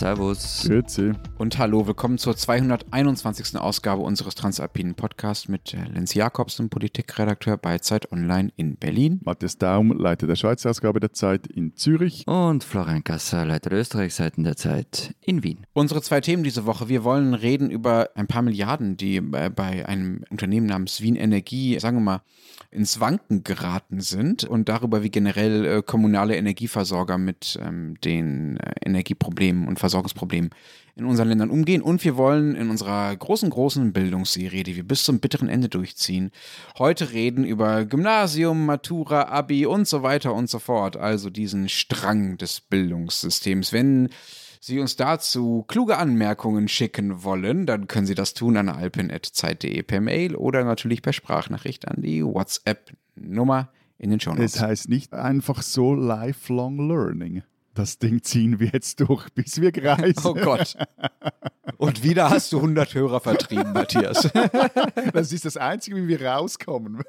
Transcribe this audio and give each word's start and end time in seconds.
Servus. 0.00 0.64
Grüezi. 0.66 1.12
Und 1.36 1.58
hallo, 1.58 1.86
willkommen 1.86 2.16
zur 2.16 2.34
221. 2.34 3.58
Ausgabe 3.58 4.00
unseres 4.00 4.34
Transalpinen 4.34 4.94
Podcasts 4.94 5.46
mit 5.46 5.74
äh, 5.74 5.84
Lenz 5.92 6.14
Jakobsen, 6.14 6.70
Politikredakteur 6.70 7.58
bei 7.58 7.78
Zeit 7.80 8.10
Online 8.10 8.50
in 8.56 8.76
Berlin. 8.76 9.20
Matthias 9.22 9.58
Daum, 9.58 9.92
Leiter 9.92 10.26
der 10.26 10.36
Schweizer 10.36 10.70
Ausgabe 10.70 11.00
der 11.00 11.12
Zeit 11.12 11.46
in 11.48 11.76
Zürich. 11.76 12.26
Und 12.26 12.64
Florian 12.64 13.04
Gasser, 13.04 13.44
Leiter 13.44 13.68
der 13.68 13.80
Österreichseiten 13.80 14.42
der 14.42 14.56
Zeit 14.56 15.14
in 15.20 15.42
Wien. 15.42 15.66
Unsere 15.74 16.00
zwei 16.00 16.22
Themen 16.22 16.44
diese 16.44 16.64
Woche. 16.64 16.88
Wir 16.88 17.04
wollen 17.04 17.34
reden 17.34 17.70
über 17.70 18.08
ein 18.14 18.26
paar 18.26 18.40
Milliarden, 18.40 18.96
die 18.96 19.16
äh, 19.16 19.50
bei 19.54 19.86
einem 19.86 20.24
Unternehmen 20.30 20.66
namens 20.66 21.02
Wien 21.02 21.16
Energie, 21.16 21.78
sagen 21.78 21.98
wir 21.98 22.02
mal, 22.04 22.22
ins 22.70 23.00
Wanken 23.00 23.42
geraten 23.42 24.00
sind 24.00 24.44
und 24.44 24.68
darüber, 24.68 25.02
wie 25.02 25.10
generell 25.10 25.64
äh, 25.66 25.82
kommunale 25.82 26.36
Energieversorger 26.36 27.18
mit 27.18 27.58
ähm, 27.60 28.00
den 28.02 28.58
äh, 28.58 28.72
Energieproblemen 28.84 29.66
und 29.66 29.78
Versorgungsproblemen 29.78 29.89
in 30.96 31.04
unseren 31.04 31.28
Ländern 31.28 31.50
umgehen. 31.50 31.82
Und 31.82 32.04
wir 32.04 32.16
wollen 32.16 32.54
in 32.54 32.70
unserer 32.70 33.14
großen, 33.16 33.50
großen 33.50 33.92
Bildungsserie, 33.92 34.62
die 34.62 34.76
wir 34.76 34.86
bis 34.86 35.04
zum 35.04 35.20
bitteren 35.20 35.48
Ende 35.48 35.68
durchziehen, 35.68 36.30
heute 36.78 37.12
reden 37.12 37.44
über 37.44 37.84
Gymnasium, 37.84 38.66
Matura, 38.66 39.28
Abi 39.28 39.66
und 39.66 39.88
so 39.88 40.02
weiter 40.02 40.34
und 40.34 40.50
so 40.50 40.58
fort. 40.58 40.96
Also 40.96 41.30
diesen 41.30 41.68
Strang 41.68 42.36
des 42.36 42.60
Bildungssystems. 42.60 43.72
Wenn 43.72 44.10
Sie 44.62 44.78
uns 44.78 44.94
dazu 44.96 45.64
kluge 45.68 45.96
Anmerkungen 45.96 46.68
schicken 46.68 47.24
wollen, 47.24 47.64
dann 47.64 47.88
können 47.88 48.06
Sie 48.06 48.14
das 48.14 48.34
tun 48.34 48.58
an 48.58 48.68
alpen.zeit.de 48.68 49.82
per 49.82 50.02
Mail 50.02 50.36
oder 50.36 50.64
natürlich 50.64 51.00
per 51.00 51.14
Sprachnachricht 51.14 51.88
an 51.88 52.02
die 52.02 52.22
WhatsApp-Nummer 52.22 53.70
in 53.96 54.10
den 54.10 54.20
Show 54.20 54.34
Notes. 54.34 54.56
Es 54.56 54.60
heißt 54.60 54.88
nicht 54.90 55.14
einfach 55.14 55.62
so 55.62 55.94
Lifelong 55.94 56.88
Learning. 56.88 57.42
Das 57.74 57.98
Ding 57.98 58.22
ziehen 58.22 58.58
wir 58.58 58.70
jetzt 58.72 59.00
durch, 59.00 59.28
bis 59.30 59.60
wir 59.60 59.72
kreisen. 59.72 60.22
Oh 60.24 60.34
Gott. 60.34 60.76
Und 61.76 62.02
wieder 62.02 62.28
hast 62.28 62.52
du 62.52 62.56
100 62.56 62.94
Hörer 62.94 63.20
vertrieben, 63.20 63.72
Matthias. 63.72 64.28
Das 65.12 65.32
ist 65.32 65.44
das 65.44 65.56
Einzige, 65.56 65.96
wie 65.96 66.08
wir 66.08 66.22
rauskommen. 66.24 67.02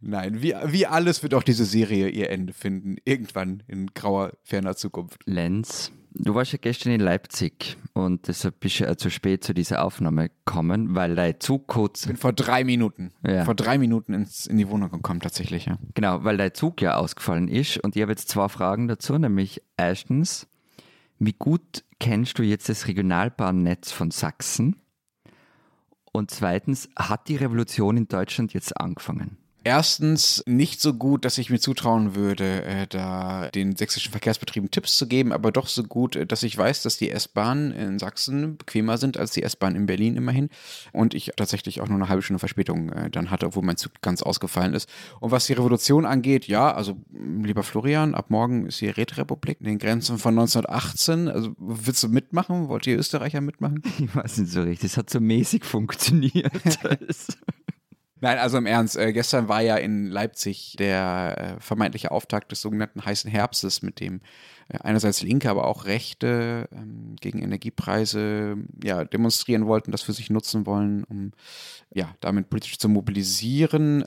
Nein, 0.00 0.42
wie, 0.42 0.54
wie 0.66 0.86
alles 0.86 1.22
wird 1.22 1.34
auch 1.34 1.42
diese 1.42 1.64
Serie 1.64 2.08
ihr 2.08 2.30
Ende 2.30 2.52
finden. 2.52 2.96
Irgendwann 3.04 3.62
in 3.66 3.88
grauer, 3.88 4.32
ferner 4.42 4.76
Zukunft. 4.76 5.22
Lenz, 5.26 5.92
du 6.12 6.34
warst 6.34 6.52
ja 6.52 6.58
gestern 6.60 6.92
in 6.92 7.00
Leipzig 7.00 7.76
und 7.92 8.28
deshalb 8.28 8.60
bist 8.60 8.80
du 8.80 8.84
ja 8.84 8.96
zu 8.96 9.10
spät 9.10 9.44
zu 9.44 9.54
dieser 9.54 9.84
Aufnahme 9.84 10.28
gekommen, 10.30 10.94
weil 10.94 11.14
dein 11.14 11.38
Zug 11.40 11.66
kurz. 11.66 12.02
Ich 12.02 12.08
bin 12.08 12.16
vor 12.16 12.32
drei 12.32 12.64
Minuten, 12.64 13.12
Ja. 13.26 13.44
vor 13.44 13.54
drei 13.54 13.78
Minuten 13.78 14.14
ins, 14.14 14.46
in 14.46 14.56
die 14.58 14.68
Wohnung 14.68 14.90
gekommen, 14.90 15.20
tatsächlich, 15.20 15.66
ja. 15.66 15.78
Genau, 15.94 16.24
weil 16.24 16.36
dein 16.36 16.54
Zug 16.54 16.80
ja 16.82 16.96
ausgefallen 16.96 17.48
ist 17.48 17.78
und 17.78 17.96
ich 17.96 18.02
habe 18.02 18.12
jetzt 18.12 18.28
zwei 18.28 18.48
Fragen 18.48 18.88
dazu, 18.88 19.16
nämlich 19.18 19.62
erstens, 19.76 20.46
wie 21.18 21.34
gut 21.34 21.84
kennst 21.98 22.38
du 22.38 22.42
jetzt 22.42 22.68
das 22.68 22.86
Regionalbahnnetz 22.86 23.92
von 23.92 24.10
Sachsen? 24.10 24.76
Und 26.12 26.30
zweitens, 26.30 26.88
hat 26.98 27.28
die 27.28 27.36
Revolution 27.36 27.96
in 27.96 28.08
Deutschland 28.08 28.52
jetzt 28.52 28.76
angefangen? 28.80 29.36
Erstens 29.62 30.42
nicht 30.46 30.80
so 30.80 30.94
gut, 30.94 31.26
dass 31.26 31.36
ich 31.36 31.50
mir 31.50 31.60
zutrauen 31.60 32.14
würde, 32.14 32.64
äh, 32.64 32.86
da 32.86 33.50
den 33.50 33.76
sächsischen 33.76 34.10
Verkehrsbetrieben 34.10 34.70
Tipps 34.70 34.96
zu 34.96 35.06
geben, 35.06 35.32
aber 35.32 35.52
doch 35.52 35.66
so 35.66 35.82
gut, 35.82 36.16
äh, 36.16 36.26
dass 36.26 36.42
ich 36.42 36.56
weiß, 36.56 36.82
dass 36.82 36.96
die 36.96 37.10
S-Bahnen 37.10 37.72
in 37.72 37.98
Sachsen 37.98 38.56
bequemer 38.56 38.96
sind 38.96 39.18
als 39.18 39.32
die 39.32 39.42
S-Bahn 39.42 39.76
in 39.76 39.84
Berlin 39.84 40.16
immerhin. 40.16 40.48
Und 40.92 41.12
ich 41.12 41.32
tatsächlich 41.36 41.82
auch 41.82 41.88
nur 41.88 41.96
eine 41.96 42.08
halbe 42.08 42.22
Stunde 42.22 42.38
Verspätung 42.38 42.90
äh, 42.90 43.10
dann 43.10 43.30
hatte, 43.30 43.46
obwohl 43.46 43.62
mein 43.62 43.76
Zug 43.76 43.92
ganz 44.00 44.22
ausgefallen 44.22 44.72
ist. 44.72 44.88
Und 45.20 45.30
was 45.30 45.46
die 45.46 45.52
Revolution 45.52 46.06
angeht, 46.06 46.46
ja, 46.46 46.72
also 46.72 46.96
m, 47.12 47.44
lieber 47.44 47.62
Florian, 47.62 48.14
ab 48.14 48.30
morgen 48.30 48.66
ist 48.66 48.80
die 48.80 48.88
Räterepublik 48.88 49.60
in 49.60 49.66
den 49.66 49.78
Grenzen 49.78 50.16
von 50.16 50.38
1918. 50.38 51.28
Also 51.28 51.54
willst 51.58 52.02
du 52.02 52.08
mitmachen? 52.08 52.68
Wollt 52.68 52.86
ihr 52.86 52.98
Österreicher 52.98 53.40
mitmachen? 53.40 53.82
Ich 54.00 54.16
weiß 54.16 54.38
nicht 54.38 54.52
so 54.52 54.62
richtig, 54.62 54.92
es 54.92 54.96
hat 54.96 55.10
so 55.10 55.20
mäßig 55.20 55.64
funktioniert. 55.64 56.50
Nein, 58.20 58.38
also 58.38 58.58
im 58.58 58.66
Ernst, 58.66 58.96
äh, 58.96 59.12
gestern 59.12 59.48
war 59.48 59.62
ja 59.62 59.76
in 59.76 60.06
Leipzig 60.06 60.76
der 60.78 61.56
äh, 61.56 61.60
vermeintliche 61.60 62.10
Auftakt 62.10 62.52
des 62.52 62.60
sogenannten 62.60 63.04
heißen 63.04 63.30
Herbstes, 63.30 63.80
mit 63.80 63.98
dem 63.98 64.20
äh, 64.68 64.78
einerseits 64.78 65.22
Linke, 65.22 65.48
aber 65.48 65.66
auch 65.66 65.86
Rechte 65.86 66.68
ähm, 66.72 67.16
gegen 67.20 67.40
Energiepreise 67.42 68.58
ja, 68.84 69.04
demonstrieren 69.04 69.66
wollten, 69.66 69.90
das 69.90 70.02
für 70.02 70.12
sich 70.12 70.28
nutzen 70.28 70.66
wollen, 70.66 71.04
um 71.04 71.32
ja, 71.92 72.14
damit 72.20 72.50
politisch 72.50 72.78
zu 72.78 72.88
mobilisieren. 72.90 74.04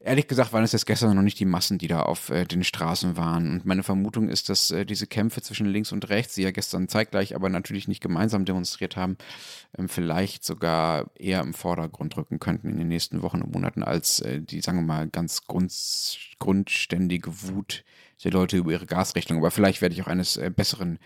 Ehrlich 0.00 0.28
gesagt 0.28 0.52
waren 0.52 0.62
es 0.62 0.72
jetzt 0.72 0.86
gestern 0.86 1.14
noch 1.14 1.22
nicht 1.22 1.40
die 1.40 1.44
Massen, 1.44 1.78
die 1.78 1.88
da 1.88 2.02
auf 2.02 2.30
äh, 2.30 2.44
den 2.44 2.64
Straßen 2.64 3.16
waren. 3.16 3.50
Und 3.50 3.66
meine 3.66 3.82
Vermutung 3.82 4.28
ist, 4.28 4.48
dass 4.48 4.70
äh, 4.70 4.84
diese 4.84 5.06
Kämpfe 5.06 5.42
zwischen 5.42 5.66
links 5.66 5.92
und 5.92 6.08
rechts, 6.08 6.34
die 6.34 6.42
ja 6.42 6.50
gestern 6.50 6.88
zeitgleich, 6.88 7.34
aber 7.34 7.48
natürlich 7.48 7.88
nicht 7.88 8.02
gemeinsam 8.02 8.44
demonstriert 8.44 8.96
haben, 8.96 9.16
ähm, 9.76 9.88
vielleicht 9.88 10.44
sogar 10.44 11.10
eher 11.16 11.40
im 11.40 11.54
Vordergrund 11.54 12.16
rücken 12.16 12.38
könnten 12.38 12.68
in 12.68 12.76
den 12.76 12.88
nächsten 12.88 13.22
Wochen 13.22 13.42
und 13.42 13.52
Monaten 13.52 13.82
als 13.82 14.20
äh, 14.20 14.40
die, 14.40 14.60
sagen 14.60 14.78
wir 14.78 14.84
mal, 14.84 15.08
ganz 15.08 15.46
grund, 15.46 15.72
grundständige 16.38 17.42
Wut 17.42 17.84
der 18.24 18.32
Leute 18.32 18.56
über 18.56 18.72
ihre 18.72 18.86
Gasrechnung. 18.86 19.38
Aber 19.38 19.50
vielleicht 19.50 19.82
werde 19.82 19.94
ich 19.94 20.02
auch 20.02 20.08
eines 20.08 20.36
äh, 20.36 20.50
Besseren 20.54 20.98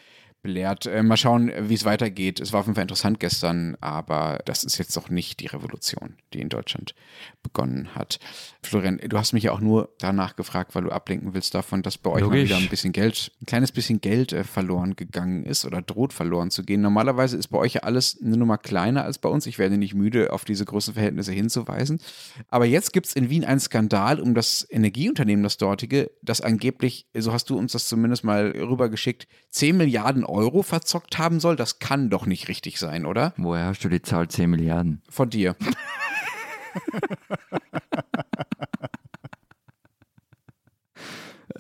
belehrt. 0.43 0.87
Äh, 0.87 1.03
mal 1.03 1.17
schauen, 1.17 1.49
äh, 1.51 1.69
wie 1.69 1.75
es 1.75 1.85
weitergeht. 1.85 2.41
Es 2.41 2.53
war 2.53 2.61
auf 2.61 2.67
jeden 2.67 2.75
Fall 2.75 2.83
interessant 2.83 3.21
gestern, 3.21 3.77
aber 3.81 4.41
das 4.45 4.65
ist 4.65 4.79
jetzt 4.79 4.97
noch 4.97 5.11
nicht 5.11 5.41
die 5.41 5.47
Revolution, 5.47 6.17
die 6.33 6.41
in 6.41 6.49
Deutschland 6.49 6.95
begonnen 7.43 7.95
hat. 7.95 8.19
Florian, 8.63 8.99
du 8.99 9.19
hast 9.19 9.33
mich 9.33 9.45
ja 9.45 9.53
auch 9.53 9.61
nur 9.61 9.91
danach 9.99 10.37
gefragt, 10.37 10.75
weil 10.75 10.83
du 10.83 10.91
ablenken 10.91 11.35
willst 11.35 11.55
davon, 11.55 11.83
dass 11.83 11.99
bei 11.99 12.11
euch 12.11 12.23
mal 12.23 12.33
wieder 12.33 12.57
ein 12.57 12.69
bisschen 12.69 12.93
Geld, 12.93 13.33
ein 13.41 13.47
kleines 13.47 13.73
bisschen 13.73 14.01
Geld 14.01 14.33
äh, 14.33 14.45
verloren 14.45 14.97
gegangen 14.97 15.45
ist 15.45 15.65
oder 15.65 15.83
droht 15.83 16.13
verloren 16.13 16.51
zu 16.51 16.63
gehen. 16.63 16.81
Normalerweise 16.81 17.37
ist 17.37 17.49
bei 17.49 17.59
euch 17.59 17.75
ja 17.75 17.83
alles 17.83 18.19
eine 18.23 18.37
Nummer 18.37 18.59
kleiner 18.59 19.05
als 19.05 19.19
bei 19.19 19.29
uns. 19.29 19.47
Ich 19.47 19.59
werde 19.59 19.79
nicht 19.79 19.95
müde, 19.95 20.33
auf 20.33 20.45
diese 20.45 20.65
Größenverhältnisse 20.65 21.33
hinzuweisen. 21.33 22.01
Aber 22.49 22.65
jetzt 22.65 22.93
gibt 22.93 23.07
es 23.07 23.15
in 23.15 23.31
Wien 23.31 23.45
einen 23.45 23.61
Skandal 23.61 24.21
um 24.21 24.35
das 24.35 24.67
Energieunternehmen, 24.71 25.43
das 25.43 25.57
dortige, 25.57 26.11
das 26.23 26.41
angeblich, 26.41 27.07
so 27.15 27.33
hast 27.33 27.51
du 27.51 27.59
uns 27.59 27.73
das 27.73 27.89
zumindest 27.89 28.25
mal 28.25 28.51
rübergeschickt, 28.51 29.27
10 29.51 29.77
Milliarden 29.77 30.25
Euro 30.31 30.63
verzockt 30.63 31.19
haben 31.19 31.41
soll. 31.41 31.57
Das 31.57 31.79
kann 31.79 32.11
doch 32.11 32.27
nicht 32.27 32.49
richtig 32.49 32.79
sein, 32.79 33.07
oder? 33.07 33.35
Woher 33.37 33.67
hast 33.67 33.85
du 33.85 33.89
die 33.89 34.03
Zahl 34.03 34.29
10 34.29 34.51
Milliarden? 34.51 35.03
Von 35.09 35.31
dir. 35.31 35.57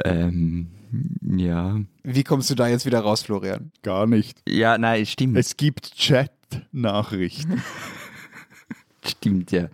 Ähm, 0.04 0.70
ja. 1.22 1.80
Wie 2.02 2.24
kommst 2.24 2.50
du 2.50 2.54
da 2.54 2.68
jetzt 2.68 2.86
wieder 2.86 3.00
raus, 3.00 3.22
Florian? 3.22 3.72
Gar 3.82 4.06
nicht. 4.06 4.42
Ja, 4.48 4.78
nein, 4.78 5.02
es 5.02 5.10
stimmt. 5.10 5.36
Es 5.36 5.56
gibt 5.56 5.94
Chat-Nachrichten. 5.94 7.62
Stimmt, 9.04 9.50
ja. 9.50 9.68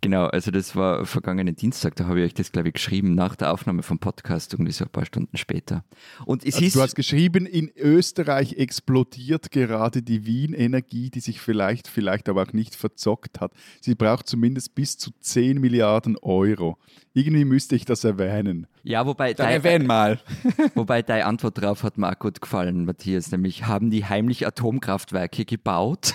Genau, 0.00 0.26
also 0.26 0.52
das 0.52 0.76
war 0.76 1.04
vergangenen 1.06 1.56
Dienstag, 1.56 1.96
da 1.96 2.06
habe 2.06 2.20
ich 2.20 2.26
euch 2.26 2.34
das, 2.34 2.52
glaube 2.52 2.68
ich, 2.68 2.74
geschrieben, 2.74 3.16
nach 3.16 3.34
der 3.34 3.52
Aufnahme 3.52 3.82
vom 3.82 3.98
Podcast, 3.98 4.52
irgendwie 4.52 4.70
so 4.70 4.84
ein 4.84 4.90
paar 4.90 5.04
Stunden 5.04 5.36
später. 5.36 5.84
Und 6.24 6.44
es 6.44 6.54
Also 6.54 6.64
hieß, 6.64 6.72
du 6.74 6.82
hast 6.82 6.94
geschrieben, 6.94 7.46
in 7.46 7.68
Österreich 7.76 8.54
explodiert 8.54 9.50
gerade 9.50 10.02
die 10.02 10.24
Wien-Energie, 10.24 11.10
die 11.10 11.18
sich 11.18 11.40
vielleicht, 11.40 11.88
vielleicht 11.88 12.28
aber 12.28 12.42
auch 12.42 12.52
nicht 12.52 12.76
verzockt 12.76 13.40
hat. 13.40 13.52
Sie 13.80 13.96
braucht 13.96 14.28
zumindest 14.28 14.76
bis 14.76 14.98
zu 14.98 15.10
10 15.20 15.60
Milliarden 15.60 16.16
Euro. 16.18 16.78
Irgendwie 17.12 17.44
müsste 17.44 17.74
ich 17.74 17.84
das 17.84 18.04
erwähnen. 18.04 18.68
ja, 18.84 19.04
wobei, 19.04 19.34
Dann 19.34 19.46
dein, 19.46 19.54
erwähn 19.54 19.84
mal. 19.84 20.20
wobei 20.76 21.02
deine 21.02 21.26
Antwort 21.26 21.58
darauf 21.58 21.82
hat 21.82 21.98
mir 21.98 22.08
auch 22.08 22.18
gut 22.20 22.40
gefallen, 22.40 22.84
Matthias, 22.84 23.32
nämlich 23.32 23.66
haben 23.66 23.90
die 23.90 24.04
heimlich 24.04 24.46
Atomkraftwerke 24.46 25.44
gebaut? 25.44 26.14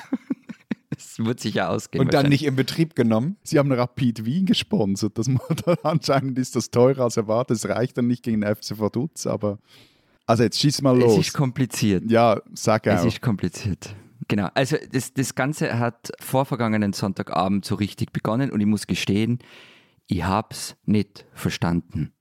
Das 0.96 1.20
wird 1.20 1.40
sich 1.40 1.56
ja 1.56 1.70
ausgehen. 1.70 2.04
Und 2.06 2.14
dann 2.14 2.28
nicht 2.30 2.46
in 2.46 2.56
Betrieb 2.56 2.96
genommen. 2.96 3.38
Sie 3.44 3.60
haben 3.60 3.72
Rapid 3.72 4.26
Wien 4.26 4.46
gesponsert. 4.46 5.18
Das, 5.18 5.28
anscheinend 5.84 6.38
ist 6.40 6.56
das 6.56 6.72
teurer 6.72 7.04
als 7.06 7.18
erwartet. 7.18 7.58
Es 7.58 7.68
reicht 7.68 7.98
dann 7.98 8.08
nicht 8.08 8.24
gegen 8.24 8.42
den 8.42 8.56
FC 8.56 8.80
Vaduz, 8.80 9.26
aber. 9.28 9.60
Also 10.26 10.44
jetzt 10.44 10.60
schieß 10.60 10.82
mal 10.82 10.98
Es 10.98 11.04
los. 11.04 11.18
ist 11.28 11.34
kompliziert. 11.34 12.10
ja, 12.10 12.42
sag 12.54 12.88
Es 12.88 13.02
auch. 13.02 13.06
ist 13.06 13.22
kompliziert. 13.22 13.96
Genau, 14.30 14.48
also 14.54 14.78
das, 14.92 15.14
das 15.14 15.36
Ganze 15.36 15.78
hat 15.80 16.12
vor 16.22 16.46
vergangenen 16.46 16.94
Sonntagabend 16.94 17.66
so 17.66 17.76
richtig 17.76 18.14
begonnen 18.14 18.50
und 18.52 18.62
ich 18.62 18.66
muss 18.66 18.88
gestehen, 18.88 19.40
ich 20.08 20.24
hab's 20.24 20.76
nicht 20.86 21.26
verstanden. 21.34 22.14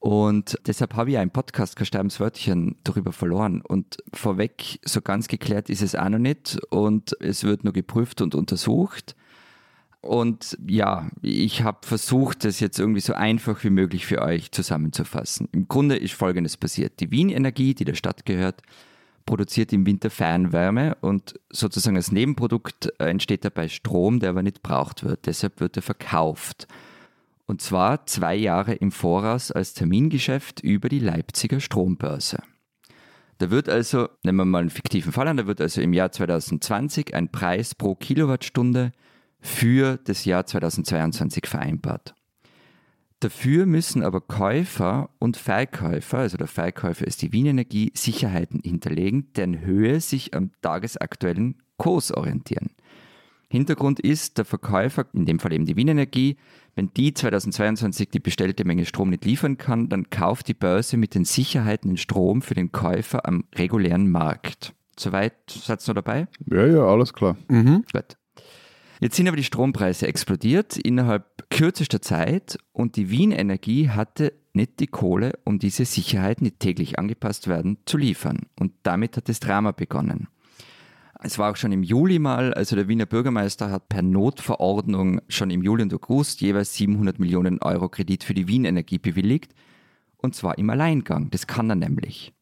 Und 0.00 0.58
deshalb 0.66 0.94
habe 0.96 1.10
ich 1.10 1.18
im 1.18 1.30
Podcast 1.30 1.76
kein 1.76 1.84
Sterbenswörtchen 1.84 2.76
darüber 2.84 3.12
verloren. 3.12 3.60
Und 3.60 3.98
vorweg, 4.14 4.80
so 4.82 5.02
ganz 5.02 5.28
geklärt 5.28 5.68
ist 5.68 5.82
es 5.82 5.94
auch 5.94 6.08
noch 6.08 6.18
nicht. 6.18 6.58
Und 6.70 7.14
es 7.20 7.44
wird 7.44 7.64
nur 7.64 7.74
geprüft 7.74 8.22
und 8.22 8.34
untersucht. 8.34 9.14
Und 10.00 10.56
ja, 10.66 11.10
ich 11.20 11.62
habe 11.62 11.86
versucht, 11.86 12.44
das 12.46 12.60
jetzt 12.60 12.78
irgendwie 12.78 13.02
so 13.02 13.12
einfach 13.12 13.62
wie 13.62 13.70
möglich 13.70 14.06
für 14.06 14.22
euch 14.22 14.50
zusammenzufassen. 14.50 15.48
Im 15.52 15.68
Grunde 15.68 15.96
ist 15.96 16.14
Folgendes 16.14 16.56
passiert. 16.56 17.00
Die 17.00 17.10
Wien 17.10 17.28
Energie, 17.28 17.74
die 17.74 17.84
der 17.84 17.94
Stadt 17.94 18.24
gehört, 18.24 18.62
produziert 19.26 19.70
im 19.74 19.84
Winter 19.84 20.08
Fernwärme 20.08 20.96
und 21.02 21.34
sozusagen 21.50 21.96
als 21.96 22.10
Nebenprodukt 22.10 22.90
entsteht 22.98 23.44
dabei 23.44 23.68
Strom, 23.68 24.20
der 24.20 24.30
aber 24.30 24.42
nicht 24.42 24.62
braucht 24.62 25.04
wird. 25.04 25.26
Deshalb 25.26 25.60
wird 25.60 25.76
er 25.76 25.82
verkauft. 25.82 26.66
Und 27.50 27.60
zwar 27.60 28.06
zwei 28.06 28.36
Jahre 28.36 28.74
im 28.74 28.92
Voraus 28.92 29.50
als 29.50 29.74
Termingeschäft 29.74 30.60
über 30.60 30.88
die 30.88 31.00
Leipziger 31.00 31.58
Strombörse. 31.58 32.40
Da 33.38 33.50
wird 33.50 33.68
also, 33.68 34.08
nehmen 34.22 34.38
wir 34.38 34.44
mal 34.44 34.60
einen 34.60 34.70
fiktiven 34.70 35.10
Fall 35.10 35.26
an, 35.26 35.36
da 35.36 35.48
wird 35.48 35.60
also 35.60 35.80
im 35.80 35.92
Jahr 35.92 36.12
2020 36.12 37.12
ein 37.12 37.32
Preis 37.32 37.74
pro 37.74 37.96
Kilowattstunde 37.96 38.92
für 39.40 39.98
das 40.04 40.24
Jahr 40.24 40.46
2022 40.46 41.48
vereinbart. 41.48 42.14
Dafür 43.18 43.66
müssen 43.66 44.04
aber 44.04 44.20
Käufer 44.20 45.10
und 45.18 45.36
Verkäufer, 45.36 46.18
also 46.18 46.36
der 46.36 46.46
Verkäufer 46.46 47.04
ist 47.04 47.20
die 47.20 47.32
Wienenergie, 47.32 47.90
Sicherheiten 47.96 48.60
hinterlegen, 48.62 49.32
deren 49.34 49.58
Höhe 49.58 50.00
sich 50.00 50.34
am 50.34 50.52
tagesaktuellen 50.62 51.56
Kurs 51.78 52.12
orientieren. 52.12 52.70
Hintergrund 53.50 53.98
ist, 53.98 54.38
der 54.38 54.44
Verkäufer, 54.44 55.06
in 55.12 55.26
dem 55.26 55.40
Fall 55.40 55.52
eben 55.52 55.66
die 55.66 55.76
Wienenergie, 55.76 56.36
wenn 56.76 56.94
die 56.94 57.12
2022 57.12 58.08
die 58.08 58.20
bestellte 58.20 58.64
Menge 58.64 58.86
Strom 58.86 59.10
nicht 59.10 59.24
liefern 59.24 59.58
kann, 59.58 59.88
dann 59.88 60.08
kauft 60.08 60.46
die 60.46 60.54
Börse 60.54 60.96
mit 60.96 61.16
den 61.16 61.24
Sicherheiten 61.24 61.90
den 61.90 61.96
Strom 61.96 62.42
für 62.42 62.54
den 62.54 62.70
Käufer 62.70 63.26
am 63.26 63.44
regulären 63.56 64.08
Markt. 64.08 64.72
Soweit 64.98 65.34
seid 65.48 65.82
ihr 65.82 65.88
noch 65.88 66.02
dabei? 66.02 66.28
Ja, 66.46 66.64
ja, 66.64 66.84
alles 66.84 67.12
klar. 67.12 67.36
Mhm. 67.48 67.84
Gut. 67.92 68.16
Jetzt 69.00 69.16
sind 69.16 69.26
aber 69.26 69.36
die 69.36 69.44
Strompreise 69.44 70.06
explodiert 70.06 70.76
innerhalb 70.76 71.50
kürzester 71.50 72.02
Zeit 72.02 72.58
und 72.72 72.96
die 72.96 73.10
Wien 73.10 73.32
Energie 73.32 73.88
hatte 73.88 74.34
nicht 74.52 74.78
die 74.78 74.86
Kohle, 74.86 75.32
um 75.44 75.58
diese 75.58 75.86
Sicherheiten, 75.86 76.44
die 76.44 76.52
täglich 76.52 76.98
angepasst 76.98 77.48
werden, 77.48 77.78
zu 77.86 77.96
liefern. 77.96 78.46
Und 78.58 78.72
damit 78.82 79.16
hat 79.16 79.28
das 79.28 79.40
Drama 79.40 79.72
begonnen. 79.72 80.28
Es 81.22 81.38
war 81.38 81.50
auch 81.50 81.56
schon 81.56 81.72
im 81.72 81.82
Juli 81.82 82.18
mal, 82.18 82.54
also 82.54 82.76
der 82.76 82.88
Wiener 82.88 83.06
Bürgermeister 83.06 83.70
hat 83.70 83.88
per 83.88 84.02
Notverordnung 84.02 85.20
schon 85.28 85.50
im 85.50 85.62
Juli 85.62 85.82
und 85.82 85.92
August 85.92 86.40
jeweils 86.40 86.74
700 86.74 87.18
Millionen 87.18 87.60
Euro 87.60 87.88
Kredit 87.88 88.24
für 88.24 88.32
die 88.32 88.48
Wien 88.48 88.64
Energie 88.64 88.98
bewilligt. 88.98 89.54
Und 90.16 90.34
zwar 90.34 90.56
im 90.56 90.70
Alleingang. 90.70 91.30
Das 91.30 91.46
kann 91.46 91.68
er 91.70 91.76
nämlich. 91.76 92.32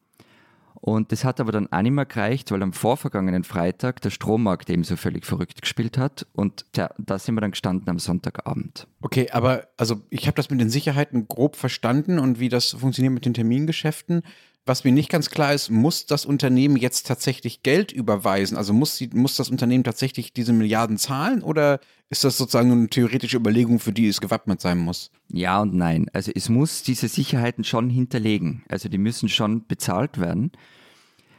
Und 0.81 1.11
das 1.11 1.25
hat 1.25 1.41
aber 1.41 1.51
dann 1.51 1.71
auch 1.71 1.81
nicht 1.81 1.91
mehr 1.91 2.05
gereicht, 2.05 2.51
weil 2.51 2.63
am 2.63 2.71
vorvergangenen 2.71 3.43
Freitag 3.43 4.01
der 4.01 4.11
Strommarkt 4.11 4.69
eben 4.69 4.85
so 4.85 4.95
völlig 4.95 5.25
verrückt 5.25 5.61
gespielt 5.61 5.97
hat. 5.97 6.25
Und 6.31 6.65
tja, 6.71 6.89
da 6.97 7.19
sind 7.19 7.35
wir 7.35 7.41
dann 7.41 7.51
gestanden 7.51 7.89
am 7.89 7.99
Sonntagabend. 7.99 8.87
Okay, 9.01 9.29
aber 9.31 9.67
also 9.75 10.01
ich 10.09 10.27
habe 10.27 10.35
das 10.35 10.49
mit 10.49 10.61
den 10.61 10.69
Sicherheiten 10.69 11.27
grob 11.27 11.57
verstanden 11.57 12.17
und 12.17 12.39
wie 12.39 12.47
das 12.47 12.71
funktioniert 12.71 13.13
mit 13.13 13.25
den 13.25 13.33
Termingeschäften. 13.33 14.21
Was 14.69 14.83
mir 14.83 14.91
nicht 14.91 15.09
ganz 15.09 15.31
klar 15.31 15.51
ist, 15.51 15.71
muss 15.71 16.05
das 16.05 16.27
Unternehmen 16.27 16.75
jetzt 16.75 17.07
tatsächlich 17.07 17.63
Geld 17.63 17.91
überweisen? 17.91 18.55
Also 18.55 18.71
muss, 18.71 18.97
sie, 18.97 19.09
muss 19.11 19.35
das 19.35 19.49
Unternehmen 19.49 19.83
tatsächlich 19.83 20.31
diese 20.31 20.53
Milliarden 20.53 20.97
zahlen 20.97 21.41
oder 21.41 21.79
ist 22.11 22.23
das 22.23 22.37
sozusagen 22.37 22.71
eine 22.71 22.87
theoretische 22.87 23.37
Überlegung, 23.37 23.79
für 23.79 23.91
die 23.91 24.07
es 24.07 24.21
gewappnet 24.21 24.61
sein 24.61 24.77
muss? 24.77 25.09
Ja 25.27 25.59
und 25.59 25.73
nein. 25.73 26.05
Also 26.13 26.31
es 26.35 26.49
muss 26.49 26.83
diese 26.83 27.07
Sicherheiten 27.07 27.63
schon 27.63 27.89
hinterlegen. 27.89 28.63
Also 28.69 28.89
die 28.89 28.99
müssen 28.99 29.27
schon 29.27 29.65
bezahlt 29.65 30.19
werden. 30.19 30.51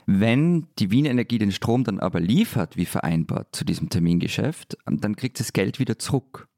Wenn 0.07 0.67
die 0.81 0.91
Wien 0.91 1.05
Energie 1.05 1.39
den 1.39 1.53
Strom 1.53 1.85
dann 1.85 2.01
aber 2.01 2.19
liefert, 2.19 2.77
wie 2.77 2.85
vereinbart, 2.85 3.55
zu 3.55 3.65
diesem 3.65 3.91
Termingeschäft, 3.91 4.77
dann 4.87 5.15
kriegt 5.15 5.39
das 5.39 5.53
Geld 5.53 5.79
wieder 5.79 6.01
zurück. 6.01 6.49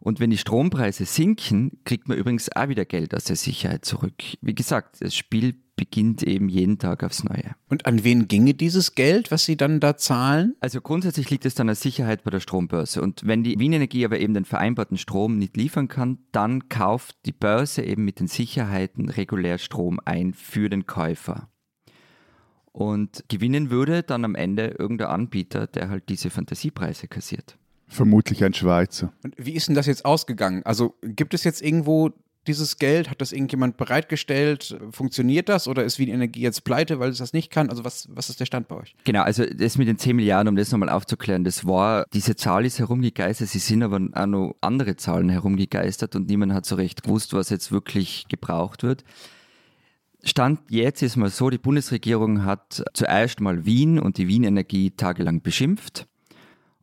Und 0.00 0.18
wenn 0.18 0.30
die 0.30 0.38
Strompreise 0.38 1.04
sinken, 1.04 1.78
kriegt 1.84 2.08
man 2.08 2.16
übrigens 2.16 2.50
auch 2.56 2.68
wieder 2.68 2.86
Geld 2.86 3.14
aus 3.14 3.24
der 3.24 3.36
Sicherheit 3.36 3.84
zurück. 3.84 4.14
Wie 4.40 4.54
gesagt, 4.54 4.96
das 5.00 5.14
Spiel 5.14 5.54
beginnt 5.76 6.22
eben 6.22 6.48
jeden 6.48 6.78
Tag 6.78 7.04
aufs 7.04 7.24
Neue. 7.24 7.54
Und 7.68 7.86
an 7.86 8.02
wen 8.02 8.26
ginge 8.26 8.54
dieses 8.54 8.94
Geld, 8.94 9.30
was 9.30 9.44
Sie 9.44 9.56
dann 9.56 9.78
da 9.78 9.96
zahlen? 9.96 10.54
Also 10.60 10.80
grundsätzlich 10.80 11.30
liegt 11.30 11.44
es 11.44 11.54
dann 11.54 11.68
als 11.68 11.80
Sicherheit 11.80 12.24
bei 12.24 12.30
der 12.30 12.40
Strombörse. 12.40 13.02
Und 13.02 13.26
wenn 13.26 13.42
die 13.42 13.58
Wien 13.58 13.74
Energie 13.74 14.04
aber 14.04 14.20
eben 14.20 14.34
den 14.34 14.44
vereinbarten 14.46 14.98
Strom 14.98 15.38
nicht 15.38 15.56
liefern 15.56 15.88
kann, 15.88 16.18
dann 16.32 16.68
kauft 16.68 17.16
die 17.26 17.32
Börse 17.32 17.82
eben 17.82 18.04
mit 18.04 18.20
den 18.20 18.26
Sicherheiten 18.26 19.10
regulär 19.10 19.58
Strom 19.58 20.00
ein 20.04 20.32
für 20.32 20.70
den 20.70 20.86
Käufer. 20.86 21.50
Und 22.72 23.24
gewinnen 23.28 23.70
würde 23.70 24.02
dann 24.02 24.24
am 24.24 24.34
Ende 24.34 24.76
irgendein 24.78 25.08
Anbieter, 25.08 25.66
der 25.66 25.88
halt 25.88 26.08
diese 26.08 26.30
Fantasiepreise 26.30 27.08
kassiert. 27.08 27.58
Vermutlich 27.90 28.44
ein 28.44 28.54
Schweizer. 28.54 29.12
Und 29.24 29.34
wie 29.36 29.52
ist 29.52 29.66
denn 29.66 29.74
das 29.74 29.86
jetzt 29.86 30.04
ausgegangen? 30.04 30.62
Also 30.64 30.94
gibt 31.02 31.34
es 31.34 31.42
jetzt 31.42 31.60
irgendwo 31.60 32.10
dieses 32.46 32.78
Geld? 32.78 33.10
Hat 33.10 33.20
das 33.20 33.32
irgendjemand 33.32 33.76
bereitgestellt? 33.76 34.78
Funktioniert 34.92 35.48
das 35.48 35.66
oder 35.66 35.84
ist 35.84 35.98
Wien 35.98 36.08
Energie 36.08 36.40
jetzt 36.40 36.62
pleite, 36.62 37.00
weil 37.00 37.10
es 37.10 37.18
das 37.18 37.32
nicht 37.32 37.50
kann? 37.50 37.68
Also 37.68 37.84
was, 37.84 38.08
was 38.12 38.30
ist 38.30 38.38
der 38.38 38.46
Stand 38.46 38.68
bei 38.68 38.76
euch? 38.76 38.94
Genau, 39.02 39.22
also 39.22 39.44
das 39.44 39.76
mit 39.76 39.88
den 39.88 39.98
10 39.98 40.14
Milliarden, 40.14 40.48
um 40.48 40.56
das 40.56 40.70
nochmal 40.70 40.88
aufzuklären, 40.88 41.42
das 41.42 41.66
war, 41.66 42.04
diese 42.14 42.36
Zahl 42.36 42.64
ist 42.64 42.78
herumgegeistert, 42.78 43.48
sie 43.48 43.58
sind 43.58 43.82
aber 43.82 44.00
auch 44.14 44.26
noch 44.26 44.54
andere 44.60 44.94
Zahlen 44.96 45.28
herumgegeistert 45.28 46.14
und 46.14 46.28
niemand 46.28 46.52
hat 46.52 46.66
so 46.66 46.76
recht 46.76 47.02
gewusst, 47.02 47.32
was 47.32 47.50
jetzt 47.50 47.72
wirklich 47.72 48.26
gebraucht 48.28 48.84
wird. 48.84 49.02
Stand 50.22 50.60
jetzt 50.68 51.02
ist 51.02 51.16
mal 51.16 51.30
so, 51.30 51.50
die 51.50 51.58
Bundesregierung 51.58 52.44
hat 52.44 52.84
zuerst 52.94 53.40
mal 53.40 53.64
Wien 53.64 53.98
und 53.98 54.16
die 54.18 54.28
Wien 54.28 54.44
Energie 54.44 54.90
tagelang 54.92 55.42
beschimpft 55.42 56.06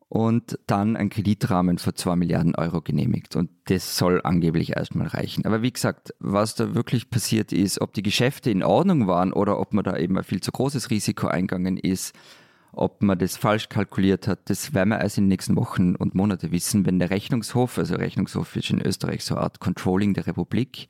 und 0.08 0.58
dann 0.66 0.96
einen 0.96 1.10
Kreditrahmen 1.10 1.78
von 1.78 1.94
2 1.94 2.16
Milliarden 2.16 2.54
Euro 2.54 2.80
genehmigt. 2.80 3.36
Und 3.36 3.50
das 3.66 3.96
soll 3.98 4.20
angeblich 4.24 4.76
erstmal 4.76 5.06
reichen. 5.06 5.44
Aber 5.44 5.60
wie 5.62 5.72
gesagt, 5.72 6.14
was 6.18 6.54
da 6.54 6.74
wirklich 6.74 7.10
passiert 7.10 7.52
ist, 7.52 7.80
ob 7.80 7.92
die 7.92 8.02
Geschäfte 8.02 8.50
in 8.50 8.62
Ordnung 8.62 9.06
waren 9.06 9.32
oder 9.32 9.60
ob 9.60 9.74
man 9.74 9.84
da 9.84 9.96
eben 9.96 10.16
ein 10.16 10.24
viel 10.24 10.40
zu 10.40 10.50
großes 10.50 10.90
Risiko 10.90 11.26
eingegangen 11.26 11.76
ist, 11.76 12.14
ob 12.72 13.02
man 13.02 13.18
das 13.18 13.36
falsch 13.36 13.68
kalkuliert 13.68 14.28
hat, 14.28 14.50
das 14.50 14.72
werden 14.72 14.90
wir 14.90 15.00
erst 15.00 15.18
in 15.18 15.24
den 15.24 15.28
nächsten 15.28 15.56
Wochen 15.56 15.94
und 15.96 16.14
Monaten 16.14 16.52
wissen, 16.52 16.86
wenn 16.86 16.98
der 16.98 17.10
Rechnungshof, 17.10 17.78
also 17.78 17.96
Rechnungshof 17.96 18.56
ist 18.56 18.70
in 18.70 18.80
Österreich 18.80 19.24
so 19.24 19.34
eine 19.34 19.44
Art 19.44 19.60
Controlling 19.60 20.14
der 20.14 20.26
Republik, 20.26 20.88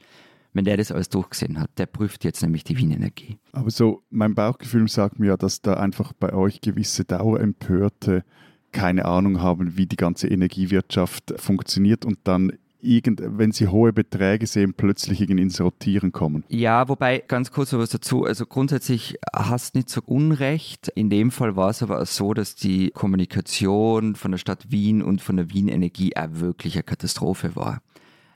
wenn 0.53 0.65
der 0.65 0.77
das 0.77 0.93
alles 0.93 1.09
durchgesehen 1.09 1.61
hat, 1.61 1.71
der 1.79 1.87
prüft 1.87 2.25
jetzt 2.25 2.43
nämlich 2.43 2.65
die 2.65 2.77
Wien 2.77 2.91
Energie. 2.91 3.39
Aber 3.53 3.71
so, 3.71 4.03
mein 4.11 4.35
Bauchgefühl 4.35 4.89
sagt 4.89 5.19
mir 5.19 5.29
ja, 5.29 5.37
dass 5.37 5.63
da 5.63 5.75
einfach 5.75 6.13
bei 6.13 6.33
euch 6.33 6.61
gewisse 6.61 7.05
Dauerempörte 7.05 8.25
keine 8.73 9.05
Ahnung 9.05 9.41
haben, 9.41 9.77
wie 9.77 9.87
die 9.87 9.97
ganze 9.97 10.29
Energiewirtschaft 10.29 11.35
funktioniert 11.39 12.05
und 12.05 12.19
dann 12.25 12.53
irgend, 12.81 13.21
wenn 13.25 13.53
sie 13.53 13.69
hohe 13.69 13.93
Beträge 13.93 14.47
sehen, 14.47 14.75
plötzlich 14.75 15.21
ins 15.29 15.61
Rotieren 15.61 16.13
kommen. 16.13 16.45
Ja, 16.49 16.89
wobei, 16.89 17.23
ganz 17.27 17.51
kurz 17.51 17.73
noch 17.73 17.81
was 17.81 17.91
dazu. 17.91 18.25
Also 18.25 18.47
grundsätzlich 18.47 19.19
hast 19.35 19.75
nicht 19.75 19.89
so 19.89 20.01
Unrecht. 20.05 20.89
In 20.95 21.11
dem 21.11 21.31
Fall 21.31 21.57
war 21.57 21.71
es 21.71 21.83
aber 21.83 22.01
auch 22.01 22.07
so, 22.07 22.35
dass 22.35 22.55
die 22.55 22.91
Kommunikation 22.91 24.15
von 24.15 24.31
der 24.31 24.39
Stadt 24.39 24.71
Wien 24.71 25.03
und 25.03 25.21
von 25.21 25.37
der 25.37 25.51
Wien 25.51 25.69
Energie 25.69 26.17
auch 26.17 26.29
wirklich 26.33 26.75
eine 26.75 26.85
Katastrophe 26.85 27.57
war. 27.57 27.81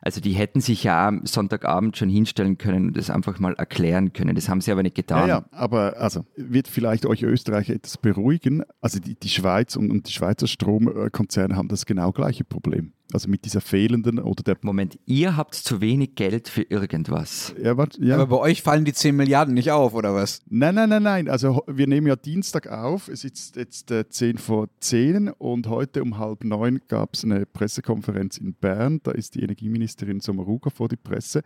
Also 0.05 0.21
die 0.21 0.33
hätten 0.33 0.61
sich 0.61 0.83
ja 0.83 1.07
am 1.07 1.25
Sonntagabend 1.25 1.97
schon 1.97 2.09
hinstellen 2.09 2.59
können 2.59 2.89
und 2.89 2.97
das 2.97 3.09
einfach 3.09 3.39
mal 3.39 3.55
erklären 3.55 4.13
können. 4.13 4.35
Das 4.35 4.49
haben 4.49 4.61
sie 4.61 4.73
aber 4.73 4.83
nicht 4.83 4.97
getan. 4.97 5.29
Ja, 5.29 5.39
ja 5.39 5.45
aber 5.53 5.97
also 5.97 6.27
wird 6.37 6.67
vielleicht 6.67 7.07
euch 7.07 7.23
Österreich 7.23 7.71
etwas 7.71 7.99
beruhigen. 7.99 8.65
Also 8.81 8.99
die, 8.99 9.15
die 9.15 9.29
Schweiz 9.29 9.77
und, 9.77 9.93
und 9.93 10.09
die 10.09 10.13
Schweizer 10.13 10.49
Stromkonzerne 10.49 11.55
haben 11.55 11.69
das 11.69 11.87
genau 11.87 12.11
gleiche 12.11 12.43
Problem. 12.43 12.93
Also 13.13 13.29
mit 13.29 13.45
dieser 13.45 13.61
fehlenden 13.61 14.19
oder 14.19 14.43
der. 14.43 14.57
Moment, 14.63 14.99
ihr 15.07 15.37
habt 15.37 15.55
zu 15.55 15.81
wenig 15.81 16.15
Geld 16.15 16.49
für 16.49 16.63
irgendwas. 16.63 17.55
Ja, 17.61 17.77
wat, 17.77 17.99
ja. 17.99 18.15
Aber 18.15 18.27
bei 18.27 18.37
euch 18.39 18.63
fallen 18.63 18.85
die 18.85 18.93
10 18.93 19.17
Milliarden 19.17 19.55
nicht 19.55 19.71
auf, 19.71 19.95
oder 19.95 20.15
was? 20.15 20.41
Nein, 20.49 20.77
nein, 20.77 20.89
nein, 20.89 21.03
nein. 21.03 21.29
Also 21.29 21.65
wir 21.67 21.87
nehmen 21.87 22.07
ja 22.07 22.17
Dienstag 22.17 22.69
auf. 22.69 23.09
Es 23.09 23.25
ist 23.25 23.57
jetzt 23.57 23.91
äh, 23.91 24.09
10 24.09 24.39
vor 24.39 24.69
10 24.81 25.31
und 25.31 25.69
heute 25.69 26.03
um 26.03 26.19
halb 26.19 26.45
neun 26.45 26.81
gab 26.89 27.15
es 27.15 27.25
eine 27.25 27.45
Pressekonferenz 27.45 28.39
in 28.39 28.55
Bern. 28.55 29.01
Da 29.03 29.11
ist 29.11 29.35
die 29.35 29.43
Energieministerin 29.43 30.21
Sommaruga 30.21 30.71
vor 30.71 30.89
die 30.89 30.97
Presse 30.97 31.43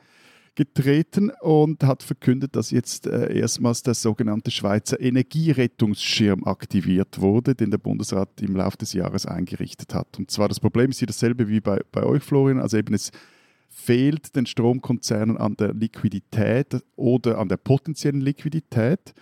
getreten 0.57 1.31
und 1.41 1.85
hat 1.85 2.03
verkündet, 2.03 2.57
dass 2.57 2.71
jetzt 2.71 3.07
äh, 3.07 3.39
erstmals 3.39 3.83
der 3.83 3.95
sogenannte 3.95 4.51
Schweizer 4.51 5.01
Energierettungsschirm 5.01 6.45
aktiviert 6.45 7.21
wurde, 7.21 7.55
den 7.55 7.71
der 7.71 7.79
Bundesrat 7.79 8.41
im 8.41 8.57
Laufe 8.57 8.79
des 8.79 8.93
Jahres 8.95 9.27
eingerichtet 9.27 9.95
hat. 9.95 10.19
Und 10.19 10.31
zwar 10.31 10.49
das 10.49 10.59
Problem 10.59 10.91
ist 10.91 10.99
hier 10.99 11.07
dasselbe 11.07 11.49
wie 11.49 11.61
bei, 11.61 11.81
bei 11.93 12.03
euch, 12.03 12.23
Florian. 12.23 12.59
Also 12.59 12.79
eben 12.79 12.95
es 12.95 13.13
fehlt 13.69 14.35
den 14.35 14.47
Stromkonzernen 14.47 15.37
an 15.37 15.57
der 15.57 15.75
Liquidität 15.75 16.83
oder 16.97 17.39
an 17.39 17.49
der 17.49 17.59
potenziellen 17.59 18.23
Liquidität. 18.23 19.15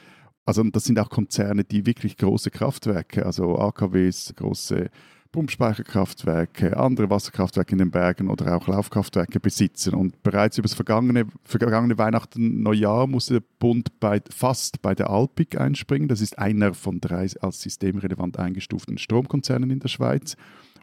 Also 0.47 0.63
das 0.63 0.85
sind 0.85 0.99
auch 0.99 1.11
Konzerne, 1.11 1.65
die 1.65 1.87
wirklich 1.87 2.17
große 2.17 2.51
Kraftwerke, 2.51 3.27
also 3.27 3.59
AKWs, 3.59 4.33
große 4.37 4.91
Pumpspeicherkraftwerke, 5.35 6.77
andere 6.77 7.11
Wasserkraftwerke 7.11 7.73
in 7.73 7.79
den 7.79 7.91
Bergen 7.91 8.31
oder 8.31 8.57
auch 8.57 8.69
Laufkraftwerke 8.69 9.41
besitzen. 9.41 9.93
Und 9.95 10.23
bereits 10.23 10.59
über 10.59 10.69
das 10.69 10.75
vergangene, 10.75 11.27
vergangene 11.43 11.99
Weihnachten, 11.99 12.63
Neujahr 12.63 13.09
musste 13.09 13.41
der 13.41 13.47
Bund 13.59 13.99
bei, 13.99 14.23
fast 14.31 14.81
bei 14.81 14.95
der 14.95 15.11
Alpic 15.11 15.59
einspringen. 15.59 16.07
Das 16.07 16.21
ist 16.21 16.39
einer 16.39 16.73
von 16.73 17.01
drei 17.01 17.27
als 17.41 17.61
systemrelevant 17.63 18.39
eingestuften 18.39 18.97
Stromkonzernen 18.97 19.71
in 19.71 19.81
der 19.81 19.89
Schweiz. 19.89 20.37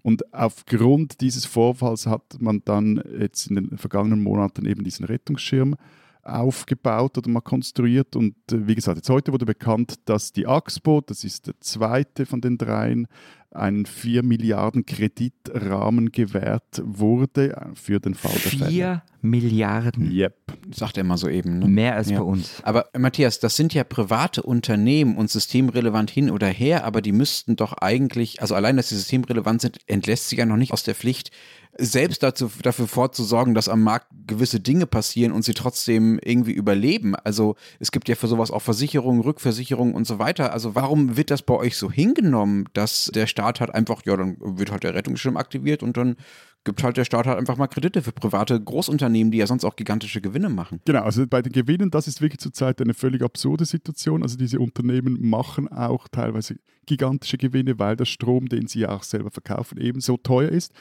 Und 0.03 0.33
aufgrund 0.33 1.21
dieses 1.21 1.45
Vorfalls 1.45 2.05
hat 2.05 2.41
man 2.41 2.61
dann 2.65 3.01
jetzt 3.17 3.47
in 3.47 3.55
den 3.55 3.77
vergangenen 3.77 4.21
Monaten 4.21 4.65
eben 4.65 4.83
diesen 4.83 5.05
Rettungsschirm 5.05 5.77
aufgebaut 6.23 7.17
oder 7.17 7.29
mal 7.29 7.41
konstruiert. 7.41 8.15
Und 8.15 8.35
äh, 8.51 8.67
wie 8.67 8.75
gesagt, 8.75 8.97
jetzt 8.97 9.09
heute 9.09 9.31
wurde 9.31 9.45
bekannt, 9.45 9.95
dass 10.05 10.31
die 10.31 10.45
Axpo, 10.45 11.01
das 11.01 11.23
ist 11.23 11.47
der 11.47 11.59
zweite 11.59 12.25
von 12.25 12.41
den 12.41 12.57
dreien, 12.57 13.07
einen 13.51 13.85
4 13.85 14.23
Milliarden 14.23 14.85
Kreditrahmen 14.85 16.11
gewährt 16.11 16.81
wurde 16.83 17.71
für 17.75 17.99
den 17.99 18.15
Fall 18.15 18.31
der 18.31 18.51
Fälle. 18.51 18.67
4 18.71 19.03
Milliarden? 19.21 20.11
Yep. 20.11 20.35
Sagt 20.73 20.97
er 20.97 21.01
immer 21.01 21.17
so 21.17 21.27
eben. 21.27 21.59
Ne? 21.59 21.67
Mehr 21.67 21.95
als 21.95 22.09
Ja. 22.09 22.19
bei 22.19 22.25
uns. 22.25 22.61
Aber 22.63 22.87
äh, 22.93 22.99
Matthias, 22.99 23.39
das 23.39 23.55
sind 23.55 23.73
ja 23.73 23.83
private 23.83 24.41
Unternehmen 24.43 25.15
und 25.17 25.29
systemrelevant 25.29 26.09
hin 26.09 26.31
oder 26.31 26.47
her, 26.47 26.85
aber 26.85 27.01
die 27.01 27.11
müssten 27.11 27.55
doch 27.55 27.73
eigentlich, 27.73 28.41
also 28.41 28.55
allein, 28.55 28.77
dass 28.77 28.89
sie 28.89 28.95
systemrelevant 28.95 29.61
sind, 29.61 29.77
entlässt 29.87 30.29
sie 30.29 30.37
ja 30.37 30.45
noch 30.45 30.57
nicht 30.57 30.73
aus 30.73 30.83
der 30.83 30.95
Pflicht, 30.95 31.31
selbst 31.77 32.21
dazu, 32.23 32.51
dafür 32.61 32.87
vorzusorgen, 32.87 33.53
dass 33.53 33.69
am 33.69 33.81
Markt 33.83 34.07
gewisse 34.27 34.59
Dinge 34.59 34.85
passieren 34.85 35.31
und 35.31 35.43
sie 35.43 35.53
trotzdem 35.53 36.19
irgendwie 36.23 36.51
überleben. 36.51 37.15
Also 37.15 37.55
es 37.79 37.91
gibt 37.91 38.09
ja 38.09 38.15
für 38.15 38.27
sowas 38.27 38.51
auch 38.51 38.61
Versicherungen, 38.61 39.21
Rückversicherungen 39.21 39.95
und 39.95 40.05
so 40.05 40.19
weiter. 40.19 40.53
Also 40.53 40.75
warum 40.75 41.17
wird 41.17 41.31
das 41.31 41.41
bei 41.41 41.55
euch 41.55 41.77
so 41.77 41.91
hingenommen, 41.91 42.65
dass 42.73 43.11
der 43.13 43.27
Staat 43.27 43.59
halt 43.59 43.73
einfach, 43.73 44.05
ja, 44.05 44.15
dann 44.17 44.37
wird 44.39 44.71
halt 44.71 44.83
der 44.83 44.93
Rettungsschirm 44.93 45.37
aktiviert 45.37 45.83
und 45.83 45.97
dann 45.97 46.17
gibt 46.63 46.83
halt 46.83 46.97
der 46.97 47.05
Staat 47.05 47.25
halt 47.25 47.39
einfach 47.39 47.57
mal 47.57 47.67
Kredite 47.67 48.01
für 48.01 48.11
private 48.11 48.59
Großunternehmen, 48.59 49.31
die 49.31 49.39
ja 49.39 49.47
sonst 49.47 49.65
auch 49.65 49.75
gigantische 49.75 50.21
Gewinne 50.21 50.49
machen. 50.49 50.79
Genau, 50.85 51.01
also 51.01 51.25
bei 51.25 51.41
den 51.41 51.53
Gewinnen, 51.53 51.89
das 51.89 52.07
ist 52.07 52.21
wirklich 52.21 52.39
zurzeit 52.39 52.81
eine 52.81 52.93
völlig 52.93 53.23
absurde 53.23 53.65
Situation. 53.65 54.21
Also 54.21 54.37
diese 54.37 54.59
Unternehmen 54.59 55.17
machen 55.27 55.67
auch 55.69 56.07
teilweise 56.07 56.57
gigantische 56.85 57.37
Gewinne, 57.37 57.79
weil 57.79 57.95
der 57.95 58.05
Strom, 58.05 58.47
den 58.47 58.67
sie 58.67 58.81
ja 58.81 58.89
auch 58.89 59.03
selber 59.03 59.31
verkaufen, 59.31 59.79
eben 59.79 60.01
so 60.01 60.17
teuer 60.17 60.49
ist. 60.49 60.73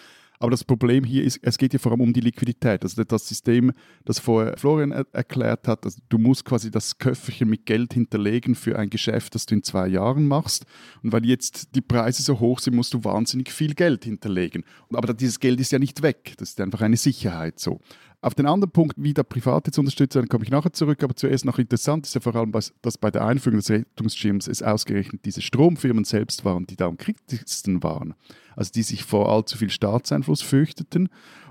Aber 0.43 0.51
das 0.51 0.65
Problem 0.65 1.05
hier 1.05 1.23
ist, 1.23 1.39
es 1.43 1.59
geht 1.59 1.75
ja 1.75 1.79
vor 1.79 1.93
allem 1.93 2.01
um 2.01 2.15
die 2.15 2.23
Liquidität. 2.23 2.83
Also 2.83 3.05
das 3.05 3.29
System, 3.29 3.73
das 4.07 4.19
vorher 4.19 4.57
Florian 4.57 4.91
er 4.91 5.07
erklärt 5.13 5.69
hat, 5.69 5.85
also 5.85 6.01
du 6.09 6.17
musst 6.17 6.47
quasi 6.47 6.71
das 6.71 6.97
Köfferchen 6.97 7.51
mit 7.51 7.67
Geld 7.67 7.93
hinterlegen 7.93 8.55
für 8.55 8.79
ein 8.79 8.89
Geschäft, 8.89 9.35
das 9.35 9.45
du 9.45 9.55
in 9.55 9.63
zwei 9.63 9.87
Jahren 9.87 10.27
machst. 10.27 10.65
Und 11.03 11.13
weil 11.13 11.27
jetzt 11.27 11.75
die 11.75 11.83
Preise 11.83 12.23
so 12.23 12.41
hoch 12.41 12.59
sind, 12.59 12.75
musst 12.75 12.95
du 12.95 13.05
wahnsinnig 13.05 13.53
viel 13.53 13.75
Geld 13.75 14.05
hinterlegen. 14.05 14.65
Aber 14.91 15.13
dieses 15.13 15.41
Geld 15.41 15.61
ist 15.61 15.73
ja 15.73 15.79
nicht 15.79 16.01
weg. 16.01 16.33
Das 16.39 16.49
ist 16.51 16.61
einfach 16.61 16.81
eine 16.81 16.97
Sicherheit 16.97 17.61
so. 17.61 17.79
Auf 18.23 18.35
den 18.35 18.47
anderen 18.47 18.71
Punkt, 18.71 18.97
wie 18.99 19.15
der 19.15 19.23
Private 19.23 19.71
zu 19.71 19.81
unterstützen, 19.81 20.29
komme 20.29 20.45
ich 20.45 20.51
nachher 20.51 20.75
zurück. 20.75 21.03
Aber 21.03 21.17
zuerst 21.17 21.47
noch 21.47 21.59
interessant 21.59 22.07
ist 22.07 22.15
ja 22.15 22.21
vor 22.21 22.37
allem, 22.37 22.53
dass 22.53 22.75
dass 22.83 22.99
bei 22.99 23.11
der 23.11 23.25
Einführung 23.25 23.59
des 23.59 23.71
Rettungsschirms 23.71 24.47
es 24.47 24.63
ausgerechnet 24.63 25.25
diese 25.25 25.41
Stromfirmen 25.41 26.05
selbst 26.05 26.45
waren, 26.45 26.67
die 26.67 26.77
da 26.77 26.87
am 26.87 26.99
kritischsten 26.99 27.83
waren. 27.83 28.15
Also 28.57 28.73
die 28.73 28.83
sich 28.83 29.05
vor 29.05 29.33
allzu 29.33 29.57
viel 29.57 29.71
Staatseinfluss 29.71 30.43
fürchteten. 30.43 31.09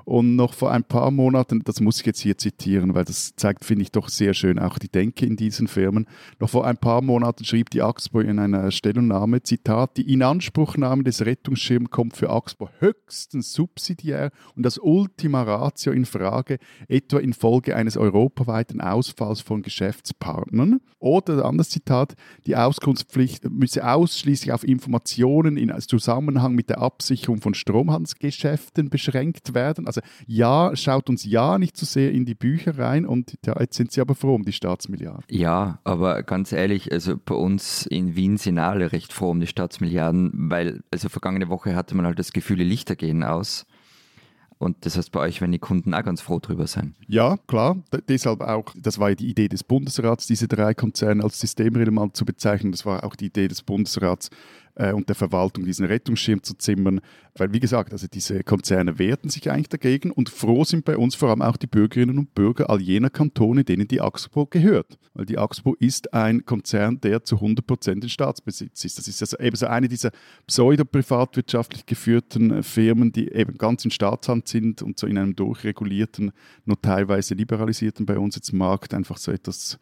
Und 0.09 0.35
noch 0.35 0.55
vor 0.55 0.71
ein 0.71 0.83
paar 0.83 1.11
Monaten, 1.11 1.61
das 1.65 1.81
muss 1.81 1.99
ich 1.99 2.05
jetzt 2.07 2.21
hier 2.21 2.35
zitieren, 2.35 2.95
weil 2.95 3.05
das 3.05 3.35
zeigt, 3.35 3.63
finde 3.63 3.83
ich, 3.83 3.91
doch 3.91 4.09
sehr 4.09 4.33
schön 4.33 4.57
auch 4.57 4.79
die 4.79 4.89
Denke 4.89 5.23
in 5.27 5.35
diesen 5.35 5.67
Firmen. 5.67 6.07
Noch 6.39 6.49
vor 6.49 6.65
ein 6.65 6.77
paar 6.77 7.03
Monaten 7.03 7.45
schrieb 7.45 7.69
die 7.69 7.83
Axpo 7.83 8.19
in 8.19 8.39
einer 8.39 8.71
Stellungnahme, 8.71 9.43
Zitat, 9.43 9.97
die 9.97 10.11
Inanspruchnahme 10.11 11.03
des 11.03 11.23
Rettungsschirms 11.23 11.91
kommt 11.91 12.17
für 12.17 12.31
Axpo 12.31 12.69
höchstens 12.79 13.53
subsidiär 13.53 14.31
und 14.55 14.63
das 14.63 14.79
Ultima 14.79 15.43
Ratio 15.43 15.93
in 15.93 16.05
Frage, 16.05 16.57
etwa 16.87 17.19
infolge 17.19 17.75
eines 17.75 17.95
europaweiten 17.95 18.81
Ausfalls 18.81 19.41
von 19.41 19.61
Geschäftspartnern. 19.61 20.79
Oder 20.97 21.45
anderes 21.45 21.69
Zitat, 21.69 22.15
die 22.47 22.55
Auskunftspflicht 22.55 23.47
müsse 23.51 23.87
ausschließlich 23.87 24.53
auf 24.53 24.63
Informationen 24.63 25.55
in 25.55 25.71
Zusammenhang 25.81 26.55
mit 26.55 26.69
der 26.69 26.79
Absicherung 26.79 27.41
von 27.41 27.53
Stromhandelsgeschäften 27.53 28.89
beschränkt 28.89 29.53
werden. 29.53 29.85
Also 29.85 29.98
ja, 30.27 30.75
schaut 30.75 31.09
uns 31.09 31.25
ja 31.25 31.57
nicht 31.57 31.77
zu 31.77 31.85
sehr 31.85 32.11
in 32.11 32.25
die 32.25 32.35
Bücher 32.35 32.77
rein 32.77 33.05
und 33.05 33.37
ja, 33.45 33.59
jetzt 33.59 33.75
sind 33.75 33.91
sie 33.91 34.01
aber 34.01 34.15
froh 34.15 34.35
um 34.35 34.43
die 34.43 34.53
Staatsmilliarden. 34.53 35.23
Ja, 35.29 35.79
aber 35.83 36.23
ganz 36.23 36.51
ehrlich, 36.51 36.91
also 36.91 37.15
bei 37.23 37.35
uns 37.35 37.85
in 37.85 38.15
Wien 38.15 38.37
sind 38.37 38.59
alle 38.59 38.91
recht 38.91 39.13
froh 39.13 39.31
um 39.31 39.39
die 39.39 39.47
Staatsmilliarden, 39.47 40.31
weil 40.49 40.81
also 40.91 41.09
vergangene 41.09 41.49
Woche 41.49 41.75
hatte 41.75 41.95
man 41.95 42.05
halt 42.05 42.19
das 42.19 42.33
Gefühl, 42.33 42.57
die 42.57 42.63
Lichter 42.63 42.95
gehen 42.95 43.23
aus. 43.23 43.65
Und 44.59 44.85
das 44.85 44.97
heißt, 44.97 45.13
bei 45.13 45.21
euch 45.21 45.39
werden 45.39 45.53
die 45.53 45.59
Kunden 45.59 45.93
auch 45.93 46.03
ganz 46.03 46.19
froh 46.19 46.39
drüber 46.39 46.67
sein. 46.67 46.93
Ja, 47.07 47.37
klar. 47.47 47.77
Deshalb 48.09 48.41
auch, 48.41 48.65
das 48.75 48.99
war 48.99 49.09
ja 49.09 49.15
die 49.15 49.29
Idee 49.29 49.47
des 49.47 49.63
Bundesrats, 49.63 50.27
diese 50.27 50.49
drei 50.49 50.73
Konzerne 50.73 51.23
als 51.23 51.39
systemrelevant 51.39 52.17
zu 52.17 52.25
bezeichnen. 52.25 52.73
Das 52.73 52.85
war 52.85 53.05
auch 53.05 53.15
die 53.15 53.27
Idee 53.27 53.47
des 53.47 53.63
Bundesrats 53.63 54.29
äh, 54.75 54.93
und 54.93 55.09
der 55.09 55.15
Verwaltung, 55.15 55.65
diesen 55.65 55.85
Rettungsschirm 55.85 56.43
zu 56.43 56.55
zimmern. 56.55 57.01
Weil, 57.35 57.53
wie 57.53 57.59
gesagt, 57.59 57.93
also 57.93 58.07
diese 58.07 58.43
Konzerne 58.43 58.99
wehrten 58.99 59.29
sich 59.29 59.49
eigentlich 59.49 59.69
dagegen 59.69 60.11
und 60.11 60.29
froh 60.29 60.63
sind 60.63 60.85
bei 60.85 60.97
uns 60.97 61.15
vor 61.15 61.29
allem 61.29 61.41
auch 61.41 61.57
die 61.57 61.67
Bürgerinnen 61.67 62.17
und 62.17 62.35
Bürger 62.35 62.69
all 62.69 62.81
jener 62.81 63.09
Kantone, 63.09 63.63
denen 63.63 63.87
die 63.87 64.01
Axpo 64.01 64.45
gehört. 64.45 64.97
Weil 65.13 65.25
die 65.25 65.37
Axpo 65.37 65.75
ist 65.79 66.13
ein 66.13 66.45
Konzern, 66.45 66.99
der 67.01 67.23
zu 67.23 67.37
100% 67.37 68.03
in 68.03 68.09
Staatsbesitz 68.09 68.83
ist. 68.85 68.97
Das 68.97 69.07
ist 69.07 69.21
also 69.21 69.37
eben 69.39 69.55
so 69.55 69.67
eine 69.67 69.87
dieser 69.87 70.11
pseudo-privatwirtschaftlich 70.47 71.85
geführten 71.85 72.51
äh, 72.51 72.63
Firmen, 72.63 73.11
die 73.11 73.31
eben 73.31 73.57
ganz 73.57 73.85
in 73.85 73.91
Staatshand 73.91 74.47
sind 74.47 74.81
und 74.81 74.97
so 74.97 75.07
in 75.07 75.17
einem 75.17 75.35
durchregulierten, 75.35 76.31
nur 76.65 76.81
teilweise 76.81 77.33
liberalisierten 77.33 78.05
bei 78.05 78.17
uns 78.17 78.35
jetzt 78.35 78.53
Markt 78.53 78.93
einfach 78.93 79.17
so 79.17 79.31
etwas 79.31 79.79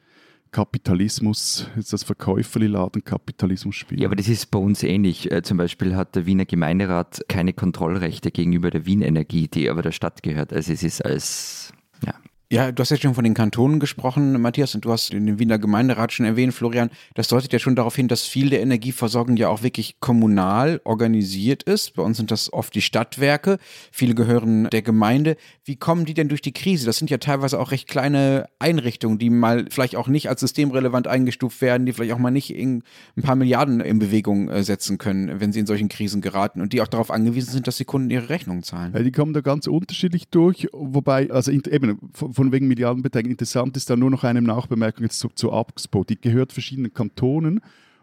Kapitalismus, 0.52 1.70
jetzt 1.76 1.94
das 1.94 2.04
Verkäuferli-Laden 2.04 3.04
Kapitalismus 3.04 3.76
spielen. 3.76 4.02
Ja, 4.02 4.08
aber 4.08 4.16
das 4.16 4.28
ist 4.28 4.52
bei 4.52 4.60
uns 4.60 4.84
ähnlich. 4.84 5.32
Äh, 5.32 5.42
zum 5.44 5.58
Beispiel 5.58 5.96
hat 5.96 6.16
der 6.16 6.26
Wiener 6.26 6.46
Gemeinderat 6.46 7.24
keine 7.28 7.54
Kontrollrechte 7.54 8.32
gegenüber 8.32 8.72
der 8.72 8.86
Wien 8.86 9.02
Energie, 9.02 9.48
die 9.48 9.70
aber 9.70 9.82
der 9.82 9.92
Stadt 9.92 10.24
gehört. 10.24 10.54
Also 10.54 10.72
es 10.72 10.84
ist 10.84 11.04
als, 11.04 11.74
ja, 12.50 12.72
du 12.72 12.80
hast 12.80 12.92
ja 12.92 12.98
schon 12.98 13.14
von 13.14 13.26
den 13.26 13.34
Kantonen 13.34 13.80
gesprochen, 13.80 14.40
Matthias, 14.42 14.74
und 14.74 14.86
du 14.86 14.92
hast 14.92 15.12
den 15.12 15.38
Wiener 15.38 15.60
Gemeinderat 15.60 16.14
schon 16.14 16.26
erwähnt, 16.26 16.54
Florian. 16.54 16.90
Das 17.14 17.28
deutet 17.28 17.52
ja 17.52 17.60
schon 17.60 17.76
darauf 17.76 17.96
hin, 17.96 18.08
dass 18.08 18.24
viel 18.24 18.50
der 18.50 18.62
Energieversorgung 18.62 19.36
ja 19.36 19.50
auch 19.50 19.64
wirklich 19.64 20.00
kommunal 20.00 20.80
organisiert 20.86 21.64
ist. 21.64 21.96
Bei 21.96 22.04
uns 22.04 22.16
sind 22.16 22.32
das 22.32 22.54
oft 22.54 22.74
die 22.74 22.82
Stadtwerke. 22.82 23.58
Viele 23.92 24.16
gehören 24.16 24.70
der 24.70 24.82
Gemeinde. 24.82 25.36
Wie 25.66 25.76
kommen 25.76 26.06
die 26.06 26.14
denn 26.14 26.30
durch 26.30 26.42
die 26.42 26.54
Krise? 26.54 26.86
Das 26.86 26.96
sind 26.96 27.10
ja 27.10 27.18
teilweise 27.18 27.60
auch 27.60 27.72
recht 27.72 27.90
kleine 27.90 28.48
Einrichtungen, 28.60 29.20
die 29.20 29.30
mal 29.30 29.66
vielleicht 29.70 29.98
auch 29.98 30.08
nicht 30.08 30.30
als 30.30 30.40
systemrelevant 30.40 31.08
eingestuft 31.08 31.60
werden, 31.60 31.86
die 31.86 31.92
vielleicht 31.92 32.14
auch 32.14 32.18
mal 32.18 32.32
nicht 32.32 32.56
in 32.56 32.84
ein 33.18 33.24
paar 33.24 33.36
Milliarden 33.36 33.82
in 33.82 34.00
Bewegung 34.00 34.50
äh, 34.50 34.64
setzen 34.64 34.98
können, 34.98 35.42
wenn 35.42 35.52
sie 35.52 35.60
in 35.60 35.66
solchen 35.66 35.90
Krisen 35.90 36.22
geraten 36.22 36.62
und 36.62 36.72
die 36.72 36.82
auch 36.82 36.88
darauf 36.88 37.12
angewiesen 37.12 37.52
sind, 37.52 37.68
dass 37.68 37.76
die 37.76 37.84
Kunden 37.84 38.10
ihre 38.10 38.30
Rechnungen 38.30 38.64
zahlen. 38.64 38.94
Ja, 38.94 39.04
die 39.04 39.12
kommen 39.12 39.34
da 39.34 39.42
ganz 39.42 39.68
unterschiedlich 39.68 40.30
durch, 40.30 40.70
wobei, 40.72 41.30
also 41.30 41.52
eben 41.52 41.98
von, 42.38 42.52
wegen 42.52 42.68
Milliardenbeträgen, 42.68 43.32
interessant 43.32 43.76
ist 43.78 43.90
da 43.90 43.96
nur 43.96 44.12
noch 44.12 44.24
eine 44.24 44.44
Nachbemerkung 44.44 45.04
jetzt 45.04 45.18
zu, 45.18 45.30
zu 45.30 45.52
APXPO. 45.52 46.04
Die 46.04 46.22
gehört 46.22 46.54
verschiedenen 46.54 46.94
Kantonen 46.94 47.62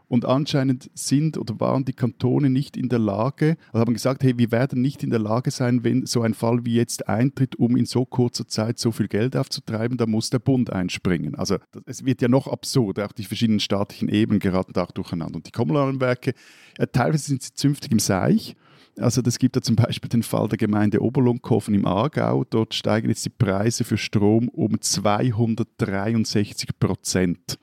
und 0.09 0.25
anscheinend 0.25 0.91
sind 0.95 1.39
oder 1.39 1.61
waren 1.61 1.85
die 1.85 1.93
Kantone 1.93 2.51
nicht 2.51 2.77
in 2.77 2.89
der 2.89 2.99
Lage, 2.99 3.57
also 3.73 3.81
haben 3.81 3.95
gesagt, 3.95 4.25
hey, 4.25 4.37
wir 4.37 4.51
werden 4.51 4.83
nicht 4.83 5.05
in 5.05 5.11
der 5.11 5.21
Lage 5.21 5.53
sein, 5.53 5.85
wenn 5.85 6.05
so 6.05 6.23
ein 6.23 6.35
Fall 6.35 6.65
wie 6.65 6.75
jetzt 6.75 7.09
eintritt, 7.09 7.55
um 7.57 7.77
in 7.77 7.87
so 7.87 8.05
kurzer 8.05 8.49
Zeit 8.49 8.81
so 8.81 8.91
viel 8.91 9.07
Geld 9.07 9.37
aufzutreiben, 9.37 9.99
da 9.99 10.07
muss 10.07 10.31
der 10.31 10.41
Bund 10.41 10.73
einspringen. 10.73 11.37
Also 11.37 11.59
es 11.87 12.05
wird 12.05 12.21
ja 12.21 12.27
noch 12.27 12.49
absurd, 12.49 12.99
auch 12.99 13.13
die 13.13 13.25
verschiedenen 13.25 13.61
staatlichen 13.61 14.09
Ebenen 14.09 14.41
geraten 14.41 14.73
da 14.73 14.83
auch 14.83 14.91
durcheinander. 14.91 15.37
Und 15.37 15.47
die 15.47 15.53
kommunalen 15.53 16.01
Werke, 16.01 16.35
ja, 16.77 16.87
teilweise 16.87 17.27
sind 17.27 17.43
sie 17.43 17.55
zünftig 17.55 17.93
im 17.93 18.01
Seich, 18.01 18.57
also 18.99 19.23
das 19.23 19.39
gibt 19.39 19.57
ja 19.57 19.63
zum 19.63 19.77
Beispiel 19.77 20.09
den 20.09 20.23
Fall 20.23 20.49
der 20.49 20.59
Gemeinde 20.59 21.03
Oberlunkhofen 21.03 21.75
im 21.75 21.87
Aargau. 21.87 22.45
Dort 22.45 22.75
steigen 22.75 23.09
jetzt 23.09 23.25
die 23.25 23.31
Preise 23.31 23.85
für 23.85 23.99
Strom 23.99 24.49
um 24.49 24.81
263 24.81 26.79
Prozent. 26.79 27.59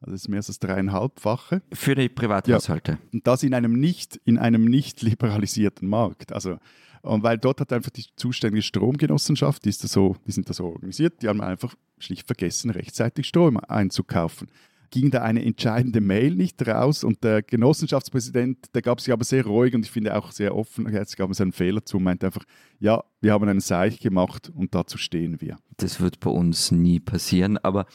Also 0.00 0.12
das 0.12 0.22
ist 0.22 0.28
mehr 0.28 0.38
als 0.38 0.46
das 0.46 0.58
dreieinhalbfache. 0.60 1.62
für 1.72 1.94
die 1.94 2.08
Privathaushalte. 2.08 2.98
Und 3.12 3.26
das 3.26 3.42
in 3.42 3.54
einem 3.54 3.72
nicht, 3.72 4.20
in 4.24 4.38
einem 4.38 4.64
nicht 4.64 5.02
liberalisierten 5.02 5.88
Markt. 5.88 6.32
Also, 6.32 6.58
und 7.02 7.24
weil 7.24 7.38
dort 7.38 7.60
hat 7.60 7.72
einfach 7.72 7.90
die 7.90 8.04
zuständige 8.14 8.62
Stromgenossenschaft, 8.62 9.64
die, 9.64 9.70
ist 9.70 9.82
da 9.82 9.88
so, 9.88 10.16
die 10.26 10.32
sind 10.32 10.48
da 10.48 10.52
so 10.52 10.66
organisiert, 10.66 11.22
die 11.22 11.28
haben 11.28 11.40
einfach 11.40 11.74
schlicht 11.98 12.26
vergessen, 12.26 12.70
rechtzeitig 12.70 13.26
Strom 13.26 13.56
einzukaufen 13.56 14.48
ging 14.90 15.10
da 15.10 15.22
eine 15.22 15.44
entscheidende 15.44 16.00
Mail 16.00 16.34
nicht 16.34 16.66
raus 16.66 17.04
und 17.04 17.22
der 17.24 17.42
Genossenschaftspräsident, 17.42 18.74
der 18.74 18.82
gab 18.82 19.00
sich 19.00 19.12
aber 19.12 19.24
sehr 19.24 19.44
ruhig 19.44 19.74
und 19.74 19.84
ich 19.84 19.90
finde 19.90 20.16
auch 20.16 20.32
sehr 20.32 20.54
offen, 20.54 20.92
jetzt 20.92 21.16
gab 21.16 21.30
es 21.30 21.40
einen 21.40 21.52
Fehler 21.52 21.84
zu, 21.84 21.98
meinte 21.98 22.26
einfach, 22.26 22.44
ja, 22.80 23.02
wir 23.20 23.32
haben 23.32 23.48
einen 23.48 23.60
Seich 23.60 24.00
gemacht 24.00 24.50
und 24.54 24.74
dazu 24.74 24.98
stehen 24.98 25.40
wir. 25.40 25.58
Das 25.76 26.00
wird 26.00 26.20
bei 26.20 26.30
uns 26.30 26.70
nie 26.70 27.00
passieren, 27.00 27.58
aber 27.58 27.86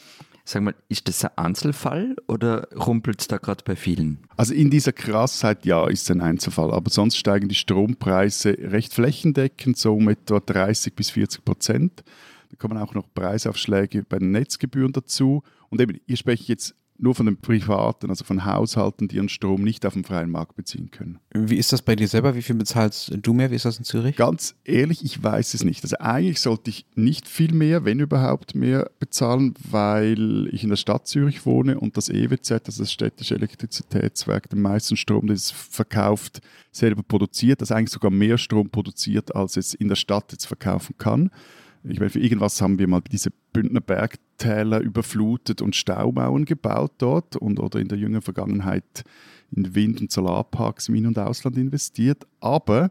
sag 0.44 0.62
mal, 0.62 0.74
ist 0.88 1.08
das 1.08 1.24
ein 1.24 1.30
Einzelfall 1.36 2.16
oder 2.28 2.68
rumpelt 2.72 3.20
es 3.20 3.28
da 3.28 3.38
gerade 3.38 3.64
bei 3.64 3.76
vielen? 3.76 4.26
Also 4.36 4.52
in 4.54 4.70
dieser 4.70 4.92
Krassheit, 4.92 5.64
ja, 5.64 5.88
ist 5.88 6.02
es 6.02 6.10
ein 6.10 6.20
Einzelfall, 6.20 6.70
aber 6.70 6.90
sonst 6.90 7.16
steigen 7.16 7.48
die 7.48 7.54
Strompreise 7.54 8.56
recht 8.60 8.92
flächendeckend, 8.92 9.78
so 9.78 9.94
um 9.94 10.08
etwa 10.08 10.40
30 10.40 10.94
bis 10.94 11.10
40 11.10 11.44
Prozent. 11.44 12.04
Da 12.50 12.56
kommen 12.56 12.78
auch 12.78 12.94
noch 12.94 13.12
Preisaufschläge 13.12 14.04
bei 14.04 14.18
den 14.18 14.30
Netzgebühren 14.30 14.92
dazu. 14.92 15.42
Und 15.70 15.80
eben, 15.80 15.98
hier 16.06 16.16
spreche 16.16 16.42
ich 16.42 16.48
jetzt 16.48 16.74
nur 16.96 17.14
von 17.14 17.26
den 17.26 17.36
Privaten, 17.36 18.10
also 18.10 18.24
von 18.24 18.44
Haushalten, 18.44 19.08
die 19.08 19.16
ihren 19.16 19.28
Strom 19.28 19.62
nicht 19.62 19.84
auf 19.84 19.94
dem 19.94 20.04
freien 20.04 20.30
Markt 20.30 20.56
beziehen 20.56 20.90
können. 20.90 21.18
Wie 21.32 21.56
ist 21.56 21.72
das 21.72 21.82
bei 21.82 21.96
dir 21.96 22.06
selber? 22.06 22.34
Wie 22.34 22.42
viel 22.42 22.54
bezahlst 22.54 23.12
du 23.20 23.32
mehr? 23.32 23.50
Wie 23.50 23.56
ist 23.56 23.64
das 23.64 23.78
in 23.78 23.84
Zürich? 23.84 24.16
Ganz 24.16 24.54
ehrlich, 24.64 25.04
ich 25.04 25.22
weiß 25.22 25.54
es 25.54 25.64
nicht. 25.64 25.82
Also 25.82 25.96
eigentlich 25.98 26.40
sollte 26.40 26.70
ich 26.70 26.86
nicht 26.94 27.26
viel 27.26 27.52
mehr, 27.52 27.84
wenn 27.84 27.98
überhaupt 27.98 28.54
mehr 28.54 28.90
bezahlen, 29.00 29.54
weil 29.68 30.48
ich 30.52 30.62
in 30.62 30.70
der 30.70 30.76
Stadt 30.76 31.08
Zürich 31.08 31.44
wohne 31.44 31.80
und 31.80 31.96
das 31.96 32.08
EWZ, 32.08 32.52
also 32.66 32.82
das 32.82 32.92
städtische 32.92 33.34
Elektrizitätswerk, 33.34 34.48
den 34.48 34.62
meisten 34.62 34.96
Strom, 34.96 35.26
den 35.26 35.36
es 35.36 35.50
verkauft, 35.50 36.40
selber 36.70 37.02
produziert, 37.02 37.60
das 37.60 37.72
eigentlich 37.72 37.90
sogar 37.90 38.10
mehr 38.10 38.38
Strom 38.38 38.70
produziert, 38.70 39.34
als 39.34 39.56
es 39.56 39.74
in 39.74 39.88
der 39.88 39.96
Stadt 39.96 40.30
jetzt 40.32 40.46
verkaufen 40.46 40.94
kann. 40.96 41.30
Ich 41.86 41.98
meine, 41.98 42.10
für 42.10 42.20
irgendwas 42.20 42.62
haben 42.62 42.78
wir 42.78 42.88
mal 42.88 43.02
diese 43.02 43.30
Bündner 43.52 43.80
Bergtäler 43.80 44.80
überflutet 44.80 45.60
und 45.60 45.76
Staumauern 45.76 46.46
gebaut 46.46 46.92
dort 46.98 47.36
und 47.36 47.60
oder 47.60 47.78
in 47.78 47.88
der 47.88 47.98
jüngeren 47.98 48.22
Vergangenheit 48.22 49.04
in 49.50 49.74
Wind- 49.74 50.00
und 50.00 50.10
Solarparks 50.10 50.88
im 50.88 50.94
In- 50.94 51.06
und 51.06 51.18
Ausland 51.18 51.58
investiert. 51.58 52.26
Aber 52.40 52.90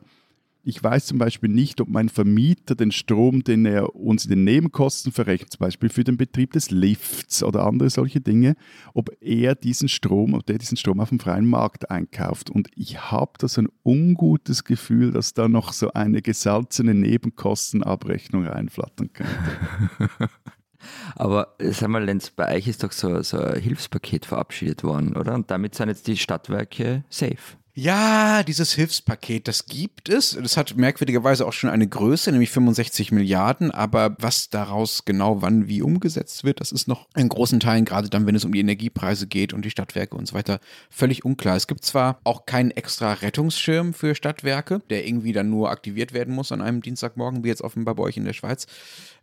ich 0.65 0.81
weiß 0.81 1.07
zum 1.07 1.17
Beispiel 1.17 1.49
nicht, 1.49 1.81
ob 1.81 1.89
mein 1.89 2.07
Vermieter 2.07 2.75
den 2.75 2.91
Strom, 2.91 3.43
den 3.43 3.65
er 3.65 3.95
uns 3.95 4.23
in 4.23 4.29
den 4.29 4.43
Nebenkosten 4.45 5.11
verrechnet, 5.11 5.51
zum 5.51 5.59
Beispiel 5.59 5.89
für 5.89 6.05
den 6.05 6.15
Betrieb 6.15 6.53
des 6.53 6.71
Lifts 6.71 7.43
oder 7.43 7.65
andere 7.65 7.89
solche 7.89 8.21
Dinge, 8.21 8.55
ob 8.93 9.09
er 9.19 9.55
diesen 9.55 9.89
Strom, 9.89 10.33
ob 10.33 10.45
der 10.45 10.57
diesen 10.57 10.77
Strom 10.77 11.01
auf 11.01 11.09
dem 11.09 11.19
freien 11.19 11.47
Markt 11.47 11.91
einkauft. 11.91 12.49
Und 12.49 12.69
ich 12.75 13.11
habe 13.11 13.33
da 13.39 13.49
so 13.49 13.61
ein 13.61 13.69
ungutes 13.83 14.63
Gefühl, 14.63 15.11
dass 15.11 15.33
da 15.33 15.49
noch 15.49 15.73
so 15.73 15.91
eine 15.91 16.21
gesalzene 16.21 16.93
Nebenkostenabrechnung 16.93 18.47
reinflattern 18.47 19.11
könnte. 19.11 20.29
Aber 21.15 21.55
sag 21.59 21.89
mal, 21.89 22.03
Lenz, 22.03 22.29
bei 22.29 22.55
euch 22.55 22.67
ist 22.67 22.83
doch 22.83 22.91
so, 22.91 23.21
so 23.21 23.37
ein 23.37 23.61
Hilfspaket 23.61 24.25
verabschiedet 24.25 24.83
worden, 24.83 25.15
oder? 25.15 25.33
Und 25.33 25.51
damit 25.51 25.75
sind 25.75 25.89
jetzt 25.89 26.07
die 26.07 26.17
Stadtwerke 26.17 27.03
safe. 27.09 27.57
Ja, 27.75 28.43
dieses 28.43 28.73
Hilfspaket, 28.73 29.47
das 29.47 29.65
gibt 29.65 30.07
es. 30.07 30.37
Das 30.39 30.57
hat 30.57 30.77
merkwürdigerweise 30.77 31.43
auch 31.47 31.53
schon 31.53 31.71
eine 31.71 31.87
Größe, 31.87 32.31
nämlich 32.31 32.51
65 32.51 33.11
Milliarden. 33.11 33.71
Aber 33.71 34.15
was 34.19 34.51
daraus 34.51 35.05
genau 35.05 35.41
wann 35.41 35.67
wie 35.67 35.81
umgesetzt 35.81 36.43
wird, 36.43 36.61
das 36.61 36.71
ist 36.71 36.87
noch 36.87 37.07
in 37.15 37.29
großen 37.29 37.59
Teilen, 37.59 37.83
gerade 37.83 38.09
dann, 38.09 38.27
wenn 38.27 38.35
es 38.35 38.45
um 38.45 38.53
die 38.53 38.59
Energiepreise 38.59 39.25
geht 39.25 39.53
und 39.53 39.65
die 39.65 39.71
Stadtwerke 39.71 40.15
und 40.15 40.27
so 40.27 40.35
weiter, 40.35 40.59
völlig 40.91 41.25
unklar. 41.25 41.55
Es 41.55 41.65
gibt 41.65 41.83
zwar 41.83 42.19
auch 42.23 42.45
keinen 42.45 42.69
extra 42.69 43.13
Rettungsschirm 43.13 43.95
für 43.95 44.13
Stadtwerke, 44.13 44.81
der 44.91 45.07
irgendwie 45.07 45.33
dann 45.33 45.49
nur 45.49 45.71
aktiviert 45.71 46.13
werden 46.13 46.35
muss 46.35 46.51
an 46.51 46.61
einem 46.61 46.83
Dienstagmorgen, 46.83 47.43
wie 47.43 47.47
jetzt 47.47 47.63
offenbar 47.63 47.95
bei 47.95 48.03
euch 48.03 48.17
in 48.17 48.25
der 48.25 48.33
Schweiz, 48.33 48.67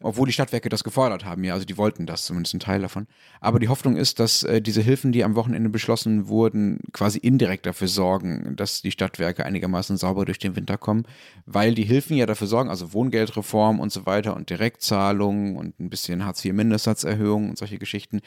obwohl 0.02 0.26
die 0.26 0.33
Stadtwerke 0.33 0.69
das 0.69 0.85
gefordert 0.85 1.25
haben. 1.25 1.45
Ja, 1.45 1.54
also 1.54 1.66
die 1.66 1.76
wollten 1.76 2.07
das, 2.07 2.25
zumindest 2.25 2.54
ein 2.54 2.61
Teil 2.61 2.80
davon. 2.80 3.07
Aber 3.40 3.59
die 3.59 3.69
Hoffnung 3.69 3.97
ist, 3.97 4.19
dass 4.19 4.42
äh, 4.42 4.62
diese 4.62 4.80
Hilfen, 4.80 5.12
die 5.12 5.25
am 5.25 5.35
Wochenende 5.35 5.69
beschlossen 5.69 6.28
wurden, 6.28 6.80
quasi 6.92 7.19
indirekt 7.19 7.66
dafür 7.66 7.88
sorgen, 7.88 8.54
dass 8.57 8.83
die 8.83 8.90
Stadtwerke 8.90 9.45
einigermaßen 9.45 9.97
sauber 9.97 10.25
durch 10.25 10.38
den 10.38 10.57
Winter 10.57 10.78
kommen, 10.78 11.04
weil 11.47 11.75
die 11.75 11.85
Hilfen 11.85 12.16
ja 12.16 12.26
dafür 12.26 12.47
sorgen, 12.47 12.71
also 12.71 12.92
Wohngeldreform 12.92 13.80
und 13.80 13.92
so 13.92 14.07
weiter 14.07 14.35
und 14.35 14.49
Direktzahlungen 14.49 15.57
und 15.57 15.78
ein 15.78 15.90
bisschen 15.90 16.25
Hartz-IV-Mindestsatzerhöhung 16.25 17.50
und 17.50 17.59
solche 17.59 17.78
Geschichten, 17.78 18.21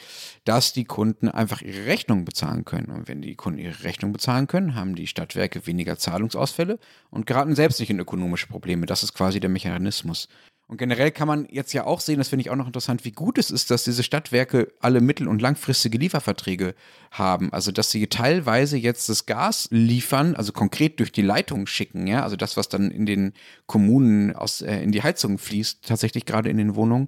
dass 0.46 0.74
die 0.74 0.86
Kunden 0.86 1.28
einfach 1.28 1.62
ihre 1.62 1.86
Rechnung 1.86 2.26
bezahlen 2.26 2.66
können. 2.66 2.92
Und 2.92 3.08
wenn 3.08 3.22
die 3.22 3.36
Kunden 3.36 3.60
ihre 3.60 3.84
Rechnung 3.84 4.14
bezahlen 4.14 4.48
können, 4.48 4.76
haben 4.76 4.96
die 4.96 5.08
Stadtwerke 5.08 5.66
weniger 5.66 5.98
Zahlungsausfälle 5.98 6.78
und 7.10 7.26
geraten 7.26 7.56
selbst 7.56 7.80
nicht 7.80 7.90
in 7.90 8.00
ökonomische 8.00 8.48
Probleme. 8.48 8.86
Das 8.86 9.04
ist 9.04 9.14
quasi 9.14 9.40
der 9.40 9.50
Mechanismus. 9.50 10.28
Und 10.68 10.78
generell 10.78 11.12
kann 11.12 11.28
man 11.28 11.46
jetzt 11.50 11.74
ja 11.74 11.84
auch 11.84 12.00
sehen, 12.00 12.18
das 12.18 12.30
finde 12.30 12.42
ich 12.42 12.50
auch 12.50 12.56
noch 12.56 12.68
interessant, 12.68 13.04
wie 13.04 13.12
gut 13.12 13.38
es 13.38 13.52
ist, 13.52 13.70
dass 13.70 13.84
diese 13.84 14.02
Stadtwerke 14.02 14.72
alle 14.80 15.02
mittel- 15.02 15.28
und 15.28 15.42
langfristige 15.42 15.98
Lieferverträge 15.98 16.74
haben. 17.12 17.52
Also, 17.52 17.72
dass 17.72 17.92
sie 17.92 18.08
teilweise 18.08 18.78
jetzt 18.78 19.10
das 19.10 19.26
Gas 19.26 19.68
liefern, 19.72 20.36
also 20.36 20.54
konkret 20.54 21.00
durch 21.00 21.12
die 21.12 21.22
Leitung 21.22 21.68
schicken, 21.68 22.08
ja, 22.08 22.24
also 22.24 22.38
das, 22.38 22.56
was 22.56 22.70
dann 22.70 22.92
in 22.92 23.06
den 23.06 23.34
Kommunen 23.66 24.36
aus, 24.36 24.62
äh, 24.62 24.82
in 24.82 24.94
die 24.94 25.04
Heizung 25.04 25.38
fließt, 25.38 25.86
tatsächlich 25.86 26.26
gerade 26.26 26.50
in 26.50 26.58
den 26.58 26.76
Wohnungen, 26.76 27.08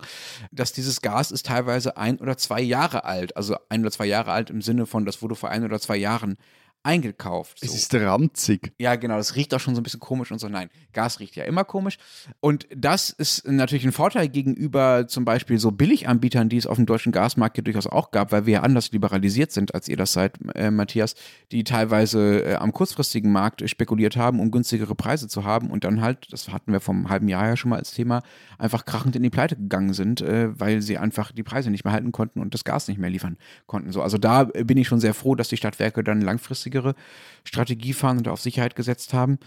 dass 0.52 0.74
dieses 0.74 1.02
Gas 1.02 1.32
ist 1.32 1.46
teilweise 1.46 1.96
ein 1.96 2.20
oder 2.20 2.38
zwei 2.38 2.62
Jahre 2.62 3.06
alt. 3.06 3.38
Also 3.38 3.56
ein 3.70 3.82
oder 3.82 3.92
zwei 3.92 4.06
Jahre 4.06 4.32
alt 4.32 4.50
im 4.50 4.62
Sinne 4.62 4.86
von, 4.86 5.06
das 5.06 5.22
wurde 5.22 5.36
vor 5.36 5.50
ein 5.50 5.64
oder 5.64 5.80
zwei 5.80 5.96
Jahren 5.98 6.38
eingekauft. 6.86 7.60
So. 7.60 7.65
Es 7.65 7.75
ist 7.75 7.94
ranzig. 7.96 8.74
Ja, 8.77 8.96
genau, 8.96 9.18
das 9.18 9.36
riecht 9.36 9.54
auch 9.56 9.60
schon 9.60 9.74
so 9.74 9.82
ein 9.82 9.84
bisschen 9.84 10.00
komisch 10.00 10.32
und 10.32 10.39
so. 10.39 10.48
Nein, 10.48 10.70
Gas 10.94 11.20
riecht 11.20 11.36
ja 11.36 11.44
immer 11.46 11.63
komisch. 11.63 11.98
Und 12.42 12.68
das 12.75 13.10
ist 13.10 13.48
natürlich 13.48 13.86
ein 13.86 13.92
Vorteil 13.92 14.30
gegenüber 14.30 15.08
zum 15.08 15.25
Beispiel 15.25 15.58
so 15.58 15.72
Billiganbietern, 15.72 16.48
die 16.48 16.58
es 16.58 16.68
auf 16.68 16.77
dem 16.77 16.86
deutschen 16.86 17.12
Gasmarkt 17.12 17.58
ja 17.58 17.63
durchaus 17.63 17.88
auch 17.88 18.12
gab, 18.12 18.32
weil 18.32 18.46
wir 18.46 18.54
ja 18.54 18.62
anders 18.62 18.92
liberalisiert 18.92 19.51
sind, 19.51 19.74
als 19.74 19.88
ihr 19.88 19.98
das 19.98 20.13
seid, 20.13 20.38
äh, 20.54 20.69
Matthias, 20.69 21.15
die 21.52 21.63
teilweise 21.63 22.43
äh, 22.43 22.56
am 22.56 22.71
kurzfristigen 22.71 23.32
Markt 23.32 23.67
spekuliert 23.67 24.15
haben, 24.15 24.39
um 24.39 24.52
günstigere 24.52 24.93
Preise 24.93 25.28
zu 25.28 25.43
haben 25.43 25.71
und 25.71 25.84
dann 25.86 26.02
halt, 26.02 26.32
das 26.32 26.50
hatten 26.50 26.71
wir 26.71 26.82
vom 26.82 27.10
halben 27.10 27.28
Jahr 27.28 27.48
ja 27.48 27.58
schon 27.58 27.69
mal 27.69 27.80
als 27.80 27.93
Thema, 27.93 28.21
einfach 28.60 28.86
krachend 28.86 29.15
in 29.15 29.24
die 29.24 29.32
Pleite 29.32 29.56
gegangen 29.56 29.93
sind, 29.93 30.21
äh, 30.21 30.60
weil 30.60 30.84
sie 30.84 31.00
einfach 31.00 31.32
die 31.32 31.43
Preise 31.43 31.71
nicht 31.71 31.84
mehr 31.84 31.93
halten 31.93 32.12
konnten 32.12 32.41
und 32.41 32.54
das 32.54 32.63
Gas 32.63 32.88
nicht 32.88 33.00
mehr 33.00 33.10
liefern 33.10 33.38
konnten. 33.65 33.91
So, 33.91 34.04
also 34.04 34.19
da 34.19 34.43
bin 34.43 34.78
ich 34.78 34.88
schon 34.88 35.00
sehr 35.00 35.15
froh, 35.15 35.34
dass 35.34 35.50
die 35.50 35.58
Stadtwerke 35.58 36.04
dann 36.04 36.21
langfristig 36.21 36.75
günstigere 36.76 36.96
Strategie 37.44 37.94
fahren 37.94 38.18
und 38.18 38.28
auf 38.28 38.42
Sicherheit 38.42 38.76
gesetzt 38.76 39.14
haben. 39.14 39.40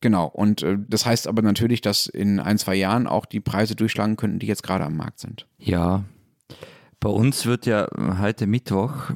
Genau, 0.00 0.26
und 0.26 0.62
äh, 0.62 0.76
das 0.88 1.06
heißt 1.06 1.26
aber 1.26 1.42
natürlich, 1.42 1.80
dass 1.80 2.06
in 2.06 2.40
ein, 2.40 2.58
zwei 2.58 2.74
Jahren 2.74 3.06
auch 3.06 3.26
die 3.26 3.40
Preise 3.40 3.74
durchschlagen 3.74 4.16
könnten, 4.16 4.38
die 4.38 4.46
jetzt 4.46 4.62
gerade 4.62 4.84
am 4.84 4.96
Markt 4.96 5.20
sind. 5.20 5.46
Ja, 5.58 6.04
bei 7.00 7.08
uns 7.08 7.46
wird 7.46 7.66
ja 7.66 7.88
heute 8.20 8.46
Mittwoch 8.46 9.10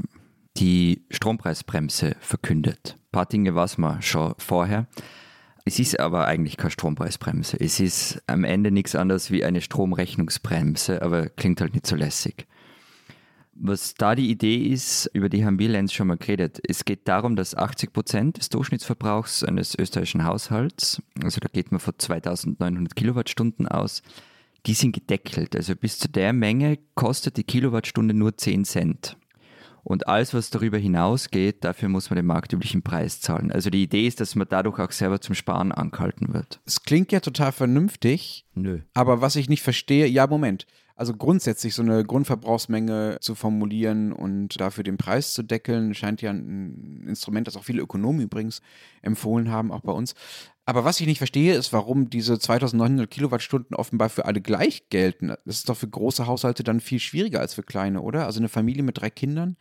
die 0.57 1.05
Strompreisbremse 1.11 2.17
verkündet. 2.21 2.97
Ein 2.97 3.13
paar 3.13 3.27
Dinge 3.27 3.55
weiß 3.55 3.79
man 3.79 4.03
schon 4.03 4.35
vorher. 4.39 4.87
Es 5.65 5.79
ist 5.79 6.01
aber 6.01 6.27
eigentlich 6.27 6.57
keine 6.57 6.71
Strompreisbremse. 6.71 7.59
Es 7.61 7.79
ist 7.79 8.23
am 8.27 8.45
Ende 8.45 8.71
nichts 8.71 8.95
anderes 8.95 9.31
wie 9.31 9.45
eine 9.45 9.61
Stromrechnungsbremse, 9.61 11.03
aber 11.03 11.29
klingt 11.29 11.61
halt 11.61 11.75
nicht 11.75 11.87
so 11.87 11.95
lässig. 11.95 12.47
Was 13.61 13.95
da 13.95 14.15
die 14.15 14.31
Idee 14.31 14.57
ist, 14.57 15.11
über 15.13 15.29
die 15.29 15.45
haben 15.45 15.59
wir 15.59 15.69
Lenz 15.69 15.93
schon 15.93 16.07
mal 16.07 16.17
geredet. 16.17 16.61
Es 16.69 16.85
geht 16.85 17.09
darum, 17.09 17.35
dass 17.35 17.57
80 17.57 17.93
Prozent 17.93 18.39
des 18.39 18.51
Durchschnittsverbrauchs 18.51 19.43
eines 19.43 19.77
österreichischen 19.77 20.25
Haushalts, 20.25 21.03
also 21.23 21.41
da 21.41 21.49
geht 21.49 21.73
man 21.73 21.81
von 21.81 21.95
2900 21.99 22.95
Kilowattstunden 22.95 23.67
aus, 23.67 24.03
die 24.67 24.75
sind 24.75 24.93
gedeckelt. 24.93 25.57
Also 25.57 25.75
bis 25.75 25.99
zu 25.99 26.09
der 26.09 26.33
Menge 26.33 26.79
kostet 26.95 27.37
die 27.37 27.45
Kilowattstunde 27.45 28.15
nur 28.15 28.37
10 28.37 28.65
Cent. 28.65 29.17
Und 29.83 30.07
alles, 30.07 30.35
was 30.35 30.51
darüber 30.51 30.77
hinausgeht, 30.77 31.65
dafür 31.65 31.89
muss 31.89 32.11
man 32.11 32.17
den 32.19 32.27
marktüblichen 32.27 32.83
Preis 32.83 33.21
zahlen. 33.21 33.51
Also 33.51 33.71
die 33.71 33.83
Idee 33.83 34.07
ist, 34.07 34.21
dass 34.21 34.35
man 34.35 34.47
dadurch 34.49 34.79
auch 34.79 34.93
selber 34.93 35.21
zum 35.21 35.35
Sparen 35.35 35.73
angehalten 35.73 36.35
wird. 36.35 36.61
Es 36.67 36.83
klingt 36.83 37.11
ja 37.11 37.21
total 37.21 37.53
vernünftig. 37.53 38.45
Nö. 38.55 38.81
Aber 38.95 39.23
was 39.23 39.37
ich 39.37 39.49
nicht 39.49 39.63
verstehe, 39.63 40.07
ja, 40.07 40.27
Moment. 40.27 40.67
Also 40.99 41.15
grundsätzlich 41.15 41.77
so 41.77 41.83
eine 41.83 42.03
Grundverbrauchsmenge 42.05 43.19
zu 43.21 43.37
formulieren 43.37 44.13
und 44.13 44.61
dafür 44.61 44.83
den 44.83 44.97
Preis 44.97 45.33
zu 45.33 45.45
deckeln, 45.45 45.95
scheint 45.95 46.23
ja 46.23 46.33
ein 46.33 47.05
Instrument, 47.07 47.47
das 47.47 47.57
auch 47.57 47.63
viele 47.63 47.83
Ökonomen 47.83 48.21
übrigens 48.21 48.63
empfohlen 49.01 49.49
haben, 49.49 49.71
auch 49.71 49.83
bei 49.83 49.93
uns. 49.93 50.17
Aber 50.65 50.85
was 50.85 50.99
ich 50.99 51.07
nicht 51.07 51.19
verstehe, 51.19 51.55
ist, 51.55 51.73
warum 51.73 52.11
diese 52.11 52.37
2900 52.37 53.09
Kilowattstunden 53.09 53.77
offenbar 53.77 54.09
für 54.09 54.25
alle 54.25 54.41
gleich 54.41 54.89
gelten. 54.89 55.29
Das 55.29 55.59
ist 55.59 55.69
doch 55.69 55.77
für 55.77 55.89
große 55.89 56.27
Haushalte 56.27 56.65
dann 56.65 56.81
viel 56.81 56.99
schwieriger 56.99 57.39
als 57.39 57.55
für 57.55 57.63
kleine, 57.63 58.01
oder? 58.01 58.27
Also 58.27 58.41
eine 58.41 58.49
Familie 58.49 58.83
mit 58.83 58.99
drei 58.99 59.09
Kindern 59.09 59.57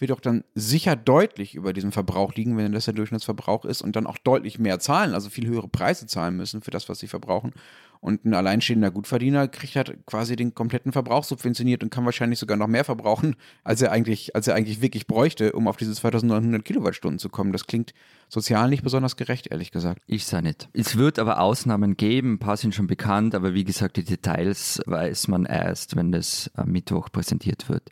wird 0.00 0.10
doch 0.10 0.20
dann 0.20 0.44
sicher 0.54 0.96
deutlich 0.96 1.54
über 1.54 1.72
diesem 1.72 1.92
Verbrauch 1.92 2.34
liegen, 2.34 2.56
wenn 2.56 2.72
das 2.72 2.86
der 2.86 2.94
Durchschnittsverbrauch 2.94 3.64
ist 3.64 3.82
und 3.82 3.96
dann 3.96 4.06
auch 4.06 4.18
deutlich 4.18 4.58
mehr 4.58 4.78
zahlen, 4.78 5.14
also 5.14 5.28
viel 5.28 5.46
höhere 5.46 5.68
Preise 5.68 6.06
zahlen 6.06 6.36
müssen 6.36 6.62
für 6.62 6.70
das, 6.70 6.88
was 6.88 6.98
sie 6.98 7.08
verbrauchen. 7.08 7.52
Und 8.00 8.24
ein 8.24 8.32
alleinstehender 8.32 8.90
Gutverdiener 8.90 9.46
kriegt 9.46 9.76
halt 9.76 10.06
quasi 10.06 10.34
den 10.34 10.54
kompletten 10.54 10.90
Verbrauch 10.90 11.22
subventioniert 11.22 11.82
und 11.82 11.90
kann 11.90 12.06
wahrscheinlich 12.06 12.38
sogar 12.38 12.56
noch 12.56 12.66
mehr 12.66 12.84
verbrauchen, 12.84 13.36
als 13.64 13.82
er 13.82 13.92
eigentlich, 13.92 14.34
als 14.34 14.48
er 14.48 14.54
eigentlich 14.54 14.80
wirklich 14.80 15.06
bräuchte, 15.06 15.52
um 15.52 15.68
auf 15.68 15.76
diese 15.76 15.92
2900 15.92 16.64
Kilowattstunden 16.64 17.18
zu 17.18 17.28
kommen. 17.28 17.52
Das 17.52 17.66
klingt 17.66 17.92
sozial 18.28 18.70
nicht 18.70 18.82
besonders 18.82 19.16
gerecht, 19.16 19.48
ehrlich 19.48 19.70
gesagt. 19.70 20.02
Ich 20.06 20.24
sage 20.24 20.46
nicht. 20.46 20.70
Es 20.72 20.96
wird 20.96 21.18
aber 21.18 21.40
Ausnahmen 21.40 21.98
geben, 21.98 22.34
ein 22.34 22.38
paar 22.38 22.56
sind 22.56 22.74
schon 22.74 22.86
bekannt, 22.86 23.34
aber 23.34 23.52
wie 23.52 23.64
gesagt, 23.64 23.98
die 23.98 24.04
Details 24.04 24.80
weiß 24.86 25.28
man 25.28 25.44
erst, 25.44 25.94
wenn 25.94 26.10
das 26.10 26.50
am 26.54 26.72
Mittwoch 26.72 27.10
präsentiert 27.12 27.68
wird. 27.68 27.90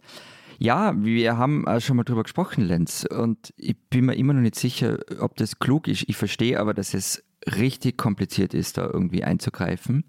Ja, 0.59 0.93
wir 0.97 1.39
haben 1.39 1.65
schon 1.81 1.97
mal 1.97 2.03
drüber 2.03 2.25
gesprochen, 2.25 2.65
Lenz, 2.65 3.07
und 3.09 3.55
ich 3.57 3.77
bin 3.91 4.07
mir 4.07 4.17
immer 4.17 4.33
noch 4.33 4.41
nicht 4.41 4.57
sicher, 4.57 4.99
ob 5.21 5.37
das 5.37 5.61
klug 5.61 5.87
ist. 5.87 6.05
Ich 6.09 6.17
verstehe 6.17 6.59
aber, 6.59 6.75
dass 6.75 6.95
es 6.95 7.23
richtig 7.47 7.97
kompliziert 7.97 8.55
ist, 8.55 8.77
da 8.77 8.91
irgendwie 8.93 9.23
einzugreifen. 9.23 10.03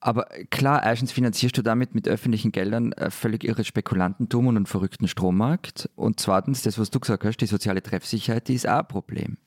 Aber 0.00 0.26
klar, 0.50 0.82
erstens 0.84 1.12
finanzierst 1.12 1.56
du 1.56 1.62
damit 1.62 1.94
mit 1.94 2.08
öffentlichen 2.08 2.52
Geldern 2.52 2.92
äh, 2.92 3.10
völlig 3.10 3.42
irre 3.44 3.64
Spekulantentum 3.64 4.48
und 4.48 4.56
einen 4.56 4.66
verrückten 4.66 5.08
Strommarkt. 5.08 5.88
Und 5.94 6.20
zweitens, 6.20 6.62
das, 6.62 6.78
was 6.78 6.90
du 6.90 7.00
gesagt 7.00 7.24
hast, 7.24 7.38
die 7.38 7.46
soziale 7.46 7.82
Treffsicherheit, 7.82 8.48
die 8.48 8.54
ist 8.54 8.68
auch 8.68 8.80
ein 8.80 8.88
Problem. 8.88 9.38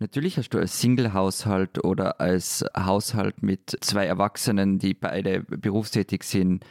Natürlich 0.00 0.36
hast 0.38 0.50
du 0.50 0.58
als 0.58 0.80
Single-Haushalt 0.80 1.82
oder 1.84 2.20
als 2.20 2.64
Haushalt 2.76 3.42
mit 3.42 3.78
zwei 3.80 4.06
Erwachsenen, 4.06 4.78
die 4.78 4.92
beide 4.92 5.44
berufstätig 5.44 6.24
sind, 6.24 6.64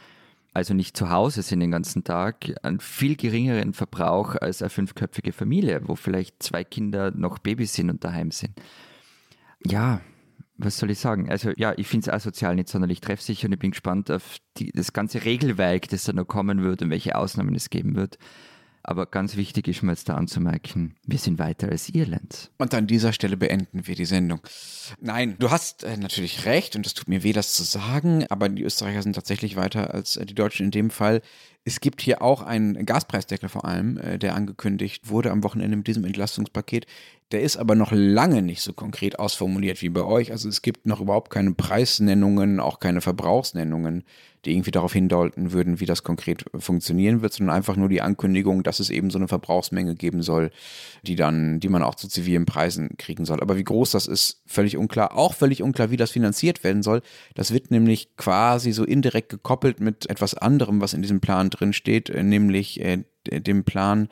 also 0.52 0.74
nicht 0.74 0.96
zu 0.96 1.10
Hause 1.10 1.42
sind 1.42 1.60
den 1.60 1.70
ganzen 1.70 2.04
Tag, 2.04 2.52
einen 2.62 2.80
viel 2.80 3.16
geringeren 3.16 3.72
Verbrauch 3.72 4.34
als 4.34 4.62
eine 4.62 4.70
fünfköpfige 4.70 5.32
Familie, 5.32 5.82
wo 5.84 5.96
vielleicht 5.96 6.42
zwei 6.42 6.64
Kinder 6.64 7.10
noch 7.10 7.38
Babys 7.38 7.74
sind 7.74 7.90
und 7.90 8.04
daheim 8.04 8.30
sind 8.30 8.60
ja, 9.66 10.00
was 10.56 10.78
soll 10.78 10.90
ich 10.90 10.98
sagen? 10.98 11.30
Also 11.30 11.52
ja, 11.56 11.72
ich 11.76 11.86
finde 11.86 12.04
es 12.04 12.12
asozial 12.12 12.54
nicht 12.54 12.68
sonderlich 12.68 13.00
treffsicher 13.00 13.46
und 13.46 13.52
ich 13.52 13.58
bin 13.58 13.70
gespannt 13.70 14.10
auf 14.10 14.36
die, 14.56 14.70
das 14.72 14.92
ganze 14.92 15.24
Regelwerk, 15.24 15.88
das 15.88 16.04
da 16.04 16.12
noch 16.12 16.26
kommen 16.26 16.62
wird 16.62 16.82
und 16.82 16.90
welche 16.90 17.16
Ausnahmen 17.16 17.54
es 17.54 17.70
geben 17.70 17.96
wird. 17.96 18.18
Aber 18.82 19.06
ganz 19.06 19.36
wichtig 19.36 19.68
ist 19.68 19.82
mir 19.82 19.92
jetzt 19.92 20.08
da 20.08 20.14
anzumerken, 20.14 20.94
wir 21.06 21.18
sind 21.18 21.38
weiter 21.38 21.68
als 21.68 21.90
Irland. 21.90 22.50
Und 22.58 22.72
an 22.74 22.86
dieser 22.86 23.12
Stelle 23.12 23.36
beenden 23.36 23.86
wir 23.86 23.94
die 23.94 24.06
Sendung. 24.06 24.40
Nein, 25.00 25.36
du 25.38 25.50
hast 25.50 25.84
äh, 25.84 25.96
natürlich 25.96 26.46
recht 26.46 26.76
und 26.76 26.86
es 26.86 26.94
tut 26.94 27.08
mir 27.08 27.22
weh, 27.22 27.32
das 27.32 27.52
zu 27.52 27.62
sagen, 27.62 28.26
aber 28.30 28.48
die 28.48 28.62
Österreicher 28.62 29.02
sind 29.02 29.14
tatsächlich 29.14 29.56
weiter 29.56 29.92
als 29.92 30.16
äh, 30.16 30.24
die 30.24 30.34
Deutschen 30.34 30.66
in 30.66 30.70
dem 30.70 30.90
Fall. 30.90 31.20
Es 31.64 31.80
gibt 31.80 32.00
hier 32.00 32.22
auch 32.22 32.42
einen 32.42 32.86
Gaspreisdeckel 32.86 33.48
vor 33.48 33.64
allem, 33.64 33.98
äh, 33.98 34.18
der 34.18 34.34
angekündigt 34.34 35.10
wurde 35.10 35.30
am 35.30 35.44
Wochenende 35.44 35.76
mit 35.76 35.86
diesem 35.86 36.04
Entlastungspaket. 36.04 36.86
Der 37.32 37.42
ist 37.42 37.58
aber 37.58 37.76
noch 37.76 37.92
lange 37.92 38.42
nicht 38.42 38.60
so 38.60 38.72
konkret 38.72 39.18
ausformuliert 39.18 39.82
wie 39.82 39.88
bei 39.88 40.02
euch. 40.02 40.32
Also 40.32 40.48
es 40.48 40.62
gibt 40.62 40.86
noch 40.86 41.00
überhaupt 41.00 41.30
keine 41.30 41.52
Preisnennungen, 41.52 42.58
auch 42.58 42.80
keine 42.80 43.00
Verbrauchsnennungen, 43.00 44.04
die 44.44 44.52
irgendwie 44.52 44.70
darauf 44.70 44.92
hindeuten 44.92 45.52
würden, 45.52 45.80
wie 45.80 45.86
das 45.86 46.02
konkret 46.02 46.44
funktionieren 46.58 47.22
wird, 47.22 47.34
sondern 47.34 47.54
einfach 47.54 47.76
nur 47.76 47.88
die 47.88 48.00
Ankündigung, 48.00 48.62
dass 48.62 48.80
es 48.80 48.90
eben 48.90 49.10
so 49.10 49.18
eine 49.18 49.28
Verbrauchsmenge 49.28 49.94
geben 49.94 50.22
soll, 50.22 50.50
die 51.02 51.14
dann, 51.14 51.60
die 51.60 51.68
man 51.68 51.82
auch 51.82 51.94
zu 51.94 52.08
zivilen 52.08 52.46
Preisen 52.46 52.96
kriegen 52.96 53.24
soll. 53.24 53.40
Aber 53.40 53.56
wie 53.56 53.64
groß 53.64 53.90
das 53.90 54.06
ist, 54.06 54.42
völlig 54.46 54.76
unklar. 54.76 55.16
Auch 55.16 55.34
völlig 55.34 55.62
unklar, 55.62 55.90
wie 55.90 55.96
das 55.98 56.10
finanziert 56.10 56.64
werden 56.64 56.82
soll. 56.82 57.02
Das 57.34 57.52
wird 57.52 57.70
nämlich 57.70 58.16
quasi 58.16 58.72
so 58.72 58.84
indirekt 58.84 59.28
gekoppelt 59.28 59.78
mit 59.78 60.08
etwas 60.08 60.34
anderem, 60.34 60.80
was 60.80 60.94
in 60.94 61.02
diesem 61.02 61.20
Plan 61.20 61.49
drin 61.50 61.72
steht, 61.72 62.08
äh, 62.10 62.22
nämlich 62.22 62.80
äh, 62.80 63.04
dem 63.26 63.64
Plan, 63.64 64.08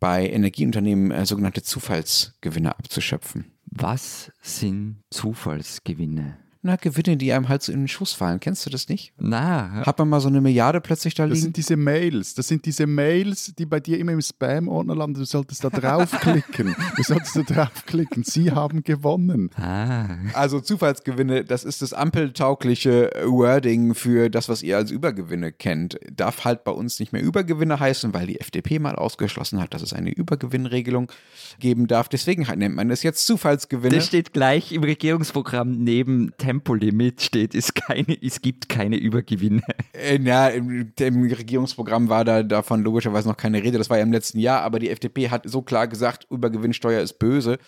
bei 0.00 0.28
Energieunternehmen 0.28 1.10
äh, 1.10 1.24
sogenannte 1.24 1.62
Zufallsgewinne 1.62 2.76
abzuschöpfen. 2.78 3.52
Was 3.64 4.30
sind 4.42 5.02
Zufallsgewinne? 5.10 6.43
Na, 6.66 6.76
Gewinne, 6.76 7.18
die 7.18 7.30
einem 7.34 7.50
halt 7.50 7.62
so 7.62 7.72
in 7.72 7.80
den 7.80 7.88
Schuss 7.88 8.14
fallen. 8.14 8.40
Kennst 8.40 8.64
du 8.64 8.70
das 8.70 8.88
nicht? 8.88 9.12
Na, 9.18 9.84
Hat 9.84 9.98
man 9.98 10.08
mal 10.08 10.20
so 10.20 10.28
eine 10.28 10.40
Milliarde 10.40 10.80
plötzlich 10.80 11.12
da 11.14 11.24
Das 11.26 11.34
liegen? 11.34 11.42
sind 11.42 11.56
diese 11.58 11.76
Mails. 11.76 12.32
Das 12.34 12.48
sind 12.48 12.64
diese 12.64 12.86
Mails, 12.86 13.52
die 13.58 13.66
bei 13.66 13.80
dir 13.80 13.98
immer 13.98 14.12
im 14.12 14.22
Spam-Ordner 14.22 14.96
landen. 14.96 15.18
Du 15.20 15.26
solltest 15.26 15.62
da 15.62 15.68
draufklicken. 15.68 16.74
du 16.96 17.02
solltest 17.02 17.36
da 17.36 17.42
draufklicken. 17.42 18.24
Sie 18.24 18.50
haben 18.50 18.82
gewonnen. 18.82 19.50
ah, 19.56 20.16
Also 20.32 20.58
Zufallsgewinne, 20.58 21.44
das 21.44 21.64
ist 21.64 21.82
das 21.82 21.92
ampeltaugliche 21.92 23.10
Wording 23.26 23.94
für 23.94 24.30
das, 24.30 24.48
was 24.48 24.62
ihr 24.62 24.76
als 24.78 24.90
Übergewinne 24.90 25.52
kennt. 25.52 25.98
Darf 26.10 26.44
halt 26.46 26.64
bei 26.64 26.72
uns 26.72 26.98
nicht 26.98 27.12
mehr 27.12 27.22
Übergewinne 27.22 27.78
heißen, 27.78 28.14
weil 28.14 28.26
die 28.26 28.40
FDP 28.40 28.78
mal 28.78 28.96
ausgeschlossen 28.96 29.60
hat, 29.60 29.74
dass 29.74 29.82
es 29.82 29.92
eine 29.92 30.10
Übergewinnregelung 30.10 31.12
geben 31.58 31.86
darf. 31.88 32.08
Deswegen 32.08 32.48
halt 32.48 32.58
nennt 32.58 32.74
man 32.74 32.90
es 32.90 33.02
jetzt 33.02 33.26
Zufallsgewinne. 33.26 33.94
das 33.96 34.06
steht 34.06 34.32
gleich 34.32 34.72
im 34.72 34.82
Regierungsprogramm 34.82 35.72
neben 35.72 36.32
Tempolimit 36.54 37.20
steht, 37.20 37.54
es, 37.54 37.74
keine, 37.74 38.16
es 38.22 38.40
gibt 38.40 38.68
keine 38.68 38.96
Übergewinne. 38.96 39.62
Äh, 39.92 40.20
ja, 40.20 40.48
im, 40.48 40.92
im 40.98 41.22
Regierungsprogramm 41.22 42.08
war 42.08 42.24
da 42.24 42.42
davon 42.42 42.82
logischerweise 42.82 43.28
noch 43.28 43.36
keine 43.36 43.62
Rede. 43.62 43.78
Das 43.78 43.90
war 43.90 43.96
ja 43.96 44.02
im 44.02 44.12
letzten 44.12 44.38
Jahr, 44.38 44.62
aber 44.62 44.78
die 44.78 44.90
FDP 44.90 45.30
hat 45.30 45.48
so 45.48 45.62
klar 45.62 45.88
gesagt, 45.88 46.26
Übergewinnsteuer 46.30 47.00
ist 47.00 47.18
böse. 47.18 47.58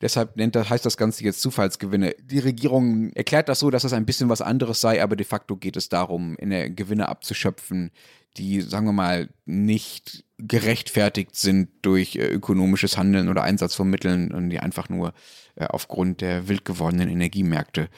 Deshalb 0.00 0.36
nennt 0.36 0.56
heißt 0.56 0.84
das 0.84 0.96
Ganze 0.96 1.24
jetzt 1.24 1.40
Zufallsgewinne. 1.40 2.14
Die 2.22 2.38
Regierung 2.38 3.12
erklärt 3.12 3.48
das 3.48 3.60
so, 3.60 3.70
dass 3.70 3.82
das 3.82 3.92
ein 3.92 4.06
bisschen 4.06 4.28
was 4.28 4.42
anderes 4.42 4.80
sei, 4.80 5.02
aber 5.02 5.16
de 5.16 5.24
facto 5.24 5.56
geht 5.56 5.76
es 5.76 5.88
darum, 5.88 6.36
in 6.36 6.50
der 6.50 6.68
Gewinne 6.70 7.08
abzuschöpfen, 7.08 7.90
die, 8.36 8.60
sagen 8.60 8.86
wir 8.86 8.92
mal, 8.92 9.28
nicht 9.46 10.24
gerechtfertigt 10.38 11.36
sind 11.36 11.68
durch 11.82 12.16
äh, 12.16 12.26
ökonomisches 12.26 12.98
Handeln 12.98 13.28
oder 13.28 13.42
Einsatz 13.42 13.74
von 13.74 13.88
Mitteln 13.88 14.32
und 14.32 14.50
die 14.50 14.58
einfach 14.58 14.88
nur 14.88 15.08
äh, 15.08 15.12
aufgrund 15.56 16.20
der 16.20 16.48
wild 16.48 16.64
gewordenen 16.64 17.08
Energiemärkte 17.08 17.88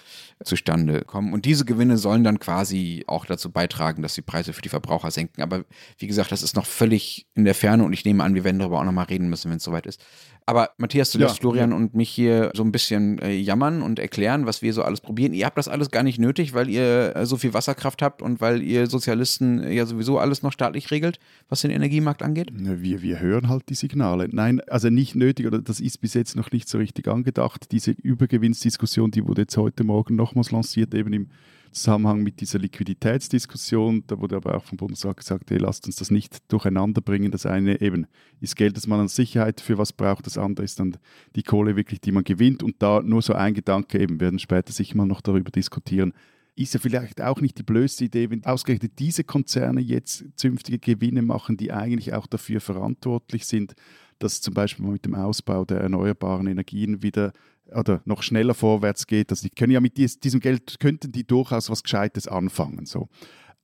zustande 0.45 1.03
kommen. 1.03 1.33
Und 1.33 1.45
diese 1.45 1.65
Gewinne 1.65 1.97
sollen 1.97 2.25
dann 2.25 2.39
quasi 2.39 3.05
auch 3.07 3.25
dazu 3.25 3.51
beitragen, 3.51 4.03
dass 4.03 4.15
die 4.15 4.23
Preise 4.23 4.53
für 4.53 4.63
die 4.63 4.69
Verbraucher 4.69 5.11
senken. 5.11 5.43
Aber 5.43 5.65
wie 5.99 6.07
gesagt, 6.07 6.33
das 6.33 6.43
ist 6.43 6.57
noch 6.57 6.67
völlig 6.67 7.27
in 7.35 7.45
der 7.45 7.55
Ferne 7.55 7.85
und 7.85 7.93
ich 7.93 8.05
nehme 8.05 8.23
an, 8.23 8.35
wir 8.35 8.45
werden 8.45 8.59
darüber 8.59 8.81
auch 8.81 8.85
nochmal 8.85 9.07
reden 9.07 9.29
müssen, 9.29 9.51
wenn 9.51 9.57
es 9.57 9.65
soweit 9.65 9.87
ist. 9.87 10.05
Aber 10.49 10.71
Matthias, 10.79 11.11
du 11.11 11.19
Ja, 11.19 11.27
lässt 11.27 11.41
Florian 11.41 11.71
ja. 11.71 11.77
und 11.77 11.95
mich 11.95 12.09
hier 12.09 12.53
so 12.55 12.63
ein 12.63 12.71
bisschen 12.71 13.19
äh, 13.19 13.35
jammern 13.35 13.83
und 13.83 13.99
erklären, 13.99 14.47
was 14.47 14.63
wir 14.63 14.73
so 14.73 14.83
alles 14.83 15.01
probieren. 15.01 15.33
Ihr 15.33 15.45
habt 15.45 15.59
das 15.59 15.67
alles 15.67 15.91
gar 15.91 16.05
nicht 16.05 16.21
nötig, 16.21 16.55
weil 16.55 16.69
ihr 16.69 17.17
äh, 17.17 17.27
so 17.27 17.37
viel 17.37 17.53
Wasserkraft 17.53 18.01
habt 18.01 18.23
und 18.23 18.41
weil 18.41 18.63
ihr 18.63 18.87
Sozialisten 18.87 19.59
äh, 19.59 19.73
ja 19.73 19.87
sowieso 19.87 20.21
alles 20.21 20.45
noch 20.45 20.53
staatlich 20.53 20.93
regelt, 20.93 21.19
was 21.49 21.63
den 21.63 21.73
Energiemarkt 21.73 22.23
angeht. 22.23 22.51
Wir, 22.55 23.03
wir 23.03 23.19
hören 23.19 23.49
halt 23.49 23.69
die 23.69 23.75
Signale. 23.75 24.29
Nein, 24.31 24.61
also 24.69 24.89
nicht 24.89 25.17
nötig 25.17 25.49
oder 25.49 25.61
das 25.61 25.81
ist 25.81 26.01
bis 26.01 26.15
jetzt 26.15 26.37
noch 26.37 26.53
nicht 26.53 26.69
so 26.69 26.79
richtig 26.79 27.09
angedacht. 27.09 27.73
Diese 27.73 27.91
Übergewinnsdiskussion, 27.91 29.11
die 29.11 29.27
wurde 29.27 29.43
jetzt 29.43 29.57
heute 29.57 29.83
Morgen 29.83 30.15
nochmals 30.15 30.53
lanciert, 30.53 30.95
eben 30.95 31.13
im 31.13 31.29
Zusammenhang 31.73 32.23
mit 32.23 32.41
dieser 32.41 32.59
Liquiditätsdiskussion. 32.59 34.05
Da 34.07 34.21
wurde 34.21 34.37
aber 34.37 34.57
auch 34.57 34.65
vom 34.65 34.77
Bundesrat 34.77 35.17
gesagt, 35.17 35.51
hey, 35.51 35.59
lasst 35.59 35.87
uns 35.87 35.97
das 35.97 36.11
nicht 36.11 36.39
durcheinander 36.51 37.01
bringen. 37.01 37.31
Das 37.31 37.47
eine 37.47 37.81
eben 37.81 38.07
ist 38.41 38.57
Geld, 38.57 38.77
das 38.77 38.87
man 38.87 39.01
an 39.01 39.09
Sicherheit 39.09 39.61
für 39.61 39.79
was 39.79 39.93
braucht. 39.93 40.27
Das 40.27 40.39
andere 40.39 40.65
ist 40.65 40.81
dann 40.81 40.97
die 41.35 41.43
Kohle 41.43 41.77
wirklich, 41.77 42.01
die 42.01 42.13
man 42.13 42.25
gewinnt. 42.25 42.63
Und 42.63 42.77
da 42.81 43.01
nur 43.03 43.23
so 43.23 43.35
ein 43.35 43.55
Gedanke, 43.55 43.99
eben 43.99 44.21
werden 44.21 44.39
später 44.39 44.73
sicher 44.73 44.97
mal 44.97 45.07
noch 45.07 45.21
darüber 45.21 45.51
diskutieren, 45.51 46.13
ist 46.57 46.73
ja 46.73 46.81
vielleicht 46.81 47.21
auch 47.21 47.41
nicht 47.41 47.59
die 47.59 47.63
blödste 47.63 48.07
Idee, 48.07 48.31
wenn 48.31 48.45
ausgerechnet 48.45 48.99
diese 48.99 49.25
Konzerne 49.25 49.81
jetzt 49.81 50.25
zünftige 50.37 50.79
Gewinne 50.79 51.21
machen, 51.21 51.59
die 51.59 51.71
eigentlich 51.71 52.15
auch 52.15 52.27
dafür 52.27 52.61
verantwortlich 52.61 53.47
sind, 53.47 53.75
dass 54.19 54.41
zum 54.41 54.55
Beispiel 54.55 54.87
mit 54.87 55.05
dem 55.05 55.15
Ausbau 55.15 55.67
der 55.67 55.81
erneuerbaren 55.81 56.47
Energien 56.47 57.03
wieder 57.03 57.33
oder 57.75 58.01
noch 58.05 58.23
schneller 58.23 58.55
vorwärts 58.55 59.07
geht. 59.07 59.31
Also 59.31 59.49
die 59.49 59.55
können 59.55 59.73
ja 59.73 59.81
mit 59.81 59.97
dies, 59.97 60.19
diesem 60.19 60.41
Geld 60.41 60.79
könnten 60.81 61.13
die 61.13 61.27
durchaus 61.27 61.71
was 61.71 61.83
Gescheites 61.83 62.29
anfangen. 62.29 62.87
So. 62.87 63.09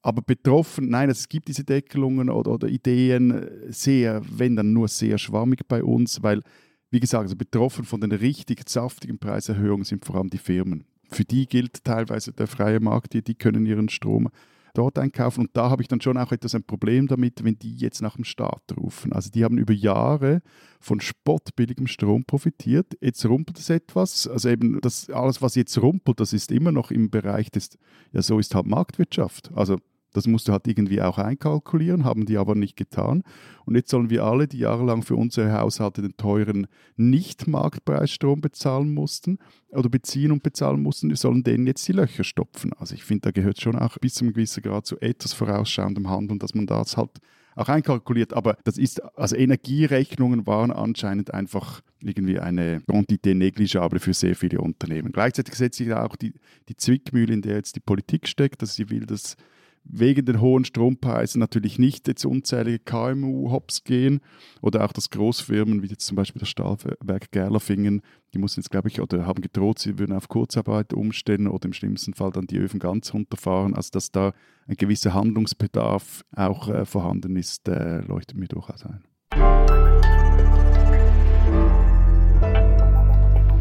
Aber 0.03 0.23
betroffen, 0.23 0.88
nein, 0.88 1.11
es 1.11 1.29
gibt 1.29 1.49
diese 1.49 1.65
Deckelungen 1.65 2.29
oder, 2.29 2.53
oder 2.53 2.69
Ideen 2.69 3.31
äh, 3.31 3.73
sehr, 3.73 4.23
wenn 4.29 4.57
dann 4.57 4.73
nur 4.73 4.88
sehr 4.88 5.19
schwammig 5.19 5.69
bei 5.69 5.83
uns, 5.85 6.23
weil, 6.23 6.43
wie 6.91 7.01
gesagt, 7.01 7.23
also 7.23 7.37
betroffen 7.37 7.85
von 7.85 8.01
den 8.01 8.12
richtig 8.12 8.69
saftigen 8.69 9.19
Preiserhöhungen 9.19 9.85
sind 9.85 10.05
vor 10.05 10.17
allem 10.17 10.31
die 10.31 10.38
Firmen. 10.38 10.85
Für 11.11 11.25
die 11.25 11.47
gilt 11.47 11.85
teilweise 11.85 12.33
der 12.33 12.49
freie 12.49 12.81
Markt, 12.81 13.12
die, 13.12 13.23
die 13.23 13.35
können 13.35 13.67
ihren 13.67 13.88
Strom 13.88 14.29
dort 14.75 14.99
einkaufen. 14.99 15.43
Und 15.43 15.57
da 15.57 15.71
habe 15.71 15.83
ich 15.83 15.89
dann 15.89 16.01
schon 16.01 16.17
auch 16.17 16.33
etwas 16.33 16.55
ein 16.55 16.65
Problem 16.65 17.07
damit, 17.07 17.45
wenn 17.45 17.59
die 17.59 17.75
jetzt 17.75 18.03
nach 18.03 18.17
dem 18.17 18.25
Staat 18.25 18.63
rufen. 18.77 19.13
Also 19.13 19.31
die 19.31 19.45
haben 19.45 19.59
über 19.59 19.73
Jahre 19.73 20.43
von 20.81 21.01
spottbilligem 21.01 21.87
Strom 21.87 22.25
profitiert. 22.25 22.97
Jetzt 23.01 23.25
rumpelt 23.27 23.59
es 23.59 23.71
etwas. 23.71 24.27
Also 24.27 24.49
eben 24.49 24.81
das 24.81 25.11
alles, 25.11 25.43
was 25.43 25.55
jetzt 25.55 25.81
rumpelt, 25.81 26.21
das 26.21 26.33
ist 26.33 26.51
immer 26.51 26.73
noch 26.73 26.91
im 26.91 27.11
Bereich 27.11 27.51
des, 27.51 27.79
ja 28.13 28.23
so 28.23 28.39
ist 28.39 28.55
halt 28.55 28.67
Marktwirtschaft. 28.67 29.51
Also 29.55 29.79
das 30.12 30.27
musst 30.27 30.48
du 30.48 30.53
halt 30.53 30.66
irgendwie 30.66 31.01
auch 31.01 31.18
einkalkulieren, 31.18 32.05
haben 32.05 32.27
die 32.27 32.37
aber 32.37 32.55
nicht 32.55 32.77
getan. 32.77 33.22
Und 33.64 33.75
jetzt 33.75 33.90
sollen 33.90 34.11
wir 34.11 34.25
alle, 34.25 34.48
die 34.48 34.59
jahrelang 34.59 35.03
für 35.03 35.16
unsere 35.16 35.53
Haushalte 35.53 36.03
den 36.03 36.16
teuren 36.16 36.66
Nicht-Marktpreisstrom 36.96 38.40
bezahlen 38.40 38.92
mussten 38.92 39.38
oder 39.70 39.88
beziehen 39.88 40.33
und 40.33 40.42
bezahlen 40.42 40.83
mussten, 40.83 41.09
wir 41.09 41.16
sollen 41.16 41.44
denen 41.44 41.66
jetzt 41.66 41.87
die 41.88 41.92
Löcher 41.92 42.25
stopfen. 42.25 42.72
Also 42.75 42.94
ich 42.94 43.05
finde, 43.05 43.22
da 43.22 43.31
gehört 43.31 43.61
schon 43.61 43.77
auch 43.77 43.98
bis 43.98 44.14
zu 44.14 44.25
einem 44.25 44.35
gewissen 44.35 44.62
Grad 44.62 44.87
zu 44.87 45.01
etwas 45.01 45.33
vorausschauendem 45.33 46.09
Handeln, 46.09 46.38
dass 46.38 46.55
man 46.55 46.66
das 46.66 46.96
halt 46.96 47.20
auch 47.55 47.68
einkalkuliert. 47.68 48.33
Aber 48.33 48.57
das 48.64 48.79
ist, 48.79 49.03
also 49.16 49.37
Energierechnungen 49.37 50.46
waren 50.46 50.70
anscheinend 50.70 51.33
einfach 51.35 51.81
irgendwie 52.01 52.38
eine 52.38 52.81
Quantität 52.83 53.37
negligible 53.37 54.01
für 54.01 54.14
sehr 54.14 54.35
viele 54.35 54.61
Unternehmen. 54.61 55.12
Gleichzeitig 55.12 55.55
setzt 55.55 55.79
sich 55.79 55.88
da 55.88 56.05
auch 56.05 56.16
die, 56.16 56.35
die 56.68 56.77
Zwickmühle, 56.77 57.33
in 57.33 57.42
der 57.42 57.57
jetzt 57.57 57.77
die 57.77 57.81
Politik 57.81 58.27
steckt, 58.27 58.62
dass 58.62 58.75
sie 58.75 58.90
will, 58.90 59.07
dass 59.07 59.37
wegen 59.85 60.25
den 60.25 60.40
hohen 60.40 60.64
Strompreisen 60.64 61.40
natürlich 61.40 61.79
nicht 61.79 62.09
jetzt 62.09 62.25
unzählige 62.25 62.79
KMU 62.79 63.51
hops 63.51 63.85
gehen 63.85 64.21
oder 64.61 64.85
auch 64.85 64.92
dass 64.92 65.11
Großfirmen 65.11 65.83
wie 65.83 65.88
jetzt 65.88 66.07
zum 66.07 66.16
Beispiel 66.16 66.40
das 66.40 66.49
Stahlwerk 66.49 67.33
Gerlafingen, 67.33 68.03
die 68.33 68.38
mussten 68.38 68.61
jetzt 68.61 68.71
glaube 68.71 68.88
ich 68.88 69.01
oder 69.01 69.27
haben 69.27 69.42
gedroht, 69.42 69.79
sie 69.79 69.99
würden 69.99 70.14
auf 70.14 70.29
Kurzarbeit 70.29 70.92
umstellen 70.95 71.49
oder 71.49 71.66
im 71.66 71.73
schlimmsten 71.73 72.14
Fall 72.14 72.31
dann 72.31 72.47
die 72.47 72.59
Öfen 72.59 72.81
ganz 72.81 73.12
runterfahren. 73.12 73.75
Also 73.75 73.90
dass 73.92 74.11
da 74.11 74.33
ein 74.66 74.77
gewisser 74.77 75.14
Handlungsbedarf 75.14 76.25
auch 76.35 76.68
äh, 76.68 76.85
vorhanden 76.87 77.37
ist, 77.37 77.68
äh, 77.68 78.01
leuchtet 78.01 78.37
mir 78.37 78.49
durchaus 78.49 78.85
ein. 78.85 79.03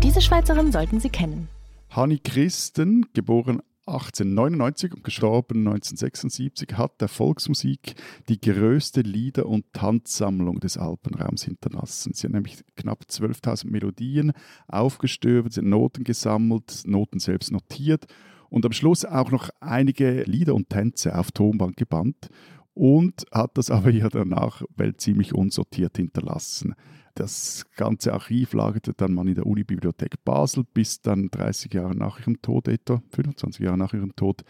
Diese 0.03 0.21
Schweizerin 0.21 0.71
sollten 0.71 0.99
Sie 0.99 1.10
kennen. 1.10 1.47
Hanni 1.89 2.19
Christen, 2.19 3.05
geboren 3.13 3.62
1899 3.91 4.93
und 4.93 5.04
gestorben 5.04 5.60
1976, 5.60 6.77
hat 6.77 7.01
der 7.01 7.08
Volksmusik 7.08 7.95
die 8.30 8.39
größte 8.39 9.01
Lieder- 9.01 9.45
und 9.45 9.65
Tanzsammlung 9.73 10.60
des 10.60 10.77
Alpenraums 10.77 11.43
hinterlassen. 11.43 12.13
Sie 12.13 12.27
hat 12.27 12.34
nämlich 12.34 12.63
knapp 12.75 13.04
12.000 13.10 13.69
Melodien 13.69 14.32
aufgestöbert, 14.67 15.58
hat 15.58 15.63
Noten 15.63 16.04
gesammelt, 16.04 16.84
Noten 16.86 17.19
selbst 17.19 17.51
notiert 17.51 18.06
und 18.49 18.65
am 18.65 18.71
Schluss 18.71 19.06
auch 19.06 19.32
noch 19.32 19.49
einige 19.60 20.23
Lieder 20.23 20.56
und 20.56 20.69
Tänze 20.69 21.17
auf 21.17 21.32
Tonband 21.32 21.77
gebannt 21.77 22.30
und 22.73 23.25
hat 23.31 23.57
das 23.57 23.69
aber 23.69 23.91
ja 23.91 24.10
danach 24.10 24.63
weil 24.75 24.95
ziemlich 24.95 25.34
unsortiert 25.34 25.97
hinterlassen. 25.97 26.75
Das 27.15 27.65
ganze 27.75 28.13
Archiv 28.13 28.53
lagerte 28.53 28.93
dann 28.93 29.13
mal 29.13 29.27
in 29.27 29.36
der 29.36 29.45
Unibibliothek 29.45 30.23
Basel, 30.23 30.63
bis 30.73 31.01
dann 31.01 31.29
30 31.29 31.73
Jahre 31.73 31.95
nach 31.95 32.19
ihrem 32.19 32.41
Tod, 32.41 32.67
etwa 32.67 33.01
25 33.12 33.65
Jahre 33.65 33.77
nach 33.77 33.93
ihrem 33.93 34.15
Tod, 34.15 34.43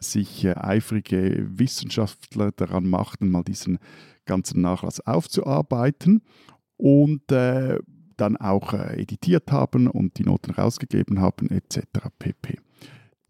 sich 0.00 0.44
äh, 0.44 0.54
eifrige 0.54 1.46
Wissenschaftler 1.58 2.52
daran 2.52 2.88
machten, 2.88 3.30
mal 3.30 3.44
diesen 3.44 3.78
ganzen 4.24 4.60
Nachlass 4.60 5.00
aufzuarbeiten 5.00 6.22
und 6.76 7.30
äh, 7.32 7.78
dann 8.16 8.36
auch 8.36 8.72
äh, 8.72 9.00
editiert 9.00 9.52
haben 9.52 9.88
und 9.88 10.18
die 10.18 10.24
Noten 10.24 10.52
rausgegeben 10.52 11.20
haben 11.20 11.50
etc. 11.50 11.80
pp. 12.18 12.58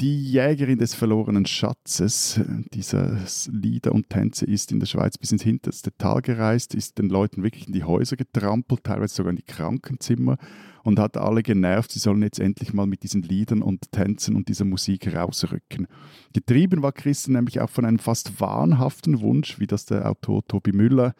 Die 0.02 0.30
Jägerin 0.30 0.78
des 0.78 0.94
verlorenen 0.94 1.46
Schatzes 1.46 2.38
dieser 2.74 3.18
Lieder 3.50 3.92
und 3.92 4.11
Tänze 4.11 4.44
ist 4.44 4.70
in 4.70 4.78
der 4.78 4.87
Schweiz 4.87 5.16
bis 5.16 5.32
ins 5.32 5.42
hinterste 5.42 5.90
Tal 5.96 6.20
gereist, 6.20 6.74
ist 6.74 6.98
den 6.98 7.09
Leuten 7.09 7.42
wirklich 7.42 7.66
in 7.66 7.72
die 7.72 7.85
Häuser 7.85 8.16
getrampelt, 8.16 8.85
teilweise 8.85 9.14
sogar 9.14 9.30
in 9.30 9.37
die 9.37 9.42
Krankenzimmer 9.42 10.37
und 10.85 10.98
hat 10.98 11.16
alle 11.16 11.42
genervt, 11.42 11.92
sie 11.92 11.98
sollen 11.98 12.20
jetzt 12.20 12.40
endlich 12.40 12.74
mal 12.74 12.87
mit 12.87 13.04
diesen 13.04 13.22
Liedern 13.22 13.62
und 13.62 13.90
Tänzen 13.90 14.37
und 14.37 14.50
dieser 14.50 14.66
Musik 14.66 15.14
rausrücken. 15.14 15.87
Getrieben 16.35 16.82
war 16.82 16.92
Christen 16.92 17.32
nämlich 17.32 17.62
auch 17.62 17.70
von 17.70 17.87
einem 17.87 17.98
fast 17.98 18.38
wahnhaften 18.38 19.22
Wunsch, 19.22 19.59
wie 19.61 19.66
das 19.66 19.87
der 19.87 20.11
Autor 20.11 20.46
Tobi 20.46 20.72
Müller 20.72 21.14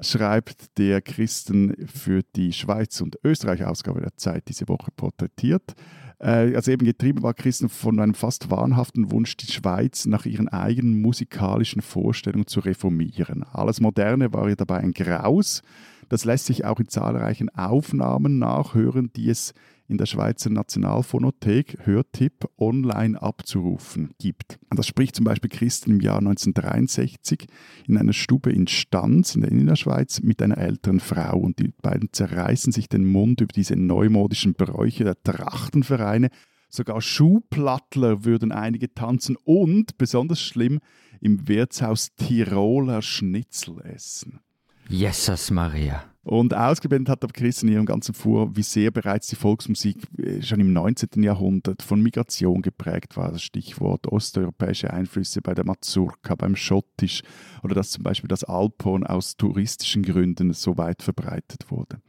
schreibt, 0.00 0.78
der 0.78 1.02
Christen 1.02 1.86
für 1.86 2.22
die 2.34 2.54
Schweiz- 2.54 3.02
und 3.02 3.18
Österreich-Ausgabe 3.22 4.00
der 4.00 4.16
Zeit 4.16 4.48
diese 4.48 4.68
Woche 4.68 4.90
porträtiert. 4.90 5.74
Äh, 6.22 6.54
also 6.54 6.70
eben 6.70 6.86
getrieben 6.86 7.22
war 7.22 7.34
Christen 7.34 7.68
von 7.68 7.98
einem 7.98 8.14
fast 8.14 8.50
wahnhaften 8.50 9.10
Wunsch, 9.10 9.36
die 9.36 9.50
Schweiz 9.50 10.06
nach 10.06 10.24
ihren 10.24 10.48
eigenen 10.48 11.02
musikalischen 11.02 11.82
Vorstellungen 11.82 12.46
zu 12.46 12.60
reformieren. 12.60 13.44
Alles 13.52 13.80
Moderne 13.80 14.32
war 14.32 14.48
ihr 14.48 14.56
dabei 14.56 14.78
ein 14.78 14.92
Graus. 14.92 15.62
Das 16.08 16.24
lässt 16.24 16.46
sich 16.46 16.64
auch 16.64 16.78
in 16.78 16.88
zahlreichen 16.88 17.48
Aufnahmen 17.50 18.38
nachhören, 18.38 19.10
die 19.16 19.30
es 19.30 19.54
in 19.88 19.98
der 19.98 20.06
Schweizer 20.06 20.50
Nationalphonothek 20.50 21.78
Hörtipp 21.84 22.48
online 22.58 23.20
abzurufen 23.20 24.12
gibt. 24.18 24.58
Das 24.70 24.86
spricht 24.86 25.16
zum 25.16 25.24
Beispiel 25.24 25.50
Christen 25.50 25.90
im 25.90 26.00
Jahr 26.00 26.18
1963 26.18 27.46
in 27.86 27.98
einer 27.98 28.12
Stube 28.12 28.50
in 28.52 28.66
Stanz 28.66 29.34
in 29.34 29.42
der 29.42 29.52
Innerschweiz 29.52 30.20
mit 30.22 30.40
einer 30.42 30.58
älteren 30.58 31.00
Frau 31.00 31.38
und 31.38 31.58
die 31.58 31.72
beiden 31.82 32.12
zerreißen 32.12 32.72
sich 32.72 32.88
den 32.88 33.04
Mund 33.04 33.40
über 33.40 33.52
diese 33.52 33.76
neumodischen 33.76 34.54
Bräuche 34.54 35.04
der 35.04 35.22
Trachtenvereine. 35.22 36.30
Sogar 36.68 37.02
Schuhplattler 37.02 38.24
würden 38.24 38.50
einige 38.50 38.94
tanzen 38.94 39.36
und, 39.44 39.98
besonders 39.98 40.40
schlimm, 40.40 40.80
im 41.20 41.46
Wirtshaus 41.46 42.14
Tiroler 42.16 43.02
Schnitzel 43.02 43.80
essen. 43.82 44.40
Jesus 44.88 45.50
Maria. 45.50 46.11
Und 46.24 46.54
ausgeblendet 46.54 47.08
hat 47.08 47.24
aber 47.24 47.32
Chris 47.32 47.64
in 47.64 47.68
ihrem 47.68 47.84
ganzen 47.84 48.14
Vor, 48.14 48.56
wie 48.56 48.62
sehr 48.62 48.92
bereits 48.92 49.26
die 49.26 49.36
Volksmusik 49.36 49.96
äh, 50.18 50.40
schon 50.40 50.60
im 50.60 50.72
19. 50.72 51.20
Jahrhundert 51.22 51.82
von 51.82 52.00
Migration 52.00 52.62
geprägt 52.62 53.16
war. 53.16 53.32
Das 53.32 53.42
Stichwort 53.42 54.06
osteuropäische 54.06 54.92
Einflüsse 54.92 55.42
bei 55.42 55.52
der 55.52 55.64
Mazurka, 55.64 56.36
beim 56.36 56.54
Schottisch 56.54 57.22
oder 57.64 57.74
dass 57.74 57.90
zum 57.90 58.04
Beispiel 58.04 58.28
das 58.28 58.44
Alphorn 58.44 59.04
aus 59.04 59.36
touristischen 59.36 60.04
Gründen 60.04 60.52
so 60.52 60.78
weit 60.78 61.02
verbreitet 61.02 61.70
wurde. 61.70 62.00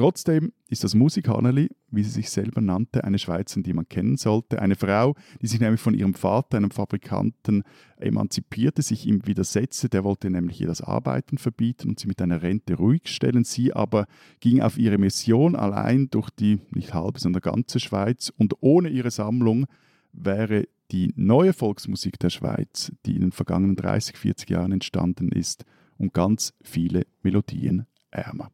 Trotzdem 0.00 0.54
ist 0.68 0.82
das 0.82 0.94
Musikhaneli, 0.94 1.68
wie 1.90 2.02
sie 2.02 2.08
sich 2.08 2.30
selber 2.30 2.62
nannte, 2.62 3.04
eine 3.04 3.18
Schweizerin, 3.18 3.64
die 3.64 3.74
man 3.74 3.86
kennen 3.86 4.16
sollte. 4.16 4.62
Eine 4.62 4.74
Frau, 4.74 5.14
die 5.42 5.46
sich 5.46 5.60
nämlich 5.60 5.82
von 5.82 5.92
ihrem 5.92 6.14
Vater, 6.14 6.56
einem 6.56 6.70
Fabrikanten, 6.70 7.64
emanzipierte, 7.98 8.80
sich 8.80 9.06
ihm 9.06 9.26
widersetzte. 9.26 9.90
Der 9.90 10.02
wollte 10.02 10.30
nämlich 10.30 10.58
ihr 10.58 10.68
das 10.68 10.80
Arbeiten 10.80 11.36
verbieten 11.36 11.90
und 11.90 12.00
sie 12.00 12.06
mit 12.06 12.22
einer 12.22 12.40
Rente 12.40 12.76
ruhig 12.76 13.08
stellen. 13.08 13.44
Sie 13.44 13.74
aber 13.74 14.06
ging 14.40 14.62
auf 14.62 14.78
ihre 14.78 14.96
Mission 14.96 15.54
allein 15.54 16.08
durch 16.08 16.30
die 16.30 16.60
nicht 16.70 16.94
halbe, 16.94 17.20
sondern 17.20 17.42
ganze 17.42 17.78
Schweiz. 17.78 18.32
Und 18.38 18.54
ohne 18.60 18.88
ihre 18.88 19.10
Sammlung 19.10 19.66
wäre 20.14 20.66
die 20.92 21.12
neue 21.14 21.52
Volksmusik 21.52 22.18
der 22.18 22.30
Schweiz, 22.30 22.90
die 23.04 23.16
in 23.16 23.20
den 23.20 23.32
vergangenen 23.32 23.76
30, 23.76 24.16
40 24.16 24.48
Jahren 24.48 24.72
entstanden 24.72 25.30
ist, 25.30 25.66
um 25.98 26.10
ganz 26.10 26.54
viele 26.62 27.04
Melodien 27.22 27.84
ärmer. 28.10 28.50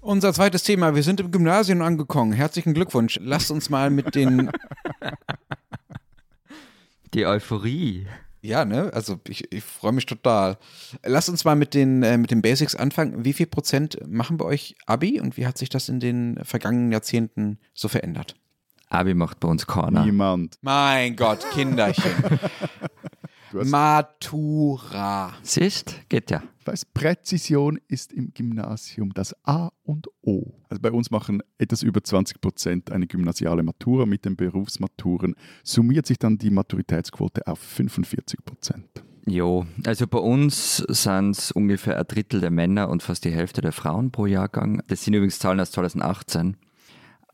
Unser 0.00 0.32
zweites 0.32 0.62
Thema. 0.62 0.94
Wir 0.94 1.02
sind 1.02 1.20
im 1.20 1.30
Gymnasium 1.30 1.82
angekommen. 1.82 2.32
Herzlichen 2.32 2.72
Glückwunsch. 2.72 3.18
Lasst 3.22 3.50
uns 3.50 3.68
mal 3.68 3.90
mit 3.90 4.14
den. 4.14 4.50
Die 7.14 7.26
Euphorie. 7.26 8.06
Ja, 8.40 8.64
ne? 8.64 8.90
Also 8.94 9.20
ich, 9.28 9.52
ich 9.52 9.62
freue 9.62 9.92
mich 9.92 10.06
total. 10.06 10.56
Lasst 11.04 11.28
uns 11.28 11.44
mal 11.44 11.54
mit 11.54 11.74
den, 11.74 12.02
äh, 12.02 12.16
mit 12.16 12.30
den 12.30 12.40
Basics 12.40 12.74
anfangen. 12.74 13.26
Wie 13.26 13.34
viel 13.34 13.46
Prozent 13.46 13.98
machen 14.06 14.38
bei 14.38 14.46
euch 14.46 14.74
Abi 14.86 15.20
und 15.20 15.36
wie 15.36 15.46
hat 15.46 15.58
sich 15.58 15.68
das 15.68 15.90
in 15.90 16.00
den 16.00 16.38
vergangenen 16.44 16.92
Jahrzehnten 16.92 17.58
so 17.74 17.88
verändert? 17.88 18.36
Abi 18.88 19.12
macht 19.12 19.38
bei 19.40 19.48
uns 19.48 19.66
keiner. 19.66 20.04
Niemand. 20.04 20.56
Mein 20.62 21.14
Gott, 21.14 21.44
Kinderchen. 21.52 22.10
Matura. 23.52 25.32
Siehst, 25.42 26.08
geht 26.08 26.30
ja. 26.30 26.42
Weiß, 26.64 26.84
Präzision 26.84 27.78
ist 27.88 28.12
im 28.12 28.32
Gymnasium 28.34 29.12
das 29.14 29.34
A 29.44 29.70
und 29.82 30.08
O. 30.22 30.52
Also 30.68 30.80
bei 30.80 30.90
uns 30.92 31.10
machen 31.10 31.42
etwas 31.58 31.82
über 31.82 32.02
20 32.02 32.40
Prozent 32.40 32.92
eine 32.92 33.06
gymnasiale 33.06 33.62
Matura 33.62 34.06
mit 34.06 34.24
den 34.24 34.36
Berufsmaturen. 34.36 35.34
Summiert 35.64 36.06
sich 36.06 36.18
dann 36.18 36.38
die 36.38 36.50
Maturitätsquote 36.50 37.46
auf 37.46 37.58
45 37.58 38.44
Prozent. 38.44 39.04
Jo, 39.26 39.66
also 39.84 40.06
bei 40.06 40.18
uns 40.18 40.78
sind 40.88 41.36
es 41.36 41.52
ungefähr 41.52 41.98
ein 41.98 42.06
Drittel 42.06 42.40
der 42.40 42.50
Männer 42.50 42.88
und 42.88 43.02
fast 43.02 43.24
die 43.24 43.30
Hälfte 43.30 43.60
der 43.60 43.72
Frauen 43.72 44.10
pro 44.10 44.26
Jahrgang. 44.26 44.82
Das 44.88 45.04
sind 45.04 45.14
übrigens 45.14 45.38
Zahlen 45.38 45.60
aus 45.60 45.70
2018. 45.72 46.56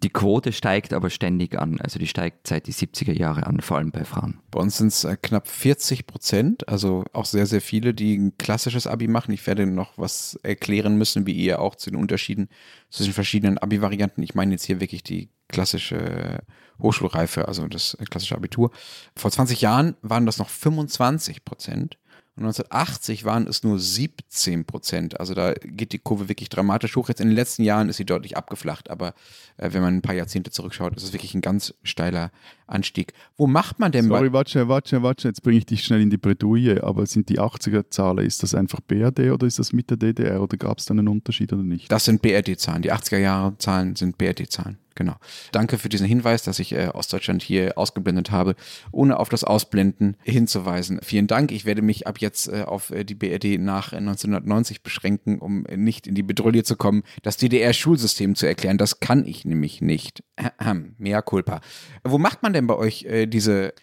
Die 0.02 0.11
Quote 0.11 0.52
steigt 0.52 0.92
aber 0.92 1.09
ständig 1.09 1.59
an. 1.59 1.80
Also 1.80 1.98
die 1.98 2.06
steigt 2.06 2.46
seit 2.46 2.66
die 2.66 2.74
70er 2.74 3.12
Jahre 3.12 3.46
an, 3.46 3.61
vor 3.61 3.78
allem 3.78 3.90
bei 3.90 4.04
Frauen. 4.04 4.40
Bei 4.50 4.61
uns 4.61 4.76
sind 4.78 4.88
es 4.88 5.04
äh, 5.04 5.16
knapp 5.20 5.48
40 5.48 6.06
Prozent, 6.06 6.68
also 6.68 7.04
auch 7.12 7.24
sehr, 7.24 7.46
sehr 7.46 7.62
viele, 7.62 7.94
die 7.94 8.16
ein 8.16 8.37
klassisches 8.37 8.87
Abi 8.87 9.09
machen. 9.09 9.32
Ich 9.32 9.46
werde 9.46 9.66
noch 9.66 9.96
was 9.96 10.38
erklären 10.42 10.96
müssen, 10.98 11.26
wie 11.26 11.32
ihr 11.32 11.61
auch 11.61 11.76
zu 11.76 11.90
den 11.90 11.98
Unterschieden 11.98 12.48
zwischen 12.90 13.14
verschiedenen 13.14 13.59
Abi-Varianten. 13.59 14.22
Ich 14.22 14.35
meine 14.35 14.52
jetzt 14.52 14.64
hier 14.64 14.80
wirklich 14.80 15.02
die 15.02 15.30
klassische 15.48 16.40
Hochschulreife, 16.78 17.48
also 17.48 17.66
das 17.68 17.96
klassische 18.11 18.37
Abitur. 18.37 18.70
Vor 19.16 19.30
20 19.30 19.61
Jahren 19.61 19.96
waren 20.02 20.26
das 20.26 20.38
noch 20.38 20.48
25 20.48 21.44
Prozent. 21.44 21.98
Und 22.37 22.44
1980 22.44 23.25
waren 23.25 23.46
es 23.46 23.62
nur 23.62 23.79
17 23.79 24.66
Prozent. 24.66 25.18
Also 25.18 25.33
da 25.33 25.55
geht 25.55 25.92
die 25.92 25.99
Kurve 25.99 26.29
wirklich 26.29 26.51
dramatisch 26.51 26.94
hoch. 26.94 27.09
Jetzt 27.09 27.22
in 27.22 27.29
den 27.29 27.35
letzten 27.35 27.64
Jahren 27.64 27.88
ist 27.88 27.96
sie 27.96 28.05
deutlich 28.05 28.37
abgeflacht, 28.37 28.90
aber 28.90 29.14
äh, 29.57 29.72
wenn 29.72 29.81
man 29.81 29.96
ein 29.96 30.03
paar 30.03 30.14
Jahrzehnte 30.14 30.51
zurückschaut, 30.51 30.94
ist 30.96 31.03
es 31.03 31.14
wirklich 31.14 31.35
ein 31.35 31.40
ganz 31.40 31.72
steiler 31.83 32.31
Anstieg. 32.66 33.14
Wo 33.38 33.46
macht 33.46 33.79
man 33.79 33.90
denn 33.90 34.09
Sorry, 34.09 34.35
warte, 34.35 34.51
schnell, 34.51 34.68
warte, 34.68 34.90
schnell, 34.90 35.03
warte, 35.03 35.22
schnell. 35.22 35.31
jetzt 35.31 35.42
bringe 35.42 35.57
ich 35.57 35.64
dich 35.64 35.83
schnell 35.83 36.03
in 36.03 36.11
die 36.11 36.18
Bredouille, 36.18 36.85
aber 36.85 37.07
sind 37.07 37.31
die 37.31 37.40
80er-Zahlen, 37.40 38.27
ist 38.27 38.42
das 38.42 38.55
einfach 38.55 38.81
BRD 38.81 39.31
oder 39.31 39.46
ist 39.46 39.59
das 39.59 39.72
mit 39.72 39.88
der 39.88 39.96
DDR 39.96 40.42
oder 40.42 40.59
gab 40.59 40.77
es 40.77 40.85
da 40.85 40.92
einen 40.92 41.09
Unterschied 41.09 41.55
oder 41.55 41.62
nicht? 41.62 41.90
Das 41.90 42.05
sind 42.05 42.20
BRD-Zahlen. 42.20 42.83
Die 42.83 42.92
80er-Jahre-Zahlen 42.92 43.96
sind 43.96 44.18
BRD-Zahlen. 44.18 44.77
Genau. 44.96 45.14
Danke 45.52 45.76
für 45.76 45.90
diesen 45.90 46.06
Hinweis, 46.06 46.42
dass 46.42 46.59
ich 46.59 46.72
äh, 46.72 46.88
Ostdeutschland 46.88 47.42
hier 47.42 47.76
ausgeblendet 47.76 48.30
habe, 48.30 48.56
ohne 48.90 49.18
auf 49.20 49.28
das 49.28 49.44
Ausblenden 49.44 50.16
hinzuweisen. 50.24 51.00
Vielen 51.02 51.26
Dank. 51.26 51.52
Ich 51.52 51.66
werde 51.66 51.82
mich 51.82 52.06
ab 52.06 52.18
jetzt 52.18 52.48
äh, 52.48 52.62
auf 52.62 52.90
äh, 52.90 53.04
die 53.04 53.14
BRD 53.14 53.61
nach 53.61 53.92
1990 53.92 54.82
beschränken, 54.82 55.38
um 55.38 55.66
äh, 55.66 55.76
nicht 55.76 56.06
in 56.06 56.14
die 56.14 56.22
Bedrohung 56.22 56.46
zu 56.64 56.76
kommen, 56.76 57.02
das 57.22 57.37
DDR-Schulsystem 57.37 58.37
zu 58.37 58.46
erklären. 58.46 58.78
Das 58.78 59.00
kann 59.00 59.26
ich 59.26 59.44
nämlich 59.44 59.82
nicht. 59.82 60.24
Mea 60.98 61.22
culpa. 61.22 61.61
Wo 62.02 62.18
macht 62.18 62.42
man 62.42 62.52
denn 62.52 62.66
bei 62.66 62.76
euch 62.76 63.04
äh, 63.04 63.26
diese 63.26 63.74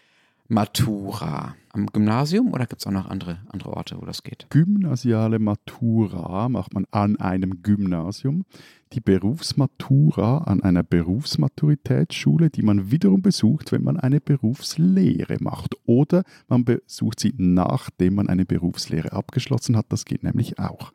Matura? 0.47 1.55
Am 1.71 1.87
Gymnasium 1.87 2.51
oder 2.51 2.67
gibt 2.67 2.81
es 2.81 2.87
auch 2.87 2.91
noch 2.91 3.09
andere, 3.09 3.39
andere 3.49 3.71
Orte, 3.71 3.97
wo 3.99 4.05
das 4.05 4.21
geht? 4.21 4.45
Gymnasiale 4.51 5.39
Matura 5.39 6.47
macht 6.47 6.73
man 6.73 6.85
an 6.91 7.15
einem 7.15 7.63
Gymnasium. 7.63 8.45
Die 8.91 8.99
Berufsmatura 8.99 10.39
an 10.39 10.61
einer 10.61 10.83
Berufsmaturitätsschule, 10.83 12.51
die 12.51 12.61
man 12.61 12.91
wiederum 12.91 13.23
besucht, 13.23 13.71
wenn 13.71 13.83
man 13.83 13.97
eine 13.99 14.21
Berufslehre 14.21 15.37
macht. 15.39 15.75
Oder 15.85 16.23
man 16.47 16.63
besucht 16.63 17.19
sie, 17.19 17.33
nachdem 17.37 18.15
man 18.15 18.29
eine 18.29 18.45
Berufslehre 18.45 19.13
abgeschlossen 19.13 19.75
hat. 19.75 19.87
Das 19.89 20.05
geht 20.05 20.21
nämlich 20.21 20.59
auch. 20.59 20.91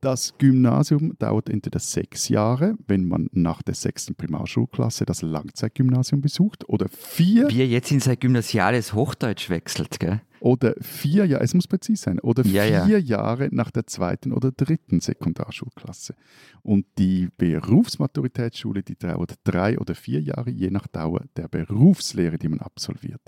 Das 0.00 0.38
Gymnasium 0.38 1.12
dauert 1.18 1.50
entweder 1.50 1.78
sechs 1.78 2.30
Jahre, 2.30 2.74
wenn 2.86 3.06
man 3.06 3.28
nach 3.32 3.60
der 3.60 3.74
sechsten 3.74 4.14
Primarschulklasse 4.14 5.04
das 5.04 5.20
Langzeitgymnasium 5.20 6.22
besucht, 6.22 6.66
oder 6.70 6.88
vier. 6.88 7.50
Wie 7.50 7.60
er 7.60 7.66
jetzt 7.66 7.90
in 7.90 8.00
sein 8.00 8.18
gymnasiales 8.18 8.94
Hochdeutsch 8.94 9.50
wechselt, 9.50 10.00
gell? 10.00 10.22
Oder 10.40 10.74
vier 10.80 11.26
Jahre, 11.26 11.44
es 11.44 11.52
muss 11.52 11.68
präzise 11.68 12.02
sein, 12.02 12.18
oder 12.20 12.46
Ja, 12.46 12.62
vier 12.86 12.98
ja. 12.98 13.18
Jahre 13.18 13.50
nach 13.52 13.70
der 13.70 13.86
zweiten 13.86 14.32
oder 14.32 14.52
dritten 14.52 15.00
Sekundarschulklasse. 15.00 16.14
Und 16.62 16.86
die 16.96 17.28
Berufsmaturitätsschule, 17.36 18.82
die 18.82 18.96
dauert 18.96 19.34
drei 19.44 19.78
oder 19.78 19.94
vier 19.94 20.22
Jahre, 20.22 20.48
je 20.48 20.70
nach 20.70 20.86
Dauer 20.86 21.24
der 21.36 21.48
Berufslehre, 21.48 22.38
die 22.38 22.48
man 22.48 22.60
absolviert. 22.60 23.20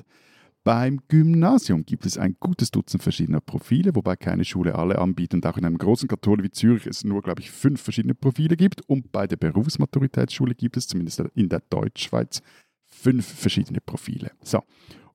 Beim 0.64 1.00
Gymnasium 1.08 1.84
gibt 1.84 2.06
es 2.06 2.16
ein 2.16 2.36
gutes 2.38 2.70
Dutzend 2.70 3.02
verschiedener 3.02 3.40
Profile, 3.40 3.96
wobei 3.96 4.14
keine 4.14 4.44
Schule 4.44 4.76
alle 4.76 4.98
anbietet 4.98 5.34
und 5.34 5.46
auch 5.46 5.58
in 5.58 5.64
einem 5.64 5.76
großen 5.76 6.08
Kanton 6.08 6.44
wie 6.44 6.52
Zürich 6.52 6.86
es 6.86 7.02
nur, 7.02 7.20
glaube 7.20 7.40
ich, 7.40 7.50
fünf 7.50 7.80
verschiedene 7.80 8.14
Profile 8.14 8.56
gibt. 8.56 8.80
Und 8.88 9.10
bei 9.10 9.26
der 9.26 9.36
Berufsmaturitätsschule 9.36 10.54
gibt 10.54 10.76
es 10.76 10.86
zumindest 10.86 11.20
in 11.34 11.48
der 11.48 11.62
Deutschschweiz 11.68 12.42
fünf 12.86 13.26
verschiedene 13.26 13.80
Profile. 13.80 14.30
So. 14.44 14.62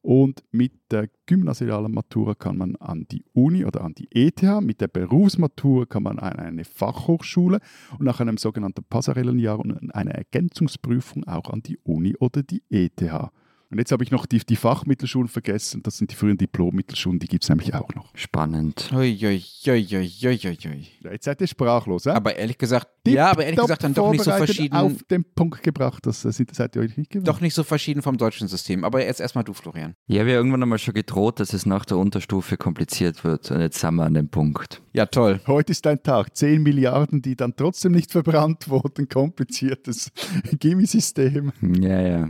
Und 0.01 0.43
mit 0.51 0.73
der 0.91 1.09
gymnasialen 1.25 1.93
Matura 1.93 2.35
kann 2.35 2.57
man 2.57 2.75
an 2.75 3.07
die 3.09 3.23
Uni 3.33 3.63
oder 3.63 3.85
an 3.85 3.93
die 3.93 4.09
ETH, 4.11 4.43
mit 4.61 4.81
der 4.81 4.89
Berufsmatura 4.89 5.85
kann 5.85 6.03
man 6.03 6.19
an 6.19 6.39
eine 6.39 6.65
Fachhochschule 6.65 7.59
und 7.97 8.05
nach 8.05 8.19
einem 8.19 8.37
sogenannten 8.37 8.83
Passarellenjahr 8.83 9.59
und 9.59 9.93
einer 9.95 10.11
Ergänzungsprüfung 10.11 11.25
auch 11.25 11.49
an 11.49 11.61
die 11.61 11.77
Uni 11.83 12.15
oder 12.17 12.43
die 12.43 12.63
ETH. 12.69 13.31
Und 13.69 13.79
jetzt 13.79 13.91
habe 13.91 14.03
ich 14.03 14.11
noch 14.11 14.25
die, 14.25 14.39
die 14.39 14.55
Fachmittelschulen 14.55 15.27
vergessen. 15.27 15.83
Das 15.83 15.97
sind 15.97 16.11
die 16.11 16.15
früheren 16.15 16.37
Diplom-Mittelschulen, 16.37 17.19
die 17.19 17.27
gibt 17.27 17.43
es 17.43 17.49
nämlich 17.49 17.73
auch 17.73 17.93
noch. 17.95 18.15
Spannend. 18.15 18.89
Ui, 18.93 19.17
ui, 19.21 19.43
ui, 19.67 19.87
ui, 19.91 20.11
ui, 20.23 20.39
ui. 20.45 20.87
Ja, 21.03 21.11
Jetzt 21.11 21.25
seid 21.25 21.41
ihr 21.41 21.47
sprachlos, 21.47 22.05
ja? 22.05 22.13
Aber 22.13 22.35
ehrlich 22.35 22.57
gesagt, 22.57 22.87
ja, 23.05 23.31
aber 23.31 23.43
ehrlich 23.43 23.59
gesagt 23.59 23.83
dann 23.83 23.93
doch 23.93 24.11
nicht 24.11 24.23
so 24.23 24.31
verschieden. 24.31 24.75
auf 24.75 25.03
den 25.03 25.23
Punkt 25.23 25.63
gebracht, 25.63 26.05
das 26.05 26.23
äh, 26.25 26.31
seid 26.51 26.75
ihr 26.75 26.81
euch 26.81 26.97
nicht 26.97 27.09
gewöhnt. 27.09 27.27
Doch 27.27 27.41
nicht 27.41 27.53
so 27.53 27.63
verschieden 27.63 28.01
vom 28.01 28.17
deutschen 28.17 28.47
System. 28.47 28.83
Aber 28.83 29.03
jetzt 29.03 29.19
erstmal 29.19 29.43
du, 29.43 29.53
Florian. 29.53 29.95
Ich 30.07 30.17
habe 30.19 30.29
ja 30.29 30.35
irgendwann 30.35 30.63
einmal 30.63 30.79
schon 30.79 30.93
gedroht, 30.93 31.39
dass 31.39 31.53
es 31.53 31.65
nach 31.65 31.85
der 31.85 31.97
Unterstufe 31.97 32.57
kompliziert 32.57 33.23
wird. 33.23 33.51
Und 33.51 33.61
jetzt 33.61 33.79
sind 33.79 33.95
wir 33.95 34.05
an 34.05 34.13
dem 34.13 34.29
Punkt. 34.29 34.81
Ja, 34.93 35.05
toll. 35.05 35.41
Heute 35.45 35.71
ist 35.71 35.85
ein 35.87 36.01
Tag, 36.01 36.35
10 36.35 36.63
Milliarden, 36.63 37.21
die 37.21 37.35
dann 37.35 37.55
trotzdem 37.55 37.91
nicht 37.91 38.11
verbrannt 38.11 38.69
wurden. 38.69 39.09
Kompliziertes 39.09 40.11
Gimmie-System. 40.59 41.51
Ja, 41.79 42.01
ja. 42.01 42.29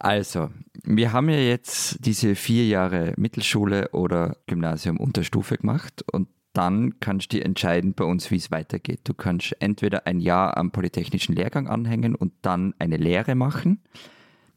Also, 0.00 0.50
wir 0.82 1.12
haben 1.12 1.28
ja 1.28 1.36
jetzt 1.36 1.98
diese 2.06 2.34
vier 2.34 2.66
Jahre 2.66 3.12
Mittelschule 3.18 3.90
oder 3.92 4.38
Gymnasium 4.46 4.96
Unterstufe 4.96 5.58
gemacht 5.58 6.02
und 6.10 6.28
dann 6.54 6.98
kannst 7.00 7.32
du 7.34 7.44
entscheiden 7.44 7.92
bei 7.92 8.04
uns, 8.04 8.30
wie 8.30 8.36
es 8.36 8.50
weitergeht. 8.50 9.00
Du 9.04 9.12
kannst 9.12 9.54
entweder 9.60 10.06
ein 10.06 10.18
Jahr 10.20 10.56
am 10.56 10.72
polytechnischen 10.72 11.36
Lehrgang 11.36 11.68
anhängen 11.68 12.14
und 12.14 12.32
dann 12.40 12.74
eine 12.78 12.96
Lehre 12.96 13.34
machen. 13.34 13.82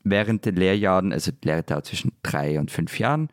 Während 0.05 0.45
den 0.45 0.55
Lehrjahren, 0.55 1.11
also 1.11 1.31
die 1.31 1.45
Lehre 1.45 1.63
dauert 1.63 1.85
zwischen 1.87 2.13
drei 2.23 2.57
und 2.57 2.71
fünf 2.71 2.97
Jahren. 2.97 3.27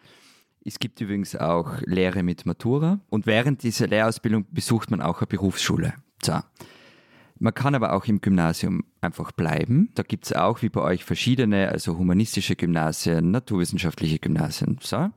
Es 0.65 0.81
gibt 0.81 1.01
übrigens 1.01 1.37
auch 1.37 1.81
Lehre 1.83 2.25
mit 2.25 2.45
Matura 2.45 2.99
und 3.09 3.27
während 3.27 3.63
dieser 3.63 3.87
Lehrausbildung 3.87 4.47
besucht 4.51 4.91
man 4.91 5.01
auch 5.01 5.21
eine 5.21 5.29
Berufsschule. 5.29 5.95
So. 6.23 6.41
Man 7.43 7.55
kann 7.55 7.75
aber 7.75 7.95
auch 7.95 8.05
im 8.05 8.21
Gymnasium 8.21 8.85
einfach 9.01 9.33
bleiben. 9.33 9.89
Da 9.95 10.03
gibt 10.03 10.27
es 10.27 10.35
auch 10.35 10.61
wie 10.61 10.69
bei 10.69 10.83
euch 10.83 11.07
verschiedene, 11.07 11.71
also 11.71 11.97
humanistische 11.97 12.55
Gymnasien, 12.55 13.31
naturwissenschaftliche 13.31 14.19
Gymnasien. 14.19 14.77
So. 14.83 15.09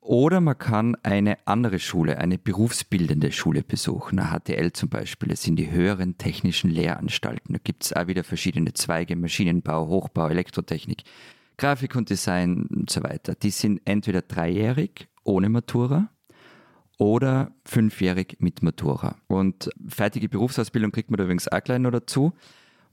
Oder 0.00 0.42
man 0.42 0.58
kann 0.58 0.98
eine 1.02 1.38
andere 1.46 1.78
Schule, 1.78 2.18
eine 2.18 2.36
berufsbildende 2.36 3.32
Schule 3.32 3.62
besuchen. 3.62 4.18
Eine 4.18 4.38
HTL 4.38 4.74
zum 4.74 4.90
Beispiel, 4.90 5.30
das 5.30 5.40
sind 5.40 5.56
die 5.56 5.70
höheren 5.70 6.18
technischen 6.18 6.68
Lehranstalten. 6.68 7.54
Da 7.54 7.60
gibt 7.64 7.84
es 7.84 7.94
auch 7.94 8.06
wieder 8.06 8.22
verschiedene 8.22 8.74
Zweige, 8.74 9.16
Maschinenbau, 9.16 9.88
Hochbau, 9.88 10.28
Elektrotechnik, 10.28 11.04
Grafik 11.56 11.96
und 11.96 12.10
Design 12.10 12.66
und 12.66 12.90
so 12.90 13.02
weiter. 13.02 13.34
Die 13.34 13.48
sind 13.48 13.80
entweder 13.86 14.20
dreijährig 14.20 15.08
ohne 15.24 15.48
Matura 15.48 16.10
oder 16.98 17.52
fünfjährig 17.64 18.36
mit 18.38 18.62
Matura. 18.62 19.16
Und 19.26 19.70
fertige 19.88 20.28
Berufsausbildung 20.28 20.92
kriegt 20.92 21.10
man 21.10 21.18
da 21.18 21.24
übrigens 21.24 21.48
auch 21.48 21.62
gleich 21.62 21.78
noch 21.78 21.90
dazu. 21.90 22.32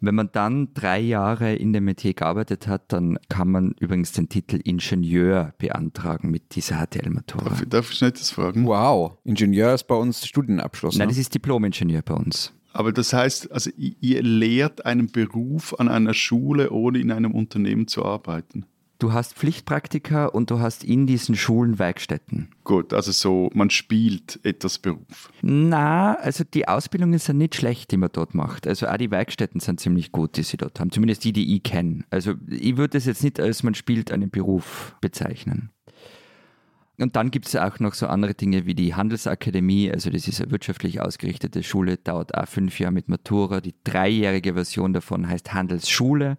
Wenn 0.04 0.16
man 0.16 0.32
dann 0.32 0.74
drei 0.74 1.00
Jahre 1.00 1.54
in 1.54 1.74
dem 1.74 1.86
Metier 1.86 2.16
gearbeitet 2.16 2.68
hat, 2.68 2.92
dann 2.92 3.20
kann 3.30 3.52
man 3.52 3.76
übrigens 3.80 4.12
den 4.12 4.30
Titel 4.30 4.60
Ingenieur 4.64 5.54
beantragen 5.60 6.32
mit 6.32 6.56
dieser 6.56 6.84
HTL-Matura. 6.84 7.50
Darf, 7.50 7.66
darf 7.68 7.92
ich 7.92 8.02
nicht 8.02 8.20
das 8.20 8.32
fragen? 8.32 8.66
Wow. 8.66 9.18
Ingenieur 9.24 9.76
ist 9.76 9.84
bei 9.84 9.94
uns 9.94 10.26
Studienabschluss. 10.26 10.98
Nein, 10.98 11.08
ne? 11.08 11.12
das 11.12 11.20
ist 11.20 11.36
Diplom-Ingenieur 11.36 12.02
bei 12.02 12.16
uns. 12.16 12.52
Aber 12.74 12.92
das 12.92 13.14
heißt, 13.14 13.52
also 13.52 13.70
ihr 13.78 14.24
lehrt 14.24 14.86
einen 14.86 15.12
Beruf 15.12 15.80
an 15.80 15.88
einer 15.88 16.16
Schule, 16.16 16.72
ohne 16.72 17.00
in 17.00 17.12
einem 17.12 17.34
Unternehmen 17.34 17.88
zu 17.88 18.04
arbeiten. 18.04 18.66
Du 19.02 19.14
hast 19.14 19.34
Pflichtpraktika 19.34 20.28
und 20.28 20.52
du 20.52 20.60
hast 20.60 20.84
in 20.84 21.08
diesen 21.08 21.36
Schulen 21.36 21.80
Werkstätten. 21.80 22.50
Gut, 22.64 22.94
also 22.94 23.12
so, 23.12 23.50
man 23.56 23.72
spielt 23.72 24.40
etwas 24.44 24.78
Beruf. 24.78 25.32
Na, 25.42 26.14
also 26.18 26.44
die 26.44 26.68
Ausbildung 26.68 27.12
ist 27.14 27.28
ja 27.28 27.34
nicht 27.34 27.56
schlecht, 27.56 27.90
die 27.90 27.98
man 27.98 28.12
dort 28.14 28.36
macht. 28.36 28.68
Also 28.68 28.86
auch 28.86 28.98
die 28.98 29.10
Werkstätten 29.10 29.60
sind 29.60 29.80
ziemlich 29.80 30.12
gut, 30.12 30.38
die 30.38 30.44
sie 30.44 30.58
dort 30.58 30.80
haben. 30.80 30.92
Zumindest 30.92 31.24
die, 31.24 31.34
die 31.34 31.56
ich 31.56 31.64
kenne. 31.64 32.04
Also 32.12 32.36
ich 32.48 32.78
würde 32.78 32.96
es 33.00 33.06
jetzt 33.06 33.24
nicht 33.24 33.40
als 33.40 33.64
man 33.64 33.74
spielt 33.74 34.12
einen 34.12 34.30
Beruf 34.30 34.96
bezeichnen. 35.02 35.72
Und 37.00 37.16
dann 37.16 37.32
gibt 37.32 37.48
es 37.48 37.56
auch 37.56 37.80
noch 37.80 37.96
so 37.96 38.06
andere 38.06 38.36
Dinge 38.36 38.68
wie 38.68 38.76
die 38.76 38.94
Handelsakademie, 38.94 39.92
also 39.92 40.12
das 40.12 40.28
ist 40.28 40.40
eine 40.40 40.52
wirtschaftlich 40.52 41.02
ausgerichtete 41.02 41.64
Schule, 41.64 41.98
dauert 41.98 42.36
auch 42.36 42.48
fünf 42.48 42.80
Jahre 42.80 42.94
mit 42.94 43.10
Matura. 43.10 43.62
Die 43.62 43.74
dreijährige 43.84 44.54
Version 44.54 44.94
davon 44.94 45.28
heißt 45.28 45.56
Handelsschule, 45.56 46.38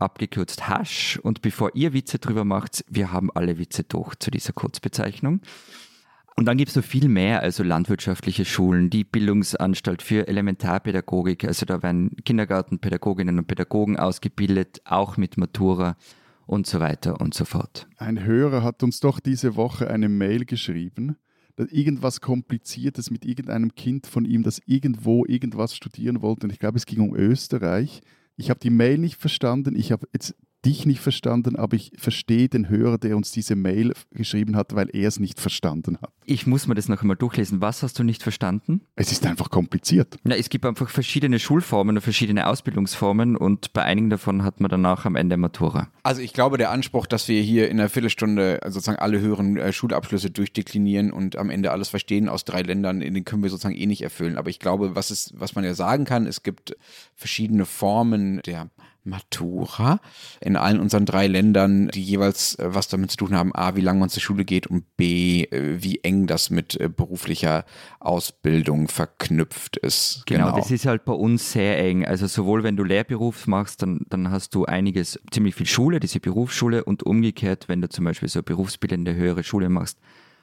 abgekürzt 0.00 0.68
Hasch. 0.68 1.18
Und 1.22 1.42
bevor 1.42 1.74
ihr 1.74 1.92
Witze 1.92 2.18
drüber 2.18 2.44
macht, 2.44 2.84
wir 2.88 3.12
haben 3.12 3.30
alle 3.32 3.58
Witze 3.58 3.84
durch 3.84 4.14
zu 4.16 4.30
dieser 4.30 4.52
Kurzbezeichnung. 4.52 5.40
Und 6.38 6.44
dann 6.44 6.56
gibt 6.56 6.70
es 6.70 6.76
noch 6.76 6.84
viel 6.84 7.08
mehr, 7.08 7.40
also 7.40 7.64
landwirtschaftliche 7.64 8.44
Schulen, 8.44 8.90
die 8.90 9.02
Bildungsanstalt 9.02 10.02
für 10.02 10.28
Elementarpädagogik, 10.28 11.44
also 11.44 11.66
da 11.66 11.82
werden 11.82 12.14
Kindergartenpädagoginnen 12.24 13.38
und 13.38 13.48
Pädagogen 13.48 13.96
ausgebildet, 13.98 14.80
auch 14.84 15.16
mit 15.16 15.36
Matura 15.36 15.96
und 16.46 16.68
so 16.68 16.78
weiter 16.78 17.20
und 17.20 17.34
so 17.34 17.44
fort. 17.44 17.88
Ein 17.96 18.24
Hörer 18.24 18.62
hat 18.62 18.84
uns 18.84 19.00
doch 19.00 19.18
diese 19.18 19.56
Woche 19.56 19.90
eine 19.90 20.08
Mail 20.08 20.44
geschrieben, 20.44 21.16
dass 21.56 21.72
irgendwas 21.72 22.20
Kompliziertes 22.20 23.10
mit 23.10 23.24
irgendeinem 23.24 23.74
Kind 23.74 24.06
von 24.06 24.24
ihm, 24.24 24.44
das 24.44 24.62
irgendwo 24.64 25.26
irgendwas 25.26 25.74
studieren 25.74 26.22
wollte. 26.22 26.46
Und 26.46 26.52
ich 26.52 26.60
glaube, 26.60 26.78
es 26.78 26.86
ging 26.86 27.00
um 27.00 27.16
Österreich. 27.16 28.00
Ich 28.38 28.50
habe 28.50 28.60
die 28.60 28.70
Mail 28.70 28.98
nicht 28.98 29.16
verstanden. 29.16 29.74
Ich 29.76 29.92
habe 29.92 30.08
jetzt 30.12 30.34
dich 30.64 30.86
nicht 30.86 31.00
verstanden, 31.00 31.56
aber 31.56 31.76
ich 31.76 31.92
verstehe 31.96 32.48
den 32.48 32.68
Hörer, 32.68 32.98
der 32.98 33.16
uns 33.16 33.30
diese 33.30 33.54
Mail 33.54 33.92
geschrieben 34.10 34.56
hat, 34.56 34.74
weil 34.74 34.88
er 34.92 35.08
es 35.08 35.20
nicht 35.20 35.40
verstanden 35.40 35.98
hat. 36.02 36.12
Ich 36.24 36.46
muss 36.46 36.66
mir 36.66 36.74
das 36.74 36.88
noch 36.88 37.00
einmal 37.00 37.16
durchlesen. 37.16 37.60
Was 37.60 37.82
hast 37.82 37.98
du 37.98 38.04
nicht 38.04 38.22
verstanden? 38.22 38.82
Es 38.96 39.12
ist 39.12 39.24
einfach 39.24 39.50
kompliziert. 39.50 40.16
Na, 40.24 40.34
es 40.34 40.48
gibt 40.48 40.66
einfach 40.66 40.90
verschiedene 40.90 41.38
Schulformen 41.38 41.96
und 41.96 42.02
verschiedene 42.02 42.46
Ausbildungsformen 42.48 43.36
und 43.36 43.72
bei 43.72 43.82
einigen 43.82 44.10
davon 44.10 44.42
hat 44.42 44.60
man 44.60 44.68
danach 44.68 45.04
am 45.04 45.16
Ende 45.16 45.36
Matura. 45.36 45.88
Also 46.02 46.20
ich 46.22 46.32
glaube, 46.32 46.58
der 46.58 46.70
Anspruch, 46.70 47.06
dass 47.06 47.28
wir 47.28 47.40
hier 47.40 47.70
in 47.70 47.78
einer 47.78 47.88
Viertelstunde 47.88 48.62
äh, 48.62 48.70
sozusagen 48.70 48.98
alle 48.98 49.20
höheren 49.20 49.56
äh, 49.56 49.72
Schulabschlüsse 49.72 50.30
durchdeklinieren 50.30 51.12
und 51.12 51.36
am 51.36 51.50
Ende 51.50 51.70
alles 51.70 51.88
verstehen 51.88 52.28
aus 52.28 52.44
drei 52.44 52.62
Ländern, 52.62 53.00
den 53.00 53.24
können 53.24 53.42
wir 53.42 53.50
sozusagen 53.50 53.76
eh 53.76 53.86
nicht 53.86 54.02
erfüllen. 54.02 54.36
Aber 54.36 54.50
ich 54.50 54.58
glaube, 54.58 54.96
was, 54.96 55.10
ist, 55.10 55.34
was 55.38 55.54
man 55.54 55.64
ja 55.64 55.74
sagen 55.74 56.04
kann, 56.04 56.26
es 56.26 56.42
gibt 56.42 56.76
verschiedene 57.14 57.64
Formen 57.64 58.40
der 58.44 58.70
Matura 59.04 60.00
in 60.40 60.56
allen 60.56 60.80
unseren 60.80 61.06
drei 61.06 61.26
Ländern, 61.26 61.88
die 61.88 62.02
jeweils 62.02 62.58
äh, 62.58 62.74
was 62.74 62.88
damit 62.88 63.10
zu 63.10 63.16
tun 63.16 63.34
haben, 63.34 63.54
a, 63.54 63.76
wie 63.76 63.80
lange 63.80 64.00
man 64.00 64.08
zur 64.08 64.22
Schule 64.22 64.44
geht 64.44 64.66
und 64.66 64.96
b, 64.96 65.44
äh, 65.44 65.82
wie 65.82 66.00
eng 66.02 66.26
das 66.26 66.50
mit 66.50 66.78
äh, 66.80 66.88
beruflicher 66.88 67.64
Ausbildung 68.00 68.88
verknüpft 68.88 69.76
ist. 69.76 70.24
Genau, 70.26 70.54
das 70.54 70.70
ist 70.70 70.86
halt 70.86 71.04
bei 71.04 71.12
uns 71.12 71.52
sehr 71.52 71.78
eng. 71.78 72.04
Also 72.04 72.26
sowohl 72.26 72.62
wenn 72.62 72.76
du 72.76 72.84
Lehrberuf 72.84 73.46
machst, 73.46 73.82
dann, 73.82 74.00
dann 74.08 74.30
hast 74.30 74.54
du 74.54 74.64
einiges, 74.64 75.20
ziemlich 75.30 75.54
viel 75.54 75.66
Schule, 75.66 76.00
diese 76.00 76.20
Berufsschule 76.20 76.84
und 76.84 77.02
umgekehrt, 77.02 77.68
wenn 77.68 77.80
du 77.80 77.88
zum 77.88 78.04
Beispiel 78.04 78.28
so 78.28 78.42
berufsbildende 78.42 79.14
höhere 79.14 79.44
Schule 79.44 79.68
machst, 79.68 79.98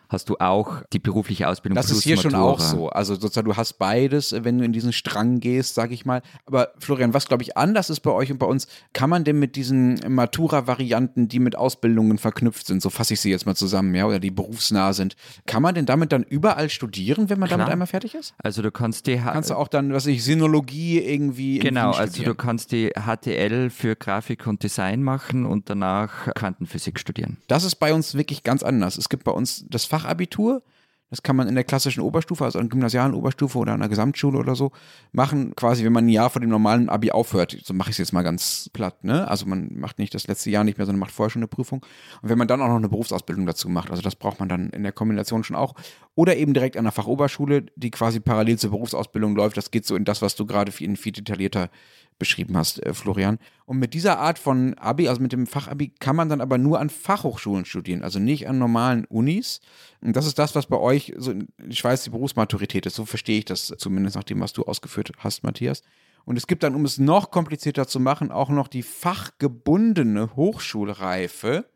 hast 0.10 0.30
du 0.30 0.38
auch 0.40 0.84
die 0.94 1.00
berufliche 1.00 1.48
Ausbildung 1.48 1.76
Das 1.76 1.92
ist 1.92 2.04
hier 2.04 2.18
schon 2.18 2.32
Matura. 2.32 2.52
auch 2.52 2.60
so. 2.60 2.90
Also 2.90 3.16
sozusagen, 3.16 3.48
du 3.48 3.56
hast 3.56 3.74
beides, 3.74 4.36
wenn 4.38 4.58
du 4.58 4.66
in 4.66 4.74
diesen 4.74 4.94
Strang 4.94 5.40
gehst, 5.40 5.76
sag 5.76 5.92
ich 5.92 6.06
mal. 6.06 6.22
Aber 6.46 6.70
Florian, 6.80 7.14
was 7.14 7.28
glaube 7.28 7.44
ich 7.44 7.58
anders 7.58 7.90
ist 7.90 8.02
bei 8.02 8.12
euch 8.12 8.32
und 8.32 8.38
bei 8.38 8.46
uns, 8.46 8.68
kann 8.94 9.10
man 9.10 9.24
denn 9.24 9.40
mit 9.40 9.56
diesen 9.56 10.00
Matura-Varianten, 10.08 11.28
die 11.28 11.40
mit 11.40 11.56
Ausbildungen 11.56 12.18
verknüpft 12.18 12.68
sind, 12.68 12.82
so 12.82 12.90
fasse 12.90 13.14
ich 13.14 13.22
sie 13.22 13.30
jetzt 13.30 13.46
mal 13.46 13.56
zusammen, 13.56 13.94
ja, 13.96 14.06
oder 14.06 14.20
die 14.20 14.32
berufsnah 14.32 14.94
sind, 14.94 15.16
kann 15.46 15.62
man 15.62 15.76
denn 15.76 15.86
damit 15.86 16.12
dann 16.12 16.24
überall 16.24 16.70
studieren, 16.70 17.30
wenn 17.30 17.40
man 17.40 17.50
damit 17.50 17.66
Klar. 17.66 17.74
einmal 17.74 17.88
fertig 17.88 18.16
ist? 18.16 18.34
Also 18.38 18.62
du 18.62 18.72
kannst 18.72 19.08
die 19.08 19.16
Kannst 19.18 19.50
du 19.50 19.56
auch 19.56 19.68
dann, 19.68 19.92
was 19.94 20.06
weiß 20.06 20.14
ich, 20.14 20.24
Sinologie 20.24 21.00
irgendwie 21.00 21.60
Genau, 21.60 21.92
also 21.92 22.24
du 22.24 22.36
kannst 22.36 22.72
die 22.72 22.90
HTL 22.90 23.70
für 23.70 23.96
Grafik 23.96 24.46
und 24.48 24.64
Design 24.64 25.04
machen 25.04 25.46
und 25.46 25.70
danach 25.70 26.34
Quantenphysik 26.36 27.00
studieren. 27.00 27.38
Das 27.48 27.64
ist 27.64 27.76
bei 27.76 27.94
uns 27.94 28.16
wirklich 28.16 28.44
ganz 28.44 28.64
anders. 28.64 28.98
Es 28.98 29.10
gibt 29.10 29.24
bei 29.24 29.32
uns 29.32 29.66
das 29.70 29.86
Fachabitur. 30.06 30.64
Das 31.12 31.22
kann 31.22 31.36
man 31.36 31.48
in 31.48 31.54
der 31.54 31.64
klassischen 31.64 32.02
Oberstufe, 32.02 32.44
also 32.44 32.58
an 32.58 32.66
der 32.66 32.72
gymnasialen 32.72 33.14
Oberstufe 33.14 33.60
oder 33.60 33.74
an 33.74 33.80
der 33.80 33.90
Gesamtschule 33.90 34.40
oder 34.40 34.56
so, 34.56 34.72
machen, 35.12 35.56
quasi, 35.56 35.86
wenn 35.86 35.94
man 35.94 36.06
ein 36.06 36.10
Jahr 36.10 36.32
vor 36.32 36.42
dem 36.42 36.50
normalen 36.50 36.90
Abi 36.90 37.12
aufhört. 37.12 37.56
So 37.64 37.74
mache 37.76 37.92
ich 37.92 37.94
es 37.94 38.00
jetzt 38.00 38.12
mal 38.12 38.24
ganz 38.24 38.70
platt, 38.74 39.04
ne? 39.04 39.28
Also 39.28 39.46
man 39.46 39.70
macht 39.78 40.00
nicht 40.00 40.16
das 40.16 40.28
letzte 40.28 40.50
Jahr 40.50 40.64
nicht 40.64 40.78
mehr, 40.78 40.86
sondern 40.86 41.00
macht 41.00 41.12
vorher 41.12 41.30
schon 41.30 41.42
eine 41.42 41.48
Prüfung. 41.48 41.86
Und 42.22 42.30
wenn 42.30 42.40
man 42.40 42.48
dann 42.48 42.60
auch 42.62 42.68
noch 42.68 42.76
eine 42.76 42.90
Berufsausbildung 42.90 43.46
dazu 43.46 43.70
macht, 43.70 43.92
also 43.92 44.02
das 44.02 44.16
braucht 44.16 44.40
man 44.40 44.50
dann 44.50 44.72
in 44.72 44.82
der 44.82 44.92
Kombination 44.92 45.44
schon 45.44 45.56
auch. 45.56 45.76
Oder 46.16 46.38
eben 46.38 46.54
direkt 46.54 46.78
an 46.78 46.86
der 46.86 46.94
Fachoberschule, 46.94 47.66
die 47.76 47.92
quasi 47.92 48.22
parallel 48.22 48.58
zur 48.58 48.72
Berufsausbildung 48.72 49.36
läuft. 49.36 49.58
Das 49.58 49.70
geht 49.70 49.86
so 49.86 49.98
in 49.98 50.06
das, 50.06 50.22
was 50.22 50.36
du 50.36 50.46
gerade 50.46 50.72
in 50.80 50.96
viel 50.96 51.12
detaillierter 51.12 51.70
beschrieben 52.18 52.56
hast, 52.56 52.82
äh, 52.86 52.94
Florian. 52.94 53.38
Und 53.66 53.80
mit 53.80 53.94
dieser 53.94 54.20
Art 54.20 54.40
von 54.40 54.76
Abi, 54.76 55.08
also 55.08 55.22
mit 55.22 55.34
dem 55.34 55.48
Fachabi, 55.48 55.90
kann 56.00 56.16
man 56.16 56.30
dann 56.30 56.42
aber 56.42 56.58
nur 56.58 56.80
an 56.80 56.90
Fachhochschulen 56.90 57.66
studieren, 57.66 58.04
also 58.04 58.20
nicht 58.20 58.48
an 58.48 58.58
normalen 58.58 59.06
Unis. 59.06 59.60
Und 60.02 60.16
das 60.16 60.26
ist 60.26 60.40
das, 60.40 60.56
was 60.56 60.68
bei 60.68 60.78
euch, 60.78 61.14
so, 61.18 61.34
ich 61.68 61.84
weiß, 61.84 62.04
die 62.04 62.10
Berufsmaturität 62.12 62.86
ist, 62.86 62.96
so 62.96 63.06
verstehe 63.06 63.40
ich 63.40 63.46
das 63.46 63.74
zumindest 63.78 64.16
nach 64.16 64.24
dem, 64.24 64.40
was 64.40 64.54
du 64.54 64.64
ausgeführt 64.64 65.12
hast, 65.18 65.44
Matthias. 65.44 65.84
Und 66.24 66.38
es 66.38 66.48
gibt 66.48 66.64
dann, 66.64 66.76
um 66.76 66.86
es 66.86 66.98
noch 66.98 67.30
komplizierter 67.30 67.88
zu 67.88 68.00
machen, 68.00 68.32
auch 68.32 68.50
noch 68.50 68.68
die 68.68 68.84
fachgebundene 68.84 70.36
Hochschulreife. 70.36 71.70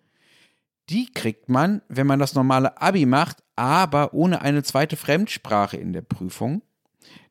Die 0.90 1.12
kriegt 1.14 1.50
man, 1.50 1.84
wenn 1.88 2.08
man 2.08 2.20
das 2.20 2.34
normale 2.34 2.82
Abi 2.82 3.06
macht, 3.06 3.44
aber 3.60 4.14
ohne 4.14 4.42
eine 4.42 4.64
zweite 4.64 4.96
Fremdsprache 4.96 5.76
in 5.76 5.92
der 5.92 6.02
Prüfung. 6.02 6.62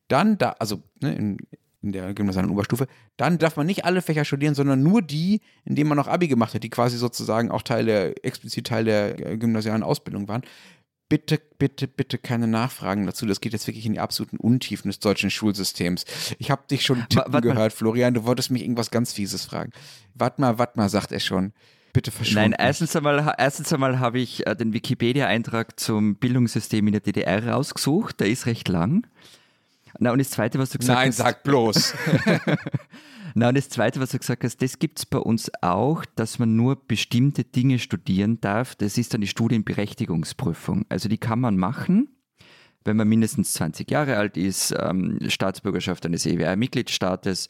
Dann 0.09 0.37
da, 0.37 0.57
also 0.59 0.83
ne, 1.01 1.14
in, 1.14 1.39
in 1.81 1.93
der 1.93 2.12
gymnasialen 2.12 2.51
Oberstufe, 2.51 2.87
dann 3.16 3.39
darf 3.39 3.57
man 3.57 3.66
nicht 3.66 3.87
alle 3.87 4.03
Fächer 4.03 4.26
studieren, 4.26 4.55
sondern 4.55 4.83
nur 4.83 5.01
die, 5.01 5.41
in 5.64 5.74
denen 5.74 5.89
man 5.89 5.97
noch 5.97 6.07
Abi 6.07 6.29
gemacht 6.29 6.53
hat, 6.53 6.62
die 6.62 6.68
quasi 6.68 6.99
sozusagen 6.99 7.51
auch 7.51 7.62
Teil 7.62 7.87
der, 7.87 8.24
explizit 8.26 8.66
Teil 8.66 8.85
der 8.85 9.26
äh, 9.26 9.39
gymnasialen 9.39 9.83
Ausbildung 9.83 10.29
waren. 10.29 10.43
Bitte, 11.09 11.41
bitte, 11.59 11.89
bitte 11.89 12.18
keine 12.18 12.47
Nachfragen 12.47 13.07
dazu. 13.07 13.24
Das 13.24 13.41
geht 13.41 13.55
jetzt 13.55 13.66
wirklich 13.66 13.87
in 13.87 13.95
die 13.95 14.01
absoluten 14.01 14.37
Untiefen 14.37 14.91
des 14.91 14.99
deutschen 14.99 15.31
Schulsystems. 15.31 16.05
Ich 16.39 16.51
habe 16.51 16.64
dich 16.70 16.83
schon 16.83 17.07
tippen 17.09 17.33
wart 17.33 17.45
mal. 17.45 17.53
gehört, 17.55 17.72
Florian. 17.72 18.12
Du 18.12 18.24
wolltest 18.24 18.51
mich 18.51 18.61
irgendwas 18.61 18.91
ganz 18.91 19.14
Fieses 19.14 19.47
fragen. 19.47 19.72
Wart 20.12 20.39
mal, 20.39 20.59
wart 20.59 20.76
mal, 20.76 20.91
sagt 20.91 21.12
er 21.12 21.20
schon. 21.20 21.55
Bitte 21.93 22.11
verschwunden. 22.11 22.51
Nein, 22.51 22.57
erstens 22.59 22.95
einmal, 22.95 23.34
erstens 23.39 23.72
einmal 23.72 23.99
habe 23.99 24.18
ich 24.18 24.47
äh, 24.47 24.55
den 24.55 24.72
Wikipedia-Eintrag 24.72 25.78
zum 25.80 26.16
Bildungssystem 26.16 26.86
in 26.86 26.93
der 26.93 27.01
DDR 27.01 27.49
rausgesucht. 27.49 28.20
Der 28.20 28.28
ist 28.28 28.47
recht 28.47 28.68
lang. 28.68 29.07
Na, 29.99 30.12
und 30.12 30.18
das 30.18 30.30
Zweite, 30.30 30.59
was 30.59 30.70
du 30.70 30.78
gesagt 30.78 30.99
Nein, 30.99 31.09
hast. 31.09 31.16
sag 31.16 31.43
bloß. 31.43 31.95
Na, 33.34 33.49
und 33.49 33.57
das 33.57 33.68
Zweite, 33.68 34.01
was 34.01 34.11
du 34.11 34.18
gesagt 34.18 34.45
hast, 34.45 34.61
das 34.62 34.78
gibt 34.78 34.99
es 34.99 35.07
bei 35.07 35.18
uns 35.18 35.51
auch, 35.62 36.05
dass 36.16 36.39
man 36.39 36.57
nur 36.57 36.76
bestimmte 36.86 37.45
Dinge 37.45 37.78
studieren 37.78 38.41
darf. 38.41 38.74
Das 38.74 38.99
ist 38.99 39.14
dann 39.14 39.20
die 39.20 39.26
Studienberechtigungsprüfung. 39.26 40.86
Also 40.89 41.09
die 41.09 41.18
kann 41.18 41.41
man 41.41 41.57
machen, 41.57 42.09
wenn 42.84 42.97
man 42.97 43.09
mindestens 43.09 43.53
20 43.55 43.91
Jahre 43.91 44.16
alt 44.16 44.36
ist, 44.36 44.74
ähm, 44.78 45.18
Staatsbürgerschaft 45.28 46.05
eines 46.07 46.26
EWR-Mitgliedstaates 46.26 47.49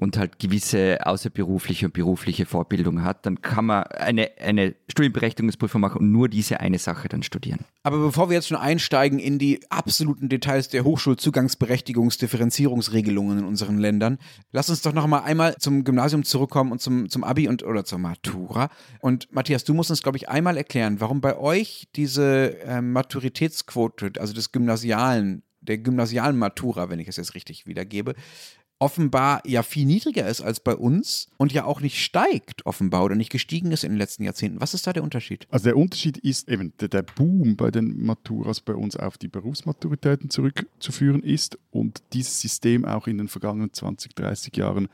und 0.00 0.16
halt 0.16 0.38
gewisse 0.38 1.04
außerberufliche 1.04 1.84
und 1.86 1.92
berufliche 1.92 2.46
Vorbildung 2.46 3.02
hat, 3.04 3.26
dann 3.26 3.42
kann 3.42 3.66
man 3.66 3.82
eine, 3.84 4.30
eine 4.40 4.74
Studienberechtigungsprüfung 4.88 5.78
machen 5.80 6.00
und 6.00 6.10
nur 6.10 6.30
diese 6.30 6.60
eine 6.60 6.78
Sache 6.78 7.08
dann 7.08 7.22
studieren. 7.22 7.66
Aber 7.82 7.98
bevor 7.98 8.30
wir 8.30 8.36
jetzt 8.36 8.48
schon 8.48 8.56
einsteigen 8.56 9.18
in 9.18 9.38
die 9.38 9.60
absoluten 9.68 10.30
Details 10.30 10.70
der 10.70 10.84
Hochschulzugangsberechtigungs-Differenzierungsregelungen 10.84 13.40
in 13.40 13.44
unseren 13.44 13.76
Ländern, 13.76 14.16
lass 14.52 14.70
uns 14.70 14.80
doch 14.80 14.94
noch 14.94 15.06
mal 15.06 15.20
einmal 15.20 15.56
zum 15.56 15.84
Gymnasium 15.84 16.24
zurückkommen 16.24 16.72
und 16.72 16.80
zum, 16.80 17.10
zum 17.10 17.22
Abi 17.22 17.46
und 17.46 17.62
oder 17.62 17.84
zur 17.84 17.98
Matura. 17.98 18.70
Und 19.00 19.30
Matthias, 19.32 19.64
du 19.64 19.74
musst 19.74 19.90
uns, 19.90 20.02
glaube 20.02 20.16
ich, 20.16 20.30
einmal 20.30 20.56
erklären, 20.56 21.00
warum 21.00 21.20
bei 21.20 21.36
euch 21.36 21.88
diese 21.94 22.58
äh, 22.60 22.80
Maturitätsquote, 22.80 24.12
also 24.18 24.32
des 24.32 24.50
Gymnasialen, 24.50 25.42
der 25.60 25.76
gymnasialen 25.78 26.38
Matura, 26.38 26.88
wenn 26.88 27.00
ich 27.00 27.08
es 27.08 27.16
jetzt 27.16 27.34
richtig 27.34 27.66
wiedergebe, 27.66 28.14
offenbar 28.80 29.42
ja 29.46 29.62
viel 29.62 29.84
niedriger 29.84 30.26
ist 30.26 30.40
als 30.40 30.58
bei 30.58 30.74
uns 30.74 31.28
und 31.36 31.52
ja 31.52 31.64
auch 31.64 31.80
nicht 31.82 32.02
steigt, 32.02 32.64
offenbar, 32.64 33.04
oder 33.04 33.14
nicht 33.14 33.30
gestiegen 33.30 33.70
ist 33.72 33.84
in 33.84 33.92
den 33.92 33.98
letzten 33.98 34.24
Jahrzehnten. 34.24 34.60
Was 34.60 34.72
ist 34.72 34.86
da 34.86 34.92
der 34.94 35.04
Unterschied? 35.04 35.46
Also 35.50 35.64
der 35.64 35.76
Unterschied 35.76 36.16
ist 36.16 36.48
eben, 36.48 36.72
der, 36.80 37.02
Boom 37.02 37.56
bei 37.56 37.70
den 37.70 38.02
Maturas 38.02 38.60
bei 38.60 38.74
uns 38.74 38.96
auf 38.96 39.18
die 39.18 39.28
Berufsmaturitäten 39.28 40.30
zurückzuführen 40.30 41.22
ist 41.22 41.58
und 41.70 42.02
dieses 42.14 42.40
System 42.40 42.86
auch 42.86 43.06
in 43.06 43.18
den 43.18 43.28
vergangenen 43.28 43.72
20, 43.72 44.14
30 44.14 44.56
Jahren, 44.56 44.88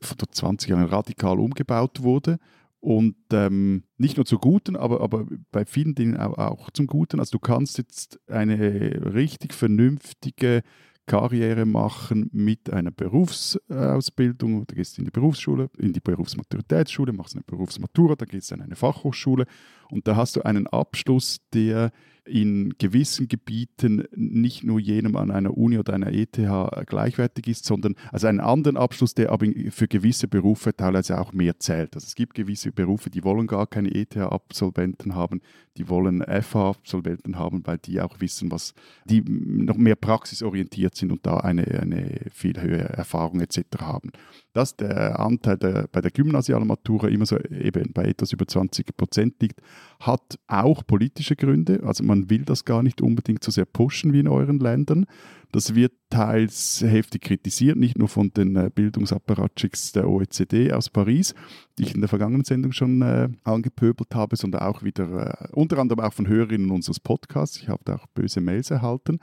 vor 0.00 0.16
20 0.30 0.68
Jahren 0.68 0.84
radikal 0.84 1.40
umgebaut 1.40 2.02
wurde. 2.02 2.38
Und 2.80 3.14
ähm, 3.32 3.84
nicht 3.96 4.16
nur 4.16 4.26
zu 4.26 4.38
Guten, 4.38 4.76
aber, 4.76 5.00
aber 5.00 5.26
bei 5.52 5.64
vielen 5.64 5.94
Dingen 5.94 6.16
auch, 6.16 6.36
auch 6.36 6.70
zum 6.72 6.86
Guten. 6.86 7.20
Also 7.20 7.30
du 7.32 7.38
kannst 7.38 7.78
jetzt 7.78 8.18
eine 8.28 9.14
richtig 9.14 9.54
vernünftige 9.54 10.62
Karriere 11.06 11.66
machen 11.66 12.30
mit 12.32 12.70
einer 12.70 12.90
Berufsausbildung. 12.90 14.66
Da 14.66 14.74
gehst 14.74 14.96
du 14.96 15.02
in 15.02 15.06
die 15.06 15.10
Berufsschule, 15.10 15.68
in 15.78 15.92
die 15.92 16.00
Berufsmaturitätsschule, 16.00 17.12
machst 17.12 17.34
eine 17.34 17.44
Berufsmatura, 17.44 18.14
dann 18.14 18.28
gehst 18.28 18.50
du 18.50 18.54
in 18.54 18.62
eine 18.62 18.76
Fachhochschule 18.76 19.46
und 19.92 20.08
da 20.08 20.16
hast 20.16 20.36
du 20.36 20.42
einen 20.42 20.66
Abschluss, 20.66 21.40
der 21.52 21.92
in 22.24 22.74
gewissen 22.78 23.26
Gebieten 23.26 24.04
nicht 24.14 24.62
nur 24.62 24.78
jenem 24.78 25.16
an 25.16 25.30
einer 25.30 25.56
Uni 25.56 25.78
oder 25.78 25.92
einer 25.92 26.12
ETH 26.12 26.38
gleichwertig 26.86 27.48
ist, 27.48 27.64
sondern 27.64 27.96
also 28.12 28.28
einen 28.28 28.40
anderen 28.40 28.76
Abschluss, 28.76 29.14
der 29.14 29.32
aber 29.32 29.46
für 29.70 29.88
gewisse 29.88 30.28
Berufe 30.28 30.74
teilweise 30.74 31.20
auch 31.20 31.32
mehr 31.32 31.58
zählt. 31.58 31.94
Also 31.94 32.06
es 32.06 32.14
gibt 32.14 32.34
gewisse 32.34 32.70
Berufe, 32.70 33.10
die 33.10 33.24
wollen 33.24 33.48
gar 33.48 33.66
keine 33.66 33.92
ETH-Absolventen 33.92 35.14
haben, 35.14 35.40
die 35.76 35.88
wollen 35.88 36.22
FH-Absolventen 36.22 37.38
haben, 37.38 37.66
weil 37.66 37.78
die 37.78 38.00
auch 38.00 38.20
wissen, 38.20 38.52
was 38.52 38.74
die 39.04 39.20
noch 39.22 39.76
mehr 39.76 39.96
praxisorientiert 39.96 40.94
sind 40.94 41.10
und 41.10 41.26
da 41.26 41.38
eine, 41.38 41.66
eine 41.80 42.20
viel 42.32 42.60
höhere 42.60 42.90
Erfahrung 42.90 43.40
etc. 43.40 43.60
haben. 43.80 44.12
Dass 44.52 44.76
der 44.76 45.18
Anteil 45.18 45.56
der, 45.56 45.88
bei 45.90 46.00
der 46.00 46.10
gymnasialen 46.10 46.66
Matura 46.66 47.08
immer 47.08 47.24
so 47.24 47.38
eben 47.38 47.92
bei 47.92 48.04
etwas 48.04 48.32
über 48.32 48.46
20 48.46 48.96
Prozent 48.96 49.40
liegt, 49.40 49.60
hat 50.00 50.38
auch 50.46 50.86
politische 50.86 51.36
Gründe. 51.36 51.82
Also 51.84 52.04
man 52.04 52.28
will 52.28 52.44
das 52.44 52.64
gar 52.64 52.82
nicht 52.82 53.00
unbedingt 53.00 53.42
so 53.42 53.50
sehr 53.50 53.64
pushen 53.64 54.12
wie 54.12 54.20
in 54.20 54.28
euren 54.28 54.58
Ländern. 54.58 55.06
Das 55.52 55.74
wird 55.74 55.92
teils 56.08 56.82
heftig 56.82 57.22
kritisiert, 57.22 57.76
nicht 57.76 57.98
nur 57.98 58.08
von 58.08 58.30
den 58.30 58.56
äh, 58.56 58.70
Bildungsapparatschicks 58.74 59.92
der 59.92 60.08
OECD 60.08 60.72
aus 60.72 60.88
Paris, 60.88 61.34
die 61.78 61.82
ich 61.84 61.94
in 61.94 62.00
der 62.00 62.08
vergangenen 62.08 62.44
Sendung 62.44 62.72
schon 62.72 63.02
äh, 63.02 63.28
angepöbelt 63.44 64.14
habe, 64.14 64.36
sondern 64.36 64.62
auch 64.62 64.82
wieder, 64.82 65.42
äh, 65.42 65.48
unter 65.52 65.78
anderem 65.78 66.00
auch 66.00 66.12
von 66.12 66.26
Hörerinnen 66.26 66.70
unseres 66.70 67.00
Podcasts. 67.00 67.58
Ich 67.58 67.68
habe 67.68 67.82
da 67.84 67.96
auch 67.96 68.06
böse 68.08 68.40
Mails 68.40 68.70
erhalten. 68.70 69.18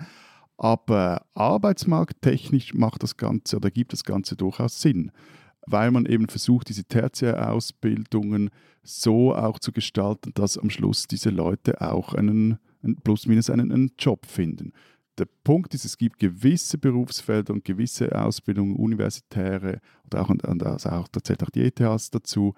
Aber 0.62 1.26
arbeitsmarkttechnisch 1.36 2.74
macht 2.74 3.01
das 3.01 3.16
Ganze 3.16 3.55
oder 3.55 3.72
gibt 3.72 3.93
das 3.93 4.03
Ganze 4.03 4.36
durchaus 4.36 4.82
Sinn, 4.82 5.10
weil 5.66 5.89
man 5.89 6.05
eben 6.05 6.28
versucht, 6.28 6.68
diese 6.68 6.84
Tertiärausbildungen 6.84 8.49
so 8.84 9.34
auch 9.34 9.60
zu 9.60 9.72
gestalten, 9.72 10.32
dass 10.34 10.57
am 10.57 10.70
Schluss 10.70 11.07
diese 11.07 11.30
Leute 11.30 11.80
auch 11.80 12.14
einen, 12.14 12.60
plus 13.05 13.26
minus 13.26 13.49
einen, 13.49 13.72
einen 13.72 13.93
Job 13.97 14.26
finden. 14.26 14.74
Der 15.18 15.28
Punkt 15.45 15.74
ist, 15.74 15.86
es 15.86 15.97
gibt 15.97 16.20
gewisse 16.20 16.78
Berufsfelder 16.78 17.53
und 17.53 17.64
gewisse 17.64 18.14
Ausbildungen, 18.14 18.76
universitäre 18.76 19.80
oder 20.07 20.22
auch, 20.22 20.30
und 20.30 20.43
also 20.43 20.89
auch, 20.89 21.07
da 21.07 21.22
auch 21.41 21.49
die 21.51 21.62
ETHs 21.62 22.10
dazu, 22.10 22.53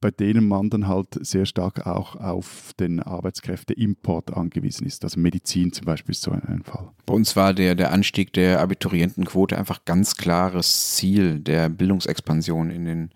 bei 0.00 0.10
denen 0.10 0.48
man 0.48 0.70
dann 0.70 0.88
halt 0.88 1.08
sehr 1.20 1.46
stark 1.46 1.86
auch 1.86 2.16
auf 2.16 2.72
den 2.78 3.00
Arbeitskräfteimport 3.00 4.34
angewiesen 4.34 4.86
ist. 4.86 5.04
Also 5.04 5.20
Medizin 5.20 5.72
zum 5.72 5.84
Beispiel 5.84 6.12
ist 6.12 6.22
so 6.22 6.30
ein 6.30 6.62
Fall. 6.64 6.88
Bei 7.06 7.14
uns 7.14 7.36
war 7.36 7.52
der, 7.52 7.74
der 7.74 7.92
Anstieg 7.92 8.32
der 8.32 8.60
Abiturientenquote 8.60 9.58
einfach 9.58 9.84
ganz 9.84 10.16
klares 10.16 10.94
Ziel 10.96 11.40
der 11.40 11.68
Bildungsexpansion 11.68 12.70
in 12.70 12.84
den 12.84 13.10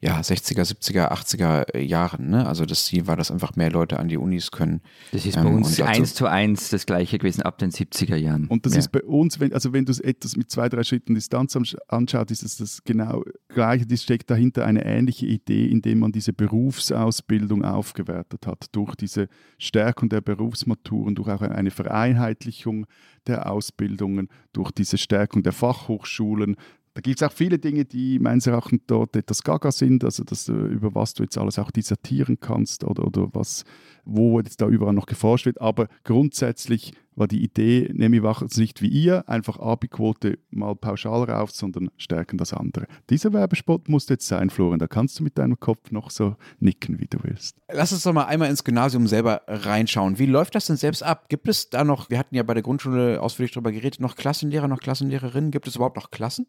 ja, 0.00 0.20
60er, 0.20 0.62
70er, 0.64 1.10
80er 1.12 1.78
Jahren. 1.78 2.30
Ne? 2.30 2.46
Also 2.46 2.66
das 2.66 2.84
Ziel 2.84 3.06
war, 3.06 3.16
dass 3.16 3.30
einfach 3.30 3.56
mehr 3.56 3.70
Leute 3.70 3.98
an 3.98 4.08
die 4.08 4.18
Unis 4.18 4.50
können. 4.50 4.80
Das 5.12 5.24
ist 5.24 5.34
bei 5.36 5.42
Ähm, 5.42 5.54
uns 5.56 5.80
eins 5.80 6.14
zu 6.14 6.26
eins 6.26 6.68
das 6.70 6.84
gleiche 6.86 7.18
gewesen 7.18 7.42
ab 7.42 7.58
den 7.58 7.70
70er 7.70 8.16
Jahren. 8.16 8.46
Und 8.48 8.66
das 8.66 8.74
Ja. 8.74 8.80
ist 8.80 8.92
bei 8.92 9.02
uns, 9.02 9.40
wenn, 9.40 9.52
also 9.52 9.72
wenn 9.72 9.84
du 9.86 9.92
es 9.92 10.00
etwas 10.00 10.36
mit 10.36 10.50
zwei, 10.50 10.68
drei 10.68 10.82
Schritten 10.84 11.14
Distanz 11.14 11.56
ansch- 11.56 11.76
anschaut, 11.88 12.30
ist 12.30 12.42
es 12.42 12.56
das 12.58 12.84
genau 12.84 13.24
gleiche. 13.48 13.86
Es 13.90 14.02
steckt 14.02 14.30
dahinter 14.30 14.66
eine 14.66 14.84
ähnliche 14.84 15.26
Idee, 15.26 15.66
indem 15.66 16.00
man 16.00 16.12
diese 16.12 16.32
Berufsausbildung 16.32 17.64
aufgewertet 17.64 18.46
hat. 18.46 18.66
Durch 18.72 18.94
diese 18.96 19.28
Stärkung 19.58 20.08
der 20.08 20.20
Berufsmaturen, 20.20 21.14
durch 21.14 21.28
auch 21.28 21.42
eine 21.42 21.70
Vereinheitlichung 21.70 22.86
der 23.26 23.50
Ausbildungen, 23.50 24.28
durch 24.52 24.70
diese 24.70 24.98
Stärkung 24.98 25.42
der 25.42 25.52
Fachhochschulen. 25.52 26.56
Da 26.94 27.00
gibt 27.00 27.20
es 27.20 27.28
auch 27.28 27.32
viele 27.32 27.58
Dinge, 27.58 27.84
die 27.84 28.20
meines 28.20 28.46
Erachtens 28.46 28.82
dort 28.86 29.16
etwas 29.16 29.42
gaga 29.42 29.72
sind, 29.72 30.04
also 30.04 30.22
das, 30.22 30.48
über 30.48 30.94
was 30.94 31.12
du 31.12 31.24
jetzt 31.24 31.36
alles 31.36 31.58
auch 31.58 31.72
dissertieren 31.72 32.38
kannst 32.38 32.84
oder, 32.84 33.04
oder 33.04 33.34
was, 33.34 33.64
wo 34.04 34.38
jetzt 34.38 34.60
da 34.60 34.68
überall 34.68 34.94
noch 34.94 35.06
geforscht 35.06 35.46
wird. 35.46 35.60
Aber 35.60 35.88
grundsätzlich 36.04 36.92
war 37.16 37.28
die 37.28 37.42
Idee, 37.42 37.90
nehme 37.92 38.16
ich 38.16 38.56
nicht 38.56 38.82
wie 38.82 38.88
ihr, 38.88 39.28
einfach 39.28 39.58
Abi-Quote 39.58 40.38
mal 40.50 40.74
pauschal 40.74 41.24
rauf, 41.24 41.50
sondern 41.50 41.90
stärken 41.96 42.38
das 42.38 42.52
andere. 42.52 42.86
Dieser 43.10 43.32
Werbespot 43.32 43.88
muss 43.88 44.08
jetzt 44.08 44.26
sein, 44.26 44.50
Florian, 44.50 44.78
da 44.78 44.86
kannst 44.86 45.18
du 45.18 45.24
mit 45.24 45.38
deinem 45.38 45.58
Kopf 45.58 45.90
noch 45.90 46.10
so 46.10 46.36
nicken, 46.60 47.00
wie 47.00 47.06
du 47.06 47.18
willst. 47.22 47.56
Lass 47.72 47.92
uns 47.92 48.02
doch 48.02 48.12
mal 48.12 48.24
einmal 48.24 48.50
ins 48.50 48.64
Gymnasium 48.64 49.06
selber 49.06 49.42
reinschauen. 49.46 50.18
Wie 50.18 50.26
läuft 50.26 50.54
das 50.54 50.66
denn 50.66 50.76
selbst 50.76 51.02
ab? 51.02 51.28
Gibt 51.28 51.48
es 51.48 51.70
da 51.70 51.84
noch, 51.84 52.10
wir 52.10 52.18
hatten 52.18 52.34
ja 52.34 52.42
bei 52.42 52.54
der 52.54 52.62
Grundschule 52.62 53.20
ausführlich 53.20 53.52
darüber 53.52 53.72
geredet, 53.72 54.00
noch 54.00 54.16
Klassenlehrer, 54.16 54.68
noch 54.68 54.80
Klassenlehrerinnen? 54.80 55.50
Gibt 55.50 55.68
es 55.68 55.76
überhaupt 55.76 55.96
noch 55.96 56.10
Klassen? 56.10 56.46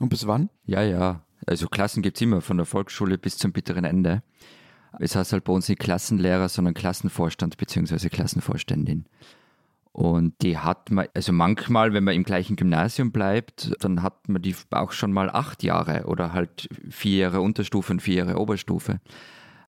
Und 0.00 0.08
bis 0.08 0.26
wann? 0.26 0.50
Ja, 0.64 0.82
ja. 0.82 1.22
Also 1.46 1.68
Klassen 1.68 2.02
gibt 2.02 2.16
es 2.16 2.22
immer, 2.22 2.40
von 2.40 2.56
der 2.56 2.66
Volksschule 2.66 3.18
bis 3.18 3.36
zum 3.38 3.52
bitteren 3.52 3.84
Ende. 3.84 4.22
Es 4.98 5.14
heißt 5.14 5.32
halt 5.32 5.44
bei 5.44 5.52
uns 5.52 5.68
nicht 5.68 5.78
Klassenlehrer, 5.78 6.48
sondern 6.48 6.74
Klassenvorstand 6.74 7.56
bzw. 7.58 8.08
Klassenvorständin. 8.08 9.04
Und 9.96 10.34
die 10.42 10.58
hat 10.58 10.90
man, 10.90 11.06
also 11.14 11.32
manchmal, 11.32 11.94
wenn 11.94 12.04
man 12.04 12.14
im 12.14 12.22
gleichen 12.22 12.54
Gymnasium 12.54 13.12
bleibt, 13.12 13.72
dann 13.80 14.02
hat 14.02 14.28
man 14.28 14.42
die 14.42 14.54
auch 14.72 14.92
schon 14.92 15.10
mal 15.10 15.30
acht 15.30 15.62
Jahre 15.62 16.04
oder 16.04 16.34
halt 16.34 16.68
vier 16.90 17.16
Jahre 17.16 17.40
Unterstufe 17.40 17.94
und 17.94 18.02
vier 18.02 18.16
Jahre 18.16 18.38
Oberstufe. 18.38 19.00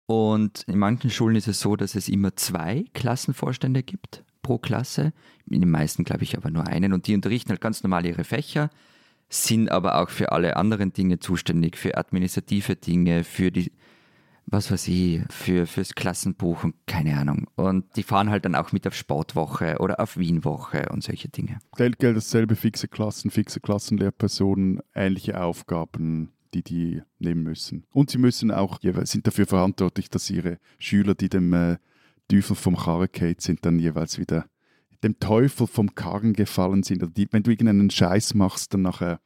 Und 0.07 0.63
in 0.63 0.79
manchen 0.79 1.11
Schulen 1.11 1.37
ist 1.37 1.47
es 1.47 1.61
so, 1.61 1.77
dass 1.77 1.95
es 1.95 2.09
immer 2.09 2.35
zwei 2.37 2.87
Klassenvorstände 2.95 3.83
gibt 3.83 4.25
pro 4.41 4.57
Klasse. 4.57 5.13
In 5.47 5.61
den 5.61 5.71
meisten, 5.71 6.05
glaube 6.05 6.23
ich, 6.23 6.39
aber 6.39 6.51
nur 6.51 6.67
einen. 6.67 6.95
Und 6.95 7.07
die 7.07 7.15
unterrichten 7.15 7.51
halt 7.51 7.61
ganz 7.61 7.83
normal 7.83 8.07
ihre 8.07 8.25
Fächer, 8.25 8.71
sind 9.29 9.71
aber 9.71 10.01
auch 10.01 10.09
für 10.09 10.33
alle 10.33 10.57
anderen 10.57 10.95
Dinge 10.95 11.19
zuständig, 11.19 11.77
für 11.77 11.99
administrative 11.99 12.77
Dinge, 12.77 13.25
für 13.25 13.53
die 13.53 13.73
was 14.47 14.71
weiß 14.71 14.89
ich, 14.89 15.23
für, 15.31 15.67
fürs 15.67 15.95
Klassenbuch 15.95 16.65
und 16.65 16.75
keine 16.87 17.19
Ahnung. 17.19 17.49
Und 17.57 17.97
die 17.97 18.03
fahren 18.03 18.31
halt 18.31 18.45
dann 18.45 18.55
auch 18.55 18.73
mit 18.73 18.87
auf 18.87 18.95
Sportwoche 18.95 19.77
oder 19.79 20.01
auf 20.01 20.17
Wienwoche 20.17 20.89
und 20.91 21.03
solche 21.03 21.29
Dinge. 21.29 21.59
Geld, 21.77 21.99
Geld 21.99 22.17
dasselbe, 22.17 22.57
fixe 22.57 22.89
Klassen, 22.89 23.31
fixe 23.31 23.61
Klassenlehrpersonen, 23.61 24.81
ähnliche 24.95 25.41
Aufgaben, 25.41 26.33
die 26.53 26.63
die 26.63 27.03
nehmen 27.19 27.43
müssen. 27.43 27.85
Und 27.91 28.11
sie 28.11 28.19
müssen 28.19 28.51
auch, 28.51 28.79
sind 28.81 29.27
dafür 29.27 29.47
verantwortlich, 29.47 30.09
dass 30.11 30.31
ihre 30.31 30.59
Schüler, 30.79 31.15
die 31.15 31.29
dem 31.29 31.53
äh, 31.53 31.79
Teufel 32.29 32.57
vom 32.57 32.77
Karren 32.77 33.37
sind, 33.39 33.65
dann 33.67 33.79
jeweils 33.79 34.19
wieder 34.19 34.47
dem 35.03 35.19
Teufel 35.21 35.67
vom 35.67 35.95
Karren 35.95 36.33
gefallen 36.33 36.83
sind. 36.83 37.03
Oder 37.03 37.13
die, 37.13 37.29
wenn 37.31 37.43
du 37.43 37.51
irgendeinen 37.51 37.91
Scheiß 37.91 38.35
machst, 38.35 38.75
dann 38.75 38.83
nachher 38.83 39.21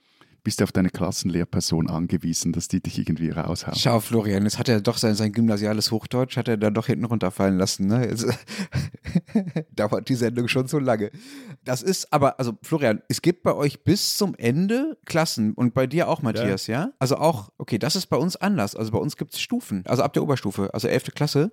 bist 0.48 0.60
du 0.60 0.64
auf 0.64 0.72
deine 0.72 0.88
Klassenlehrperson 0.88 1.90
angewiesen, 1.90 2.52
dass 2.52 2.68
die 2.68 2.80
dich 2.80 2.98
irgendwie 2.98 3.28
raushauen. 3.28 3.76
Schau, 3.76 4.00
Florian, 4.00 4.44
jetzt 4.44 4.58
hat 4.58 4.70
er 4.70 4.80
doch 4.80 4.96
sein, 4.96 5.14
sein 5.14 5.32
gymnasiales 5.32 5.90
Hochdeutsch, 5.90 6.38
hat 6.38 6.48
er 6.48 6.56
da 6.56 6.70
doch 6.70 6.86
hinten 6.86 7.04
runterfallen 7.04 7.58
lassen. 7.58 7.86
Ne? 7.86 8.08
Jetzt 8.08 8.24
dauert 9.76 10.08
die 10.08 10.14
Sendung 10.14 10.48
schon 10.48 10.66
so 10.66 10.78
lange. 10.78 11.10
Das 11.64 11.82
ist 11.82 12.14
aber, 12.14 12.40
also 12.40 12.54
Florian, 12.62 13.02
es 13.08 13.20
gibt 13.20 13.42
bei 13.42 13.54
euch 13.54 13.84
bis 13.84 14.16
zum 14.16 14.34
Ende 14.36 14.96
Klassen 15.04 15.52
und 15.52 15.74
bei 15.74 15.86
dir 15.86 16.08
auch, 16.08 16.22
Matthias, 16.22 16.66
ja? 16.66 16.84
ja? 16.84 16.92
Also 16.98 17.18
auch, 17.18 17.50
okay, 17.58 17.78
das 17.78 17.94
ist 17.94 18.06
bei 18.06 18.16
uns 18.16 18.36
anders. 18.36 18.74
Also 18.74 18.92
bei 18.92 18.98
uns 18.98 19.18
gibt 19.18 19.34
es 19.34 19.40
Stufen, 19.40 19.84
also 19.86 20.02
ab 20.02 20.14
der 20.14 20.22
Oberstufe, 20.22 20.72
also 20.72 20.88
11. 20.88 21.12
Klasse. 21.14 21.52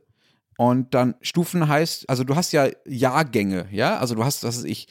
Und 0.58 0.94
dann 0.94 1.16
Stufen 1.20 1.68
heißt, 1.68 2.10
also 2.10 2.24
du 2.24 2.38
hast 2.38 2.54
ja 2.54 2.70
Jahrgänge, 2.86 3.68
ja? 3.72 3.98
Also 3.98 4.16
du 4.16 4.24
hast, 4.24 4.46
was 4.46 4.60
weiß 4.60 4.64
ich, 4.64 4.88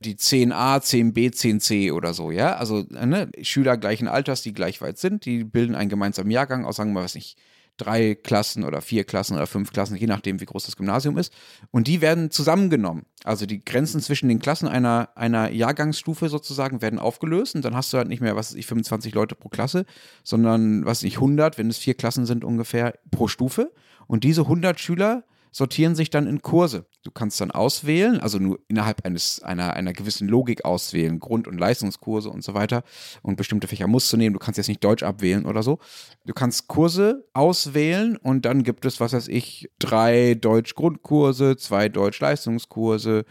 die 0.00 0.16
10a, 0.16 0.80
10b, 0.80 1.32
10c 1.32 1.92
oder 1.92 2.14
so, 2.14 2.30
ja. 2.30 2.56
Also 2.56 2.84
ne, 2.90 3.30
Schüler 3.42 3.76
gleichen 3.76 4.08
Alters, 4.08 4.42
die 4.42 4.52
gleich 4.52 4.80
weit 4.80 4.98
sind, 4.98 5.24
die 5.24 5.44
bilden 5.44 5.74
einen 5.74 5.90
gemeinsamen 5.90 6.30
Jahrgang 6.30 6.64
aus, 6.64 6.76
sagen 6.76 6.90
wir 6.90 7.00
mal, 7.00 7.04
was 7.04 7.14
nicht, 7.14 7.38
drei 7.76 8.14
Klassen 8.14 8.64
oder 8.64 8.80
vier 8.80 9.04
Klassen 9.04 9.34
oder 9.34 9.46
fünf 9.46 9.72
Klassen, 9.72 9.96
je 9.96 10.06
nachdem, 10.06 10.40
wie 10.40 10.46
groß 10.46 10.66
das 10.66 10.76
Gymnasium 10.76 11.18
ist. 11.18 11.32
Und 11.70 11.86
die 11.88 12.00
werden 12.00 12.30
zusammengenommen. 12.30 13.04
Also 13.24 13.46
die 13.46 13.64
Grenzen 13.64 14.00
zwischen 14.00 14.28
den 14.28 14.38
Klassen 14.38 14.68
einer, 14.68 15.10
einer 15.14 15.50
Jahrgangsstufe 15.50 16.28
sozusagen 16.28 16.80
werden 16.80 16.98
aufgelöst 16.98 17.54
und 17.54 17.64
dann 17.64 17.74
hast 17.74 17.92
du 17.92 17.98
halt 17.98 18.08
nicht 18.08 18.20
mehr, 18.20 18.36
was 18.36 18.50
weiß 18.50 18.58
ich, 18.58 18.66
25 18.66 19.14
Leute 19.14 19.34
pro 19.34 19.48
Klasse, 19.48 19.84
sondern, 20.22 20.84
was 20.84 21.02
ich, 21.02 21.16
100, 21.16 21.58
wenn 21.58 21.68
es 21.68 21.78
vier 21.78 21.94
Klassen 21.94 22.26
sind 22.26 22.44
ungefähr 22.44 22.94
pro 23.10 23.28
Stufe. 23.28 23.72
Und 24.06 24.24
diese 24.24 24.42
100 24.42 24.80
Schüler 24.80 25.24
sortieren 25.56 25.94
sich 25.94 26.10
dann 26.10 26.26
in 26.26 26.42
Kurse. 26.42 26.84
Du 27.02 27.10
kannst 27.10 27.40
dann 27.40 27.50
auswählen, 27.50 28.20
also 28.20 28.38
nur 28.38 28.60
innerhalb 28.68 29.06
eines, 29.06 29.42
einer, 29.42 29.72
einer 29.72 29.94
gewissen 29.94 30.28
Logik 30.28 30.66
auswählen, 30.66 31.18
Grund- 31.18 31.48
und 31.48 31.56
Leistungskurse 31.56 32.28
und 32.28 32.44
so 32.44 32.52
weiter. 32.52 32.82
Und 33.22 33.36
bestimmte 33.36 33.66
Fächer 33.66 33.86
musst 33.86 34.12
du 34.12 34.18
nehmen. 34.18 34.34
Du 34.34 34.38
kannst 34.38 34.58
jetzt 34.58 34.68
nicht 34.68 34.84
Deutsch 34.84 35.02
abwählen 35.02 35.46
oder 35.46 35.62
so. 35.62 35.78
Du 36.26 36.34
kannst 36.34 36.68
Kurse 36.68 37.26
auswählen 37.32 38.18
und 38.18 38.44
dann 38.44 38.64
gibt 38.64 38.84
es, 38.84 39.00
was 39.00 39.14
weiß 39.14 39.28
ich, 39.28 39.70
drei 39.78 40.34
Deutsch-Grundkurse, 40.34 41.56
zwei 41.56 41.88
Deutsch-Leistungskurse, 41.88 43.24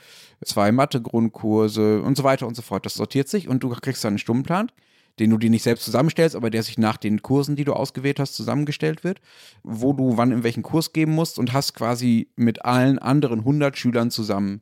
zwei 0.44 0.72
Mathe-Grundkurse 0.72 2.02
und 2.02 2.18
so 2.18 2.24
weiter 2.24 2.48
und 2.48 2.56
so 2.56 2.64
fort. 2.64 2.88
Das 2.88 2.96
sortiert 2.96 3.28
sich 3.30 3.48
und 3.48 3.62
du 3.62 3.70
kriegst 3.70 4.04
dann 4.04 4.14
einen 4.14 4.18
Stundenplan 4.18 4.72
den 5.20 5.30
du 5.30 5.38
dir 5.38 5.50
nicht 5.50 5.64
selbst 5.64 5.86
zusammenstellst, 5.86 6.36
aber 6.36 6.50
der 6.50 6.64
sich 6.64 6.78
nach 6.78 6.98
den 6.98 7.22
Kursen, 7.22 7.56
die 7.56 7.64
du 7.64 7.74
ausgewählt 7.74 8.20
hast, 8.20 8.36
zusammengestellt 8.36 9.04
wird, 9.04 9.22
wo 9.64 9.94
du 9.94 10.18
wann 10.18 10.32
in 10.32 10.44
welchen 10.44 10.64
Kurs 10.64 10.94
geben 10.94 11.14
musst 11.14 11.40
und 11.40 11.54
hast 11.54 11.74
quasi 11.74 12.30
mit 12.36 12.66
allen 12.66 13.00
anderen 13.00 13.40
100 13.40 13.78
Schülern 13.78 14.12
zusammen 14.12 14.62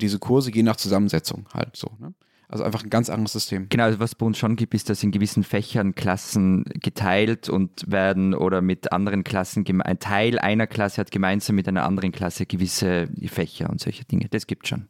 diese 0.00 0.18
Kurse, 0.18 0.50
je 0.52 0.62
nach 0.62 0.76
Zusammensetzung 0.76 1.46
halt 1.54 1.76
so. 1.76 1.90
Ne? 1.98 2.14
Also 2.48 2.64
einfach 2.64 2.82
ein 2.82 2.90
ganz 2.90 3.08
anderes 3.08 3.32
System. 3.32 3.68
Genau, 3.70 3.84
also 3.84 3.98
was 3.98 4.14
bei 4.14 4.26
uns 4.26 4.36
schon 4.36 4.56
gibt, 4.56 4.74
ist, 4.74 4.90
dass 4.90 5.02
in 5.02 5.10
gewissen 5.10 5.42
Fächern 5.42 5.94
Klassen 5.94 6.64
geteilt 6.64 7.48
und 7.48 7.90
werden 7.90 8.34
oder 8.34 8.60
mit 8.60 8.92
anderen 8.92 9.24
Klassen, 9.24 9.64
ein 9.80 9.98
Teil 10.00 10.38
einer 10.38 10.66
Klasse 10.66 11.00
hat 11.00 11.10
gemeinsam 11.10 11.56
mit 11.56 11.66
einer 11.66 11.84
anderen 11.84 12.12
Klasse 12.12 12.44
gewisse 12.44 13.08
Fächer 13.24 13.70
und 13.70 13.80
solche 13.80 14.04
Dinge. 14.04 14.26
Das 14.28 14.46
gibt 14.46 14.68
schon. 14.68 14.88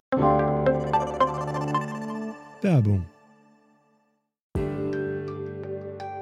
Werbung. 2.62 3.06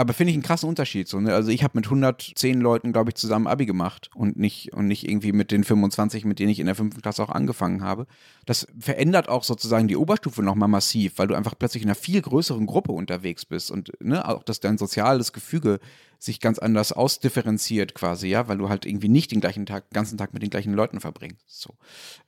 Aber 0.00 0.14
finde 0.14 0.30
ich 0.30 0.36
einen 0.36 0.42
krassen 0.42 0.66
Unterschied. 0.66 1.08
So, 1.08 1.20
ne? 1.20 1.34
Also 1.34 1.50
ich 1.50 1.62
habe 1.62 1.76
mit 1.76 1.84
110 1.84 2.58
Leuten, 2.58 2.94
glaube 2.94 3.10
ich, 3.10 3.16
zusammen 3.16 3.46
Abi 3.46 3.66
gemacht 3.66 4.08
und 4.14 4.38
nicht, 4.38 4.72
und 4.72 4.86
nicht 4.86 5.06
irgendwie 5.06 5.32
mit 5.32 5.50
den 5.50 5.62
25, 5.62 6.24
mit 6.24 6.38
denen 6.38 6.48
ich 6.48 6.58
in 6.58 6.64
der 6.64 6.74
fünften 6.74 7.02
Klasse 7.02 7.22
auch 7.22 7.28
angefangen 7.28 7.82
habe. 7.82 8.06
Das 8.46 8.66
verändert 8.78 9.28
auch 9.28 9.44
sozusagen 9.44 9.88
die 9.88 9.98
Oberstufe 9.98 10.42
nochmal 10.42 10.70
massiv, 10.70 11.18
weil 11.18 11.26
du 11.26 11.34
einfach 11.34 11.52
plötzlich 11.58 11.82
in 11.82 11.90
einer 11.90 11.96
viel 11.96 12.22
größeren 12.22 12.64
Gruppe 12.64 12.92
unterwegs 12.92 13.44
bist 13.44 13.70
und 13.70 13.92
ne, 14.00 14.26
auch, 14.26 14.42
dass 14.42 14.60
dein 14.60 14.78
soziales 14.78 15.34
Gefüge 15.34 15.80
sich 16.20 16.38
ganz 16.38 16.58
anders 16.58 16.92
ausdifferenziert 16.92 17.94
quasi, 17.94 18.28
ja, 18.28 18.46
weil 18.46 18.58
du 18.58 18.68
halt 18.68 18.84
irgendwie 18.84 19.08
nicht 19.08 19.32
den 19.32 19.40
gleichen 19.40 19.64
Tag, 19.64 19.90
ganzen 19.90 20.18
Tag 20.18 20.34
mit 20.34 20.42
den 20.42 20.50
gleichen 20.50 20.74
Leuten 20.74 21.00
verbringst. 21.00 21.40
So. 21.48 21.74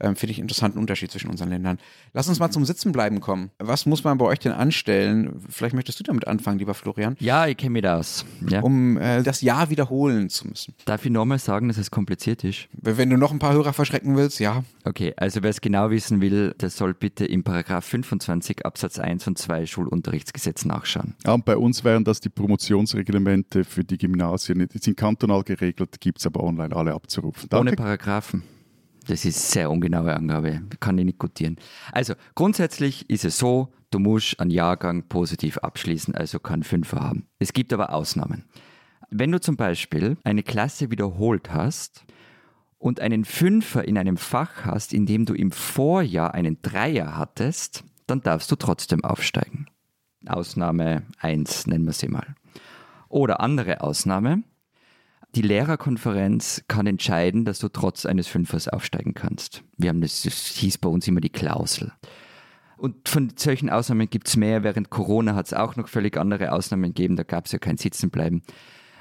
Ähm, 0.00 0.16
Finde 0.16 0.32
ich 0.32 0.38
einen 0.38 0.44
interessanten 0.44 0.78
Unterschied 0.78 1.12
zwischen 1.12 1.30
unseren 1.30 1.50
Ländern. 1.50 1.78
Lass 2.14 2.26
uns 2.26 2.38
mal 2.38 2.50
zum 2.50 2.64
Sitzenbleiben 2.64 3.20
kommen. 3.20 3.50
Was 3.58 3.84
muss 3.84 4.02
man 4.02 4.16
bei 4.16 4.24
euch 4.24 4.38
denn 4.38 4.52
anstellen? 4.52 5.44
Vielleicht 5.50 5.74
möchtest 5.74 6.00
du 6.00 6.04
damit 6.04 6.26
anfangen, 6.26 6.58
lieber 6.58 6.72
Florian. 6.72 7.16
Ja, 7.20 7.46
ich 7.46 7.58
kenne 7.62 7.72
mich 7.74 7.82
da 7.82 7.98
aus. 7.98 8.24
Ja. 8.48 8.60
Um 8.60 8.96
äh, 8.98 9.22
das 9.22 9.40
Jahr 9.40 9.70
wiederholen 9.70 10.28
zu 10.28 10.48
müssen. 10.48 10.74
Darf 10.84 11.04
ich 11.04 11.12
nochmal 11.12 11.38
sagen, 11.38 11.68
dass 11.68 11.78
es 11.78 11.90
kompliziert 11.90 12.42
ist? 12.44 12.68
Wenn 12.72 13.08
du 13.08 13.16
noch 13.16 13.30
ein 13.30 13.38
paar 13.38 13.52
Hörer 13.52 13.72
verschrecken 13.72 14.16
willst, 14.16 14.40
ja. 14.40 14.64
Okay, 14.84 15.14
also 15.16 15.42
wer 15.42 15.50
es 15.50 15.60
genau 15.60 15.90
wissen 15.90 16.20
will, 16.20 16.54
der 16.60 16.70
soll 16.70 16.92
bitte 16.92 17.24
im 17.24 17.44
Paragraph 17.44 17.84
25 17.84 18.66
Absatz 18.66 18.98
1 18.98 19.28
und 19.28 19.38
2 19.38 19.66
Schulunterrichtsgesetz 19.66 20.64
nachschauen. 20.64 21.14
Ja, 21.24 21.34
und 21.34 21.44
bei 21.44 21.56
uns 21.56 21.84
wären 21.84 22.04
das 22.04 22.20
die 22.20 22.30
Promotionsreglemente 22.30 23.64
für 23.64 23.84
die 23.84 23.96
Gymnasien. 23.96 24.68
Die 24.72 24.78
sind 24.78 24.96
kantonal 24.96 25.44
geregelt, 25.44 26.00
gibt 26.00 26.18
es 26.18 26.26
aber 26.26 26.42
online 26.42 26.74
alle 26.74 26.92
abzurufen. 26.92 27.48
Danke. 27.48 27.68
Ohne 27.68 27.76
Paragraphen. 27.76 28.42
Das 29.06 29.24
ist 29.24 29.50
sehr 29.50 29.70
ungenaue 29.70 30.14
Angabe, 30.14 30.62
kann 30.80 30.98
ich 30.98 31.04
nicht 31.04 31.18
gutieren. 31.18 31.56
Also 31.92 32.14
grundsätzlich 32.34 33.08
ist 33.10 33.24
es 33.24 33.36
so, 33.38 33.72
du 33.94 33.98
musst 33.98 34.40
einen 34.40 34.50
Jahrgang 34.50 35.08
positiv 35.08 35.58
abschließen, 35.58 36.14
also 36.14 36.38
kann 36.38 36.62
Fünfer 36.62 37.00
haben. 37.00 37.26
Es 37.38 37.52
gibt 37.52 37.72
aber 37.72 37.92
Ausnahmen. 37.92 38.44
Wenn 39.10 39.30
du 39.30 39.40
zum 39.40 39.56
Beispiel 39.56 40.16
eine 40.24 40.42
Klasse 40.42 40.90
wiederholt 40.90 41.52
hast 41.52 42.04
und 42.78 43.00
einen 43.00 43.24
Fünfer 43.24 43.86
in 43.86 43.98
einem 43.98 44.16
Fach 44.16 44.64
hast, 44.64 44.92
in 44.92 45.06
dem 45.06 45.26
du 45.26 45.34
im 45.34 45.50
Vorjahr 45.50 46.34
einen 46.34 46.62
Dreier 46.62 47.16
hattest, 47.16 47.84
dann 48.06 48.22
darfst 48.22 48.50
du 48.50 48.56
trotzdem 48.56 49.04
aufsteigen. 49.04 49.66
Ausnahme 50.26 51.02
1 51.18 51.66
nennen 51.66 51.84
wir 51.84 51.92
sie 51.92 52.08
mal. 52.08 52.34
Oder 53.08 53.40
andere 53.40 53.82
Ausnahme, 53.82 54.42
die 55.34 55.42
Lehrerkonferenz 55.42 56.64
kann 56.68 56.86
entscheiden, 56.86 57.44
dass 57.44 57.58
du 57.58 57.68
trotz 57.68 58.06
eines 58.06 58.28
Fünfers 58.28 58.68
aufsteigen 58.68 59.14
kannst. 59.14 59.62
Wir 59.76 59.88
haben 59.88 60.00
das, 60.00 60.22
das 60.22 60.46
hieß 60.56 60.78
bei 60.78 60.88
uns 60.88 61.08
immer 61.08 61.20
die 61.20 61.30
Klausel. 61.30 61.92
Und 62.82 63.08
von 63.08 63.32
solchen 63.36 63.70
Ausnahmen 63.70 64.10
gibt 64.10 64.26
es 64.26 64.36
mehr. 64.36 64.64
Während 64.64 64.90
Corona 64.90 65.36
hat 65.36 65.46
es 65.46 65.54
auch 65.54 65.76
noch 65.76 65.86
völlig 65.86 66.16
andere 66.16 66.50
Ausnahmen 66.50 66.92
gegeben. 66.92 67.14
Da 67.14 67.22
gab 67.22 67.46
es 67.46 67.52
ja 67.52 67.60
kein 67.60 67.76
Sitzenbleiben. 67.76 68.42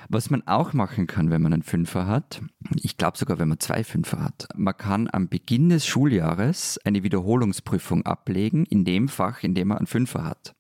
Was 0.08 0.30
man 0.30 0.46
auch 0.46 0.74
machen 0.74 1.08
kann, 1.08 1.32
wenn 1.32 1.42
man 1.42 1.52
einen 1.52 1.64
Fünfer 1.64 2.06
hat, 2.06 2.44
ich 2.76 2.98
glaube 2.98 3.18
sogar, 3.18 3.40
wenn 3.40 3.48
man 3.48 3.60
zwei 3.60 3.84
Fünfer 3.84 4.24
hat, 4.24 4.48
man 4.56 4.78
kann 4.78 5.10
am 5.12 5.30
Beginn 5.30 5.70
des 5.70 5.88
Schuljahres 5.88 6.80
eine 6.86 7.02
Wiederholungsprüfung 7.02 8.06
ablegen 8.06 8.68
in 8.68 8.86
dem 8.86 9.08
Fach, 9.08 9.42
in 9.42 9.56
dem 9.56 9.70
man 9.70 9.80
einen 9.80 9.88
Fünfer 9.88 10.26
hat. 10.26 10.54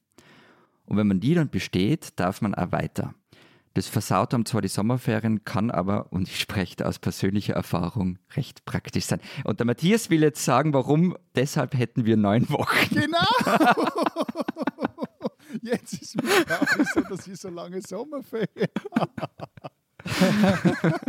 Und 0.85 0.97
wenn 0.97 1.05
man 1.05 1.19
die 1.19 1.35
dann 1.35 1.51
besteht, 1.51 2.19
darf 2.19 2.41
man 2.41 2.55
auch 2.55 2.71
weiter. 2.71 3.13
Das 3.73 3.87
versaut 3.87 4.33
einem 4.33 4.45
zwar 4.45 4.61
die 4.61 4.67
Sommerferien, 4.67 5.45
kann 5.45 5.71
aber, 5.71 6.11
und 6.11 6.27
ich 6.27 6.39
spreche 6.39 6.75
da 6.75 6.85
aus 6.85 6.99
persönlicher 6.99 7.53
Erfahrung, 7.53 8.19
recht 8.35 8.65
praktisch 8.65 9.05
sein. 9.05 9.21
Und 9.45 9.59
der 9.59 9.65
Matthias 9.65 10.09
will 10.09 10.21
jetzt 10.21 10.43
sagen, 10.43 10.73
warum, 10.73 11.15
deshalb 11.35 11.73
hätten 11.73 12.05
wir 12.05 12.17
neun 12.17 12.49
Wochen. 12.49 12.93
Genau! 12.93 13.17
Jetzt 15.61 15.93
ist 15.93 16.15
mir 16.15 16.45
klar, 16.45 16.65
wieso, 16.77 17.01
dass 17.01 17.27
wir 17.27 17.35
so 17.35 17.49
lange 17.49 17.81
Sommerferien 17.81 18.69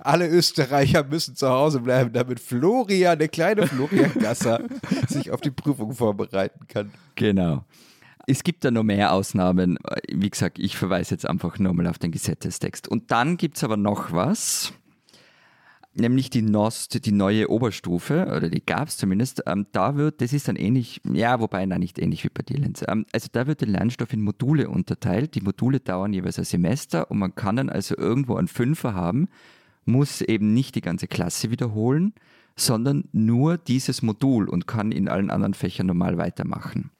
Alle 0.00 0.28
Österreicher 0.28 1.04
müssen 1.04 1.36
zu 1.36 1.48
Hause 1.48 1.80
bleiben, 1.80 2.12
damit 2.12 2.40
Florian, 2.40 3.18
der 3.18 3.28
kleine 3.28 3.66
Florian 3.66 4.12
Gasser, 4.14 4.60
sich 5.08 5.30
auf 5.30 5.40
die 5.40 5.50
Prüfung 5.50 5.92
vorbereiten 5.92 6.66
kann. 6.66 6.92
Genau. 7.14 7.64
Es 8.26 8.44
gibt 8.44 8.64
da 8.64 8.70
noch 8.70 8.84
mehr 8.84 9.12
Ausnahmen. 9.12 9.78
Wie 10.08 10.30
gesagt, 10.30 10.58
ich 10.58 10.76
verweise 10.76 11.14
jetzt 11.14 11.28
einfach 11.28 11.58
nochmal 11.58 11.88
auf 11.88 11.98
den 11.98 12.12
Gesetzestext. 12.12 12.86
Und 12.86 13.10
dann 13.10 13.36
gibt 13.36 13.56
es 13.56 13.64
aber 13.64 13.76
noch 13.76 14.12
was, 14.12 14.72
nämlich 15.94 16.30
die 16.30 16.42
NOST, 16.42 17.04
die 17.04 17.12
neue 17.12 17.50
Oberstufe, 17.50 18.26
oder 18.26 18.48
die 18.48 18.64
gab 18.64 18.88
es 18.88 18.96
zumindest. 18.96 19.42
Ähm, 19.46 19.66
da 19.72 19.96
wird, 19.96 20.20
das 20.20 20.32
ist 20.32 20.48
dann 20.48 20.56
ähnlich, 20.56 21.00
ja, 21.04 21.40
wobei, 21.40 21.66
nein, 21.66 21.80
nicht 21.80 21.98
ähnlich 21.98 22.24
wie 22.24 22.30
bei 22.32 22.42
dir, 22.42 22.58
Lenz. 22.58 22.84
Ähm, 22.86 23.06
also 23.12 23.28
da 23.32 23.46
wird 23.46 23.60
der 23.60 23.68
Lernstoff 23.68 24.12
in 24.12 24.22
Module 24.22 24.68
unterteilt. 24.68 25.34
Die 25.34 25.40
Module 25.40 25.80
dauern 25.80 26.12
jeweils 26.12 26.38
ein 26.38 26.44
Semester 26.44 27.10
und 27.10 27.18
man 27.18 27.34
kann 27.34 27.56
dann 27.56 27.70
also 27.70 27.96
irgendwo 27.96 28.36
einen 28.36 28.48
Fünfer 28.48 28.94
haben, 28.94 29.28
muss 29.84 30.20
eben 30.20 30.54
nicht 30.54 30.76
die 30.76 30.80
ganze 30.80 31.08
Klasse 31.08 31.50
wiederholen, 31.50 32.14
sondern 32.54 33.04
nur 33.12 33.58
dieses 33.58 34.02
Modul 34.02 34.48
und 34.48 34.66
kann 34.66 34.92
in 34.92 35.08
allen 35.08 35.30
anderen 35.30 35.54
Fächern 35.54 35.86
normal 35.86 36.18
weitermachen. 36.18 36.90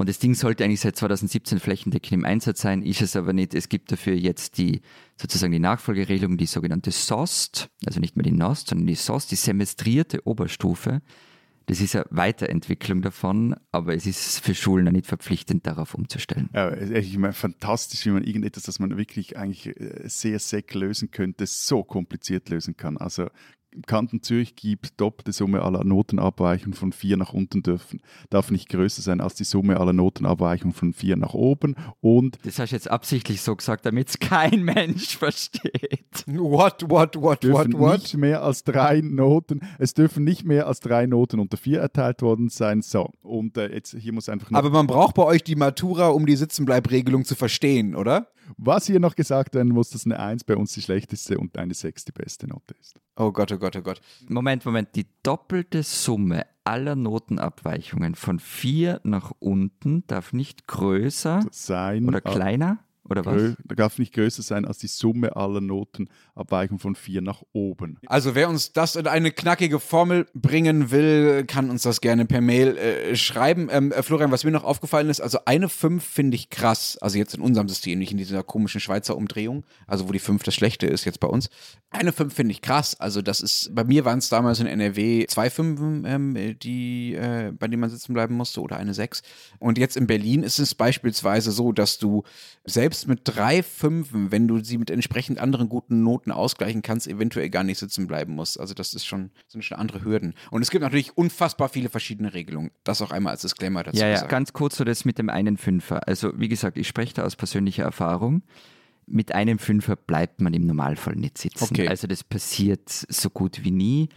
Und 0.00 0.08
das 0.08 0.18
Ding 0.18 0.34
sollte 0.34 0.64
eigentlich 0.64 0.80
seit 0.80 0.96
2017 0.96 1.60
flächendeckend 1.60 2.12
im 2.12 2.24
Einsatz 2.24 2.62
sein, 2.62 2.80
ist 2.80 3.02
es 3.02 3.16
aber 3.16 3.34
nicht. 3.34 3.52
Es 3.52 3.68
gibt 3.68 3.92
dafür 3.92 4.14
jetzt 4.14 4.56
die 4.56 4.80
sozusagen 5.18 5.52
die 5.52 5.58
Nachfolgeregelung, 5.58 6.38
die 6.38 6.46
sogenannte 6.46 6.90
SOST, 6.90 7.68
also 7.84 8.00
nicht 8.00 8.16
mehr 8.16 8.24
die 8.24 8.32
NOST, 8.32 8.68
sondern 8.68 8.86
die 8.86 8.94
SOST, 8.94 9.32
die 9.32 9.36
semestrierte 9.36 10.26
Oberstufe. 10.26 11.02
Das 11.66 11.82
ist 11.82 11.96
eine 11.96 12.06
Weiterentwicklung 12.08 13.02
davon, 13.02 13.54
aber 13.72 13.94
es 13.94 14.06
ist 14.06 14.40
für 14.42 14.54
Schulen 14.54 14.88
auch 14.88 14.92
nicht 14.92 15.04
verpflichtend, 15.04 15.66
darauf 15.66 15.94
umzustellen. 15.94 16.48
Ja, 16.54 16.74
ich 16.74 17.18
meine, 17.18 17.34
fantastisch, 17.34 18.06
wie 18.06 18.10
man 18.10 18.24
irgendetwas, 18.24 18.62
das 18.62 18.78
man 18.78 18.96
wirklich 18.96 19.36
eigentlich 19.36 19.66
äh, 19.66 20.08
sehr 20.08 20.38
sec 20.38 20.72
lösen 20.72 21.10
könnte, 21.10 21.44
so 21.44 21.84
kompliziert 21.84 22.48
lösen 22.48 22.74
kann. 22.74 22.96
Also 22.96 23.28
im 23.72 23.82
Kanton 23.82 24.22
Zürich 24.22 24.56
gibt 24.56 25.00
doppelte 25.00 25.32
Summe 25.32 25.62
aller 25.62 25.84
Notenabweichungen 25.84 26.74
von 26.74 26.92
4 26.92 27.16
nach 27.16 27.32
unten 27.32 27.62
dürfen, 27.62 28.00
darf 28.28 28.50
nicht 28.50 28.68
größer 28.68 29.02
sein 29.02 29.20
als 29.20 29.34
die 29.34 29.44
Summe 29.44 29.78
aller 29.78 29.92
Notenabweichungen 29.92 30.74
von 30.74 30.92
4 30.92 31.16
nach 31.16 31.34
oben. 31.34 31.76
Und 32.00 32.38
das 32.44 32.58
hast 32.58 32.70
du 32.70 32.76
jetzt 32.76 32.90
absichtlich 32.90 33.42
so 33.42 33.54
gesagt, 33.54 33.86
damit 33.86 34.08
es 34.08 34.18
kein 34.18 34.62
Mensch 34.64 35.16
versteht. 35.16 36.24
What, 36.26 36.88
what, 36.88 37.20
what, 37.20 37.42
dürfen 37.42 37.72
what, 37.74 37.80
what? 37.80 38.00
Nicht 38.00 38.16
mehr 38.16 38.42
als 38.42 38.64
drei 38.64 39.00
Noten, 39.00 39.60
es 39.78 39.94
dürfen 39.94 40.24
nicht 40.24 40.44
mehr 40.44 40.66
als 40.66 40.80
drei 40.80 41.06
Noten 41.06 41.40
unter 41.40 41.56
4 41.56 41.80
erteilt 41.80 42.22
worden 42.22 42.48
sein. 42.48 42.82
So, 42.82 43.10
und 43.22 43.56
äh, 43.56 43.72
jetzt 43.72 43.96
hier 43.96 44.12
muss 44.12 44.28
einfach 44.28 44.50
Aber 44.52 44.70
man 44.70 44.86
braucht 44.86 45.14
bei 45.14 45.24
euch 45.24 45.44
die 45.44 45.56
Matura, 45.56 46.08
um 46.08 46.26
die 46.26 46.36
Sitzenbleibregelung 46.36 47.24
zu 47.24 47.34
verstehen, 47.34 47.94
oder? 47.94 48.28
Was 48.56 48.86
hier 48.86 49.00
noch 49.00 49.14
gesagt 49.14 49.54
werden 49.54 49.72
muss, 49.72 49.90
dass 49.90 50.04
eine 50.04 50.18
1 50.18 50.44
bei 50.44 50.56
uns 50.56 50.72
die 50.72 50.82
schlechteste 50.82 51.38
und 51.38 51.56
eine 51.56 51.74
6 51.74 52.04
die 52.06 52.12
beste 52.12 52.48
Note 52.48 52.74
ist. 52.80 53.00
Oh 53.20 53.32
Gott, 53.32 53.52
oh 53.52 53.58
Gott, 53.58 53.76
oh 53.76 53.82
Gott. 53.82 54.00
Moment, 54.28 54.64
Moment. 54.64 54.96
Die 54.96 55.06
doppelte 55.22 55.82
Summe 55.82 56.46
aller 56.64 56.96
Notenabweichungen 56.96 58.14
von 58.14 58.38
4 58.38 59.02
nach 59.04 59.32
unten 59.40 60.06
darf 60.06 60.32
nicht 60.32 60.66
größer 60.66 61.44
sein 61.50 62.08
oder 62.08 62.22
kleiner 62.22 62.78
oder 63.10 63.24
was? 63.24 63.56
Darf 63.64 63.98
nicht 63.98 64.14
größer 64.14 64.42
sein 64.42 64.64
als 64.64 64.78
die 64.78 64.86
Summe 64.86 65.36
aller 65.36 65.60
Notenabweichungen 65.60 66.78
von 66.78 66.94
4 66.94 67.22
nach 67.22 67.42
oben. 67.52 67.98
Also 68.06 68.34
wer 68.34 68.48
uns 68.48 68.72
das 68.72 68.96
in 68.96 69.06
eine 69.06 69.30
knackige 69.30 69.80
Formel 69.80 70.26
bringen 70.34 70.90
will, 70.90 71.44
kann 71.46 71.70
uns 71.70 71.82
das 71.82 72.00
gerne 72.00 72.24
per 72.24 72.40
Mail 72.40 72.76
äh, 72.76 73.16
schreiben. 73.16 73.68
Ähm, 73.70 73.92
äh, 73.92 74.02
Florian, 74.02 74.30
was 74.30 74.44
mir 74.44 74.50
noch 74.50 74.64
aufgefallen 74.64 75.08
ist, 75.08 75.20
also 75.20 75.38
eine 75.44 75.68
5 75.68 76.04
finde 76.04 76.36
ich 76.36 76.50
krass, 76.50 76.98
also 77.00 77.18
jetzt 77.18 77.34
in 77.34 77.40
unserem 77.40 77.68
System, 77.68 77.98
nicht 77.98 78.12
in 78.12 78.18
dieser 78.18 78.42
komischen 78.42 78.80
Schweizer 78.80 79.16
Umdrehung, 79.16 79.64
also 79.86 80.08
wo 80.08 80.12
die 80.12 80.18
5 80.18 80.42
das 80.42 80.54
Schlechte 80.54 80.86
ist 80.86 81.04
jetzt 81.04 81.20
bei 81.20 81.28
uns. 81.28 81.50
Eine 81.90 82.12
5 82.12 82.32
finde 82.32 82.52
ich 82.52 82.62
krass, 82.62 82.98
also 83.00 83.22
das 83.22 83.40
ist, 83.40 83.74
bei 83.74 83.84
mir 83.84 84.04
waren 84.04 84.18
es 84.18 84.28
damals 84.28 84.60
in 84.60 84.66
NRW 84.66 85.26
zwei 85.26 85.50
Fünfen, 85.50 86.04
ähm, 86.06 86.58
die, 86.62 87.14
äh, 87.14 87.52
bei 87.52 87.68
denen 87.68 87.80
man 87.80 87.90
sitzen 87.90 88.14
bleiben 88.14 88.34
musste 88.34 88.60
oder 88.60 88.76
eine 88.76 88.94
6. 88.94 89.22
Und 89.58 89.78
jetzt 89.78 89.96
in 89.96 90.06
Berlin 90.06 90.42
ist 90.42 90.58
es 90.58 90.74
beispielsweise 90.74 91.50
so, 91.50 91.72
dass 91.72 91.98
du 91.98 92.22
selbst 92.64 92.99
mit 93.06 93.20
drei 93.24 93.62
Fünfen, 93.62 94.30
wenn 94.32 94.48
du 94.48 94.62
sie 94.62 94.78
mit 94.78 94.90
entsprechend 94.90 95.38
anderen 95.38 95.68
guten 95.68 96.02
Noten 96.02 96.32
ausgleichen 96.32 96.82
kannst, 96.82 97.06
eventuell 97.06 97.50
gar 97.50 97.64
nicht 97.64 97.78
sitzen 97.78 98.06
bleiben 98.06 98.34
musst. 98.34 98.58
Also 98.58 98.74
das 98.74 98.94
ist 98.94 99.06
schon, 99.06 99.30
sind 99.48 99.64
schon 99.64 99.78
andere 99.78 100.04
Hürden. 100.04 100.34
Und 100.50 100.62
es 100.62 100.70
gibt 100.70 100.82
natürlich 100.82 101.16
unfassbar 101.16 101.68
viele 101.68 101.88
verschiedene 101.88 102.34
Regelungen. 102.34 102.70
Das 102.84 103.02
auch 103.02 103.10
einmal 103.10 103.32
als 103.32 103.42
Disclaimer 103.42 103.82
dazu. 103.82 103.98
Ja, 103.98 104.06
ja, 104.06 104.14
gesagt. 104.14 104.30
ganz 104.30 104.52
kurz 104.52 104.76
so 104.76 104.84
das 104.84 105.04
mit 105.04 105.18
dem 105.18 105.30
einen 105.30 105.56
Fünfer. 105.56 106.06
Also 106.08 106.32
wie 106.38 106.48
gesagt, 106.48 106.76
ich 106.76 106.88
spreche 106.88 107.14
da 107.14 107.24
aus 107.24 107.36
persönlicher 107.36 107.84
Erfahrung. 107.84 108.42
Mit 109.06 109.32
einem 109.32 109.58
Fünfer 109.58 109.96
bleibt 109.96 110.40
man 110.40 110.54
im 110.54 110.66
Normalfall 110.66 111.16
nicht 111.16 111.38
sitzen. 111.38 111.64
Okay. 111.64 111.88
Also 111.88 112.06
das 112.06 112.22
passiert 112.22 112.88
so 112.88 113.30
gut 113.30 113.64
wie 113.64 113.72
nie. 113.72 114.08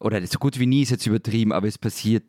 Oder 0.00 0.24
so 0.26 0.38
gut 0.38 0.58
wie 0.58 0.66
nie 0.66 0.82
ist 0.82 0.90
jetzt 0.90 1.06
übertrieben, 1.06 1.52
aber 1.52 1.66
es 1.66 1.78
passiert 1.78 2.24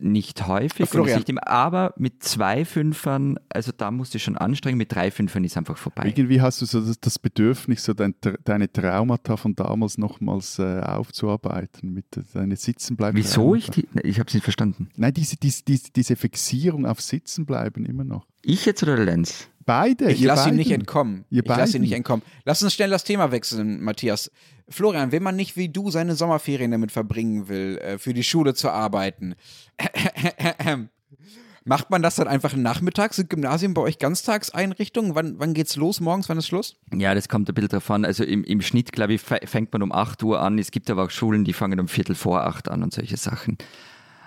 nicht 0.00 0.46
häufig. 0.46 0.88
Florian. 0.88 1.18
Nicht 1.18 1.28
immer, 1.28 1.46
aber 1.46 1.94
mit 1.96 2.22
zwei 2.22 2.64
Fünfern, 2.64 3.38
also 3.48 3.72
da 3.76 3.90
musst 3.90 4.14
du 4.14 4.18
schon 4.18 4.36
anstrengen, 4.36 4.78
mit 4.78 4.92
drei 4.92 5.10
Fünfern 5.10 5.44
ist 5.44 5.56
einfach 5.56 5.76
vorbei. 5.76 6.06
Irgendwie 6.06 6.40
hast 6.40 6.60
du 6.62 6.66
so 6.66 6.80
das, 6.80 7.00
das 7.00 7.18
Bedürfnis, 7.18 7.84
so 7.84 7.94
dein, 7.94 8.14
deine 8.44 8.70
Traumata 8.70 9.36
von 9.36 9.54
damals 9.54 9.98
nochmals 9.98 10.58
äh, 10.58 10.80
aufzuarbeiten, 10.80 11.92
mit 11.92 12.06
deine 12.34 12.56
Sitzenbleiben. 12.56 13.16
Wieso? 13.18 13.54
Ich, 13.54 13.70
die, 13.70 13.88
ich 14.02 14.18
habe 14.18 14.28
es 14.28 14.34
nicht 14.34 14.44
verstanden. 14.44 14.88
Nein, 14.96 15.14
diese, 15.14 15.36
diese, 15.36 15.64
diese, 15.64 15.90
diese 15.92 16.16
Fixierung 16.16 16.86
auf 16.86 17.00
Sitzenbleiben 17.00 17.86
immer 17.86 18.04
noch. 18.04 18.26
Ich 18.44 18.66
jetzt 18.66 18.82
oder 18.82 18.96
Lenz? 18.96 19.48
Beide. 19.66 20.10
Ich 20.12 20.20
lasse 20.20 20.50
ihn 20.50 20.56
nicht 20.56 20.70
entkommen. 20.70 21.24
Ihr 21.30 21.42
ich 21.42 21.48
lasse 21.48 21.76
ihn 21.76 21.82
nicht 21.82 21.92
entkommen. 21.92 22.22
Lass 22.44 22.62
uns 22.62 22.74
schnell 22.74 22.90
das 22.90 23.04
Thema 23.04 23.30
wechseln, 23.32 23.82
Matthias. 23.82 24.30
Florian, 24.68 25.12
wenn 25.12 25.22
man 25.22 25.36
nicht 25.36 25.56
wie 25.56 25.68
du 25.68 25.90
seine 25.90 26.14
Sommerferien 26.14 26.70
damit 26.70 26.92
verbringen 26.92 27.48
will, 27.48 27.78
äh, 27.78 27.98
für 27.98 28.14
die 28.14 28.24
Schule 28.24 28.54
zu 28.54 28.70
arbeiten, 28.70 29.34
macht 31.64 31.90
man 31.90 32.02
das 32.02 32.16
dann 32.16 32.28
einfach 32.28 32.54
nachmittags? 32.54 33.16
Sind 33.16 33.30
Gymnasien 33.30 33.74
bei 33.74 33.82
euch 33.82 33.98
Ganztagseinrichtungen? 33.98 35.14
Wann, 35.14 35.38
wann 35.38 35.54
geht's 35.54 35.76
los? 35.76 36.00
Morgens? 36.00 36.28
Wann 36.28 36.38
ist 36.38 36.46
Schluss? 36.46 36.76
Ja, 36.94 37.14
das 37.14 37.28
kommt 37.28 37.48
ein 37.48 37.54
bisschen 37.54 37.70
drauf 37.70 37.90
an. 37.90 38.04
Also 38.04 38.24
im, 38.24 38.44
im 38.44 38.60
Schnitt, 38.60 38.92
glaube 38.92 39.14
ich, 39.14 39.20
fängt 39.20 39.72
man 39.72 39.82
um 39.82 39.92
8 39.92 40.22
Uhr 40.22 40.40
an. 40.40 40.58
Es 40.58 40.70
gibt 40.70 40.90
aber 40.90 41.04
auch 41.04 41.10
Schulen, 41.10 41.44
die 41.44 41.52
fangen 41.52 41.80
um 41.80 41.88
Viertel 41.88 42.14
vor 42.14 42.44
8 42.44 42.68
an 42.68 42.82
und 42.82 42.92
solche 42.92 43.16
Sachen. 43.16 43.58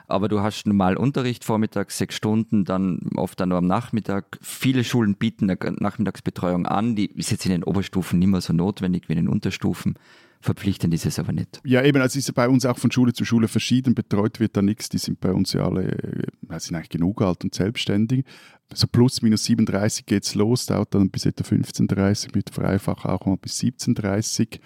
Aber 0.08 0.30
du 0.30 0.40
hast 0.40 0.66
normal 0.66 0.96
Unterricht 0.96 1.44
vormittags 1.44 1.98
sechs 1.98 2.16
Stunden, 2.16 2.64
dann 2.64 3.00
oft 3.16 3.40
dann 3.40 3.50
nur 3.50 3.58
am 3.58 3.68
Nachmittag. 3.68 4.40
Viele 4.42 4.84
Schulen 4.86 5.16
bieten 5.16 5.50
eine 5.50 5.76
Nachmittagsbetreuung 5.80 6.66
an. 6.66 6.96
Die 6.96 7.08
ist 7.08 7.32
jetzt 7.32 7.46
in 7.46 7.52
den 7.52 7.64
Oberstufen 7.64 8.18
nicht 8.20 8.30
mehr 8.30 8.42
so 8.42 8.54
notwendig 8.54 9.10
wie 9.10 9.14
in 9.14 9.20
den 9.20 9.28
Unterstufen. 9.28 9.96
Verpflichtend 10.40 10.94
ist 10.94 11.06
es 11.06 11.20
aber 11.20 11.34
nicht. 11.34 11.60
Ja, 11.66 11.84
eben, 11.84 12.02
also 12.02 12.18
ist 12.18 12.28
ja 12.28 12.34
bei 12.34 12.48
uns 12.48 12.66
auch 12.66 12.78
von 12.78 12.92
Schule 12.92 13.12
zu 13.12 13.26
Schule 13.26 13.48
verschieden. 13.48 13.96
Betreut 13.96 14.40
wird 14.40 14.56
da 14.56 14.62
nichts. 14.62 14.88
Die 14.88 15.00
sind 15.00 15.20
bei 15.20 15.34
uns 15.34 15.52
ja 15.54 15.66
alle, 15.66 15.92
äh, 15.92 16.60
sind 16.60 16.76
eigentlich 16.76 16.90
genug 16.90 17.22
alt 17.22 17.44
und 17.44 17.54
selbstständig. 17.54 18.24
So 18.74 18.88
plus 18.88 19.22
minus 19.22 19.46
37 19.46 20.06
geht's 20.06 20.36
los, 20.36 20.68
dauert 20.68 20.94
dann 20.94 21.10
bis 21.10 21.26
etwa 21.26 21.44
15.30 21.44 22.36
mit 22.36 22.50
Freifach 22.50 23.06
auch 23.06 23.26
mal 23.26 23.38
bis 23.38 23.60
17.30 23.60 24.60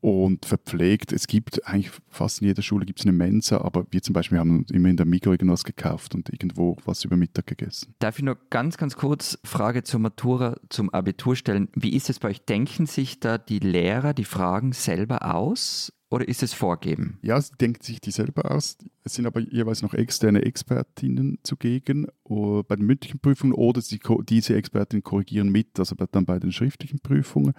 und 0.00 0.46
verpflegt. 0.46 1.12
Es 1.12 1.26
gibt 1.26 1.66
eigentlich 1.66 1.90
fast 2.08 2.40
in 2.40 2.48
jeder 2.48 2.62
Schule 2.62 2.86
gibt's 2.86 3.02
eine 3.02 3.12
Mensa, 3.12 3.60
aber 3.60 3.86
wir 3.90 4.02
zum 4.02 4.12
Beispiel 4.12 4.38
haben 4.38 4.64
immer 4.70 4.88
in 4.88 4.96
der 4.96 5.06
Migro 5.06 5.32
irgendwas 5.32 5.64
gekauft 5.64 6.14
und 6.14 6.28
irgendwo 6.28 6.76
was 6.84 7.04
über 7.04 7.16
Mittag 7.16 7.46
gegessen. 7.46 7.94
Darf 7.98 8.18
ich 8.18 8.24
nur 8.24 8.38
ganz, 8.50 8.76
ganz 8.76 8.96
kurz 8.96 9.38
Frage 9.44 9.82
zur 9.82 10.00
Matura, 10.00 10.56
zum 10.68 10.90
Abitur 10.90 11.36
stellen? 11.36 11.68
Wie 11.74 11.94
ist 11.94 12.10
es 12.10 12.18
bei 12.18 12.28
euch? 12.28 12.44
Denken 12.44 12.86
sich 12.86 13.20
da 13.20 13.38
die 13.38 13.58
Lehrer 13.58 14.14
die 14.14 14.24
Fragen 14.24 14.72
selber 14.72 15.34
aus 15.34 15.92
oder 16.10 16.26
ist 16.26 16.42
es 16.42 16.54
vorgeben? 16.54 17.18
Ja, 17.20 17.40
sie 17.40 17.52
denkt 17.60 17.82
sich 17.82 18.00
die 18.00 18.12
selber 18.12 18.50
aus. 18.50 18.78
Es 19.04 19.14
sind 19.14 19.26
aber 19.26 19.40
jeweils 19.40 19.82
noch 19.82 19.94
externe 19.94 20.42
Expertinnen 20.42 21.38
zugegen 21.42 22.06
bei 22.24 22.76
den 22.76 22.86
mündlichen 22.86 23.20
Prüfungen 23.20 23.52
oder 23.52 23.80
sie, 23.82 24.00
diese 24.28 24.54
Expertinnen 24.54 25.02
korrigieren 25.02 25.50
mit, 25.50 25.78
also 25.78 25.94
dann 25.96 26.24
bei 26.24 26.38
den 26.38 26.52
schriftlichen 26.52 27.00
Prüfungen. 27.00 27.52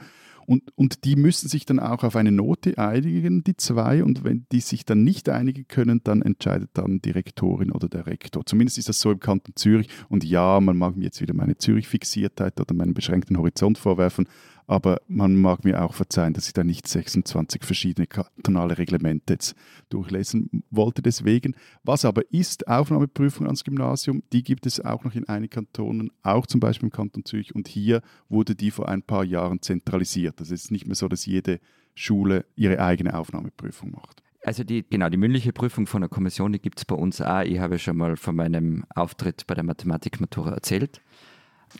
Und, 0.49 0.63
und 0.75 1.05
die 1.05 1.15
müssen 1.15 1.47
sich 1.47 1.67
dann 1.67 1.79
auch 1.79 2.03
auf 2.03 2.15
eine 2.15 2.31
Note 2.31 2.75
einigen, 2.79 3.43
die 3.43 3.55
zwei. 3.55 4.03
Und 4.03 4.23
wenn 4.23 4.47
die 4.51 4.61
sich 4.61 4.83
dann 4.83 5.03
nicht 5.03 5.29
einigen 5.29 5.67
können, 5.67 6.01
dann 6.03 6.23
entscheidet 6.23 6.71
dann 6.73 7.03
die 7.03 7.11
Rektorin 7.11 7.71
oder 7.71 7.87
der 7.87 8.07
Rektor. 8.07 8.43
Zumindest 8.47 8.79
ist 8.79 8.89
das 8.89 8.99
so 8.99 9.11
im 9.11 9.19
Kanton 9.19 9.55
Zürich. 9.55 9.89
Und 10.07 10.23
ja, 10.23 10.59
man 10.59 10.75
mag 10.75 10.97
mir 10.97 11.03
jetzt 11.03 11.21
wieder 11.21 11.35
meine 11.35 11.59
Zürich-Fixiertheit 11.59 12.59
oder 12.59 12.73
meinen 12.73 12.95
beschränkten 12.95 13.37
Horizont 13.37 13.77
vorwerfen, 13.77 14.27
aber 14.69 15.01
man 15.07 15.35
mag 15.35 15.65
mir 15.65 15.83
auch 15.83 15.95
verzeihen, 15.95 16.33
dass 16.33 16.45
ich 16.45 16.53
da 16.53 16.63
nicht 16.63 16.87
26 16.87 17.63
verschiedene 17.63 18.05
kantonale 18.05 18.77
Reglemente 18.77 19.33
jetzt 19.33 19.55
durchlesen 19.89 20.63
wollte. 20.69 21.01
Deswegen, 21.01 21.55
was 21.83 22.05
aber 22.05 22.21
ist 22.31 22.67
Aufnahmeprüfung 22.67 23.47
ans 23.47 23.63
Gymnasium, 23.63 24.21
die 24.31 24.43
gibt 24.43 24.67
es 24.67 24.79
auch 24.79 25.03
noch 25.03 25.15
in 25.15 25.27
einigen 25.27 25.49
Kantonen, 25.49 26.11
auch 26.21 26.45
zum 26.45 26.59
Beispiel 26.59 26.85
im 26.87 26.91
Kanton 26.91 27.25
Zürich. 27.25 27.55
Und 27.55 27.67
hier 27.67 28.03
wurde 28.29 28.53
die 28.53 28.69
vor 28.69 28.87
ein 28.87 29.01
paar 29.01 29.23
Jahren 29.23 29.59
zentralisiert. 29.59 30.39
Es 30.39 30.51
ist 30.51 30.69
nicht 30.69 30.85
mehr 30.85 30.95
so, 30.95 31.07
dass 31.07 31.25
jede 31.25 31.59
Schule 31.95 32.45
ihre 32.55 32.79
eigene 32.79 33.17
Aufnahmeprüfung 33.17 33.89
macht. 33.89 34.21
Also 34.43 34.63
die, 34.63 34.85
genau, 34.87 35.09
die 35.09 35.17
mündliche 35.17 35.51
Prüfung 35.51 35.87
von 35.87 36.01
der 36.01 36.09
Kommission, 36.09 36.53
die 36.53 36.61
gibt 36.61 36.77
es 36.77 36.85
bei 36.85 36.95
uns 36.95 37.21
auch. 37.21 37.41
Ich 37.41 37.57
habe 37.57 37.79
schon 37.79 37.97
mal 37.97 38.17
von 38.17 38.35
meinem 38.35 38.85
Auftritt 38.93 39.47
bei 39.47 39.55
der 39.55 39.63
Mathematikmatura 39.63 40.51
erzählt. 40.51 41.01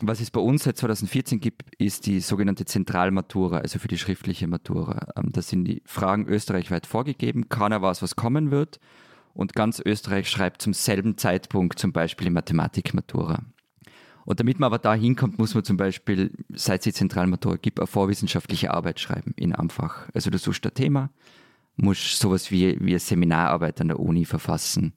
Was 0.02 0.20
es 0.20 0.32
bei 0.32 0.40
uns 0.40 0.64
seit 0.64 0.78
2014 0.78 1.40
gibt, 1.40 1.64
ist 1.78 2.06
die 2.06 2.20
sogenannte 2.20 2.66
Zentralmatura, 2.66 3.58
also 3.58 3.80
für 3.80 3.88
die 3.88 3.98
schriftliche 3.98 4.48
Matura. 4.48 5.08
Ähm, 5.16 5.32
da 5.32 5.42
sind 5.42 5.66
die 5.66 5.82
Fragen 5.86 6.28
österreichweit 6.28 6.86
vorgegeben, 6.86 7.50
keiner 7.50 7.82
weiß, 7.82 8.02
was 8.02 8.16
kommen 8.16 8.52
wird 8.52 8.80
und 9.34 9.54
ganz 9.54 9.82
Österreich 9.84 10.30
schreibt 10.30 10.62
zum 10.62 10.74
selben 10.74 11.18
Zeitpunkt 11.18 11.80
zum 11.80 11.92
Beispiel 11.92 12.26
die 12.26 12.34
Mathematikmatura. 12.34 13.44
Und 14.26 14.40
damit 14.40 14.60
man 14.60 14.68
aber 14.68 14.78
da 14.78 14.94
hinkommt, 14.94 15.40
muss 15.40 15.56
man 15.56 15.64
zum 15.64 15.78
Beispiel, 15.78 16.32
seit 16.54 16.86
es 16.86 16.96
Zentralmatura 16.96 17.56
gibt, 17.56 17.80
eine 17.80 17.88
vorwissenschaftliche 17.88 18.72
Arbeit 18.72 19.00
schreiben 19.00 19.34
in 19.38 19.56
Amfach. 19.56 20.08
Also 20.14 20.30
du 20.30 20.38
suchst 20.38 20.66
ein 20.66 20.74
Thema, 20.74 21.10
musst 21.78 22.20
sowas 22.20 22.52
wie, 22.52 22.78
wie 22.80 22.92
eine 22.92 23.00
Seminararbeit 23.00 23.82
an 23.82 23.88
der 23.88 24.00
Uni 24.00 24.26
verfassen. 24.26 24.94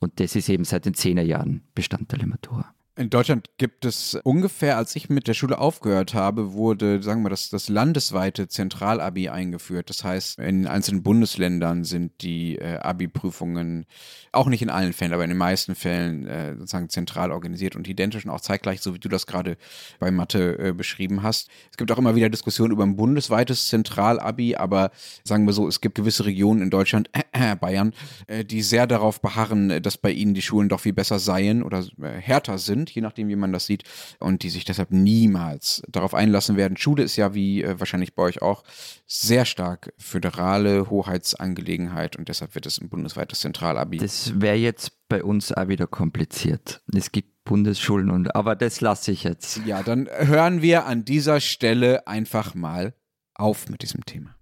Und 0.00 0.18
das 0.18 0.34
ist 0.34 0.48
eben 0.48 0.64
seit 0.64 0.84
den 0.84 0.94
Zehnerjahren 0.94 1.62
Bestandteil 1.74 2.18
der 2.18 2.28
Matura. 2.28 2.74
In 2.94 3.08
Deutschland 3.08 3.48
gibt 3.56 3.86
es 3.86 4.16
ungefähr, 4.22 4.76
als 4.76 4.94
ich 4.96 5.08
mit 5.08 5.26
der 5.26 5.32
Schule 5.32 5.56
aufgehört 5.56 6.12
habe, 6.12 6.52
wurde, 6.52 7.02
sagen 7.02 7.22
wir, 7.22 7.30
das, 7.30 7.48
das 7.48 7.70
landesweite 7.70 8.48
Zentralabi 8.48 9.30
eingeführt. 9.30 9.88
Das 9.88 10.04
heißt, 10.04 10.38
in 10.38 10.66
einzelnen 10.66 11.02
Bundesländern 11.02 11.84
sind 11.84 12.20
die 12.20 12.58
äh, 12.58 12.76
Abi-Prüfungen 12.80 13.86
auch 14.30 14.46
nicht 14.46 14.60
in 14.60 14.68
allen 14.68 14.92
Fällen, 14.92 15.14
aber 15.14 15.24
in 15.24 15.30
den 15.30 15.38
meisten 15.38 15.74
Fällen 15.74 16.26
äh, 16.26 16.54
sozusagen 16.54 16.90
zentral 16.90 17.32
organisiert 17.32 17.76
und 17.76 17.88
identisch 17.88 18.26
und 18.26 18.30
auch 18.30 18.42
zeitgleich, 18.42 18.82
so 18.82 18.92
wie 18.92 18.98
du 18.98 19.08
das 19.08 19.26
gerade 19.26 19.56
bei 19.98 20.10
Mathe 20.10 20.58
äh, 20.58 20.72
beschrieben 20.74 21.22
hast. 21.22 21.48
Es 21.70 21.78
gibt 21.78 21.90
auch 21.92 21.98
immer 21.98 22.14
wieder 22.14 22.28
Diskussionen 22.28 22.72
über 22.72 22.84
ein 22.84 22.96
bundesweites 22.96 23.68
Zentralabi, 23.68 24.56
aber 24.56 24.90
sagen 25.24 25.46
wir 25.46 25.54
so, 25.54 25.66
es 25.66 25.80
gibt 25.80 25.94
gewisse 25.94 26.26
Regionen 26.26 26.60
in 26.60 26.68
Deutschland, 26.68 27.08
äh, 27.12 27.56
Bayern, 27.60 27.94
äh, 28.26 28.44
die 28.44 28.60
sehr 28.60 28.86
darauf 28.86 29.22
beharren, 29.22 29.82
dass 29.82 29.96
bei 29.96 30.10
ihnen 30.10 30.34
die 30.34 30.42
Schulen 30.42 30.68
doch 30.68 30.80
viel 30.80 30.92
besser 30.92 31.18
seien 31.18 31.62
oder 31.62 31.86
äh, 32.02 32.20
härter 32.20 32.58
sind 32.58 32.81
sind, 32.82 32.90
je 32.90 33.02
nachdem, 33.02 33.28
wie 33.28 33.36
man 33.36 33.52
das 33.52 33.66
sieht, 33.66 33.84
und 34.18 34.42
die 34.42 34.50
sich 34.50 34.64
deshalb 34.64 34.90
niemals 34.90 35.82
darauf 35.88 36.14
einlassen 36.14 36.56
werden. 36.56 36.76
Schule 36.76 37.02
ist 37.02 37.16
ja, 37.16 37.34
wie 37.34 37.62
äh, 37.62 37.78
wahrscheinlich 37.78 38.14
bei 38.14 38.22
euch 38.24 38.42
auch, 38.42 38.64
sehr 39.06 39.44
stark 39.44 39.92
föderale 39.98 40.90
Hoheitsangelegenheit 40.90 42.16
und 42.16 42.28
deshalb 42.28 42.54
wird 42.54 42.66
es 42.66 42.80
ein 42.80 42.88
bundesweites 42.88 43.40
Zentralabi. 43.40 43.98
Das 43.98 44.40
wäre 44.40 44.56
jetzt 44.56 45.08
bei 45.08 45.22
uns 45.22 45.52
auch 45.52 45.68
wieder 45.68 45.86
kompliziert. 45.86 46.82
Es 46.94 47.12
gibt 47.12 47.44
Bundesschulen 47.44 48.10
und 48.10 48.34
aber 48.34 48.54
das 48.56 48.80
lasse 48.80 49.12
ich 49.12 49.24
jetzt. 49.24 49.60
Ja, 49.66 49.82
dann 49.82 50.08
hören 50.10 50.62
wir 50.62 50.86
an 50.86 51.04
dieser 51.04 51.40
Stelle 51.40 52.06
einfach 52.06 52.54
mal 52.54 52.94
auf 53.34 53.68
mit 53.68 53.82
diesem 53.82 54.04
Thema. 54.04 54.34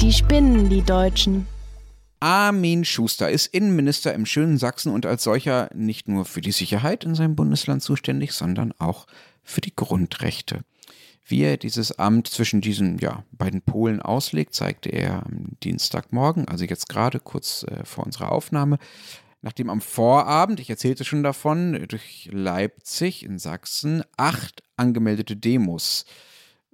Die 0.00 0.12
spinnen, 0.12 0.68
die 0.68 0.82
Deutschen. 0.82 1.46
Armin 2.22 2.84
Schuster 2.84 3.30
ist 3.30 3.48
Innenminister 3.48 4.14
im 4.14 4.26
schönen 4.26 4.56
Sachsen 4.56 4.92
und 4.92 5.06
als 5.06 5.24
solcher 5.24 5.68
nicht 5.74 6.06
nur 6.06 6.24
für 6.24 6.40
die 6.40 6.52
Sicherheit 6.52 7.02
in 7.02 7.16
seinem 7.16 7.34
Bundesland 7.34 7.82
zuständig, 7.82 8.30
sondern 8.30 8.72
auch 8.78 9.08
für 9.42 9.60
die 9.60 9.74
Grundrechte. 9.74 10.60
Wie 11.26 11.42
er 11.42 11.56
dieses 11.56 11.98
Amt 11.98 12.28
zwischen 12.28 12.60
diesen 12.60 12.98
ja, 12.98 13.24
beiden 13.32 13.60
Polen 13.60 14.00
auslegt, 14.00 14.54
zeigte 14.54 14.88
er 14.90 15.26
am 15.26 15.56
Dienstagmorgen, 15.64 16.46
also 16.46 16.64
jetzt 16.64 16.88
gerade 16.88 17.18
kurz 17.18 17.64
äh, 17.64 17.84
vor 17.84 18.06
unserer 18.06 18.30
Aufnahme, 18.30 18.78
nachdem 19.40 19.68
am 19.68 19.80
Vorabend, 19.80 20.60
ich 20.60 20.70
erzählte 20.70 21.04
schon 21.04 21.24
davon, 21.24 21.86
durch 21.88 22.28
Leipzig 22.30 23.24
in 23.24 23.40
Sachsen 23.40 24.04
acht 24.16 24.62
angemeldete 24.76 25.34
Demos 25.34 26.04
äh, 26.06 26.31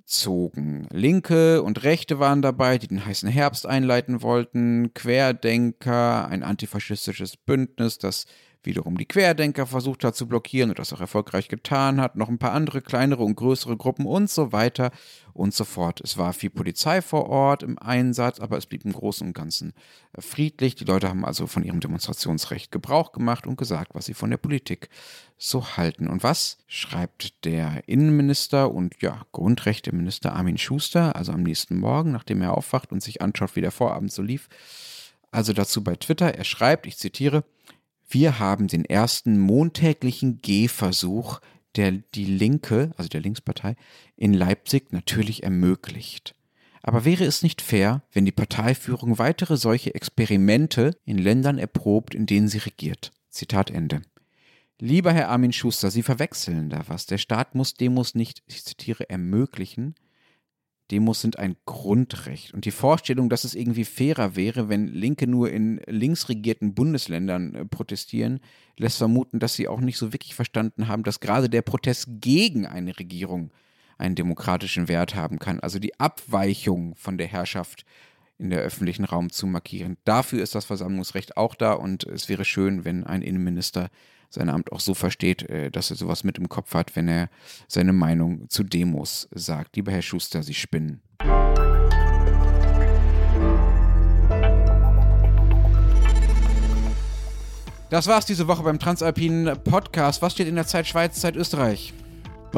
zogen. 0.09 0.89
Linke 0.91 1.63
und 1.63 1.85
Rechte 1.85 2.19
waren 2.19 2.43
dabei, 2.43 2.79
die 2.79 2.89
den 2.89 3.05
heißen 3.05 3.29
Herbst 3.29 3.67
einleiten 3.67 4.23
wollten, 4.23 4.95
Querdenker, 4.95 6.27
ein 6.29 6.43
antifaschistisches 6.43 7.37
Bündnis, 7.37 7.99
das 7.99 8.25
wiederum 8.63 8.99
die 8.99 9.07
Querdenker 9.07 9.67
versucht 9.67 10.05
hat 10.05 10.17
zu 10.17 10.27
blockieren 10.27 10.71
und 10.71 10.79
das 10.79 10.93
auch 10.93 11.01
erfolgreich 11.01 11.49
getan 11.49 12.01
hat, 12.01 12.17
noch 12.17 12.29
ein 12.29 12.39
paar 12.39 12.53
andere 12.53 12.83
kleinere 12.83 13.23
und 13.23 13.37
größere 13.37 13.77
Gruppen 13.77 14.07
und 14.07 14.29
so 14.29 14.53
weiter 14.53 14.91
und 15.33 15.55
so 15.55 15.65
fort. 15.65 16.01
Es 16.01 16.19
war 16.19 16.33
viel 16.33 16.51
Polizei 16.51 17.01
vor 17.01 17.29
Ort 17.29 17.63
im 17.63 17.79
Einsatz, 17.79 18.41
aber 18.41 18.59
es 18.59 18.67
blieb 18.67 18.85
im 18.85 18.93
Großen 18.93 19.27
und 19.27 19.33
Ganzen 19.33 19.73
friedlich. 20.19 20.75
Die 20.75 20.85
Leute 20.85 21.09
haben 21.09 21.25
also 21.25 21.47
von 21.47 21.63
ihrem 21.63 21.81
Demonstrationsrecht 21.81 22.73
Gebrauch 22.73 23.13
gemacht 23.13 23.47
und 23.47 23.57
gesagt, 23.57 23.95
was 23.95 24.07
sie 24.07 24.15
von 24.15 24.31
der 24.31 24.37
Politik 24.39 24.89
so 25.37 25.77
halten. 25.77 26.09
Und 26.09 26.23
was 26.23 26.59
schreibt 26.67 27.45
der 27.45 27.83
Innenminister 27.87 28.75
und 28.75 29.01
ja, 29.01 29.23
Grundrechteminister 29.33 30.35
Armin 30.35 30.59
Schuster, 30.59 31.15
also 31.15 31.33
am 31.33 31.43
nächsten 31.43 31.79
Morgen, 31.79 32.11
nachdem 32.11 32.43
er 32.43 32.57
aufwacht 32.57 32.91
und 32.91 33.03
sich 33.03 33.23
anschaut, 33.23 33.55
wie 33.55 33.61
der 33.61 33.71
Vorabend 33.71 34.13
so 34.13 34.23
lief? 34.23 34.49
Also 35.31 35.53
dazu 35.53 35.85
bei 35.85 35.95
Twitter, 35.95 36.35
er 36.35 36.45
schreibt, 36.45 36.87
ich 36.87 36.97
zitiere, 36.97 37.45
wir 38.09 38.39
haben 38.39 38.69
den 38.69 38.85
ersten 38.85 39.39
montäglichen 39.39 40.41
Gehversuch 40.41 41.41
der 41.77 41.93
die 41.93 42.25
Linke, 42.25 42.93
also 42.97 43.09
der 43.09 43.21
Linkspartei, 43.21 43.77
in 44.17 44.35
Leipzig 44.35 44.93
natürlich 44.93 45.43
ermöglicht. 45.43 46.35
Aber 46.83 47.05
wäre 47.05 47.25
es 47.25 47.43
nicht 47.43 47.61
fair, 47.61 48.03
wenn 48.13 48.25
die 48.25 48.33
Parteiführung 48.33 49.19
weitere 49.19 49.57
solche 49.57 49.95
Experimente 49.95 50.97
in 51.05 51.19
Ländern 51.19 51.59
erprobt, 51.59 52.15
in 52.15 52.27
denen 52.27 52.49
sie 52.49 52.59
regiert? 52.59 53.13
Zitat 53.31 53.71
Ende. 53.71 54.03
Lieber 54.81 55.13
Herr 55.13 55.29
Armin 55.29 55.53
Schuster, 55.53 55.91
Sie 55.91 56.03
verwechseln 56.03 56.71
da 56.71 56.85
was. 56.87 57.07
Der 57.07 57.19
Staat 57.19 57.55
muss 57.55 57.75
Demos 57.75 58.15
nicht, 58.15 58.43
ich 58.47 58.65
zitiere, 58.65 59.11
ermöglichen, 59.11 59.95
Demos 60.91 61.21
sind 61.21 61.39
ein 61.39 61.57
Grundrecht. 61.67 62.55
Und 62.55 62.65
die 62.65 62.71
Vorstellung, 62.71 63.29
dass 63.29 63.45
es 63.45 63.55
irgendwie 63.55 63.85
fairer 63.85 64.37
wäre, 64.37 64.69
wenn 64.69 64.89
Linke 64.89 65.27
nur 65.27 65.51
in 65.51 65.81
linksregierten 65.87 66.75
Bundesländern 66.75 67.55
äh, 67.55 67.65
protestieren, 67.65 68.41
lässt 68.77 68.99
vermuten, 68.99 69.39
dass 69.39 69.55
sie 69.55 69.69
auch 69.69 69.81
nicht 69.81 69.99
so 69.99 70.13
wirklich 70.13 70.35
verstanden 70.35 70.89
haben, 70.89 71.03
dass 71.03 71.21
gerade 71.21 71.51
der 71.51 71.63
Protest 71.63 72.09
gegen 72.21 72.67
eine 72.67 72.99
Regierung 72.99 73.51
einen 73.99 74.15
demokratischen 74.15 74.89
Wert 74.89 75.15
haben 75.15 75.39
kann. 75.39 75.61
Also 75.61 75.79
die 75.79 75.99
Abweichung 75.99 76.95
von 76.95 77.19
der 77.19 77.27
Herrschaft 77.27 77.85
in 78.39 78.51
der 78.51 78.61
öffentlichen 78.61 79.05
Raum 79.05 79.31
zu 79.31 79.47
markieren. 79.47 79.97
Dafür 80.05 80.43
ist 80.43 80.55
das 80.55 80.65
Versammlungsrecht 80.65 81.37
auch 81.37 81.55
da 81.57 81.73
und 81.73 82.05
es 82.05 82.29
wäre 82.29 82.45
schön, 82.45 82.85
wenn 82.85 83.05
ein 83.05 83.23
Innenminister 83.23 83.91
sein 84.29 84.49
Amt 84.49 84.73
auch 84.73 84.81
so 84.81 84.95
versteht, 84.95 85.49
äh, 85.49 85.71
dass 85.71 85.91
er 85.91 85.97
sowas 85.97 86.25
mit 86.25 86.39
im 86.39 86.49
Kopf 86.49 86.75
hat, 86.75 86.97
wenn 86.97 87.09
er 87.09 87.29
seine 87.67 87.93
Meinung 87.93 88.49
zu 88.49 88.63
Demos 88.63 89.29
sagt. 89.33 89.77
Lieber 89.77 89.93
Herr 89.93 90.03
Schuster, 90.03 90.43
Sie 90.43 90.55
spinnen. 90.55 91.03
Das 97.91 98.07
war's 98.07 98.27
diese 98.27 98.47
Woche 98.49 98.63
beim 98.63 98.79
Transalpinen 98.79 99.63
Podcast. 99.65 100.21
Was 100.21 100.35
steht 100.35 100.47
in 100.47 100.57
der 100.57 100.67
Zeit 100.67 100.87
Schweiz, 100.87 101.19
Zeit 101.21 101.37
Österreich? 101.37 101.95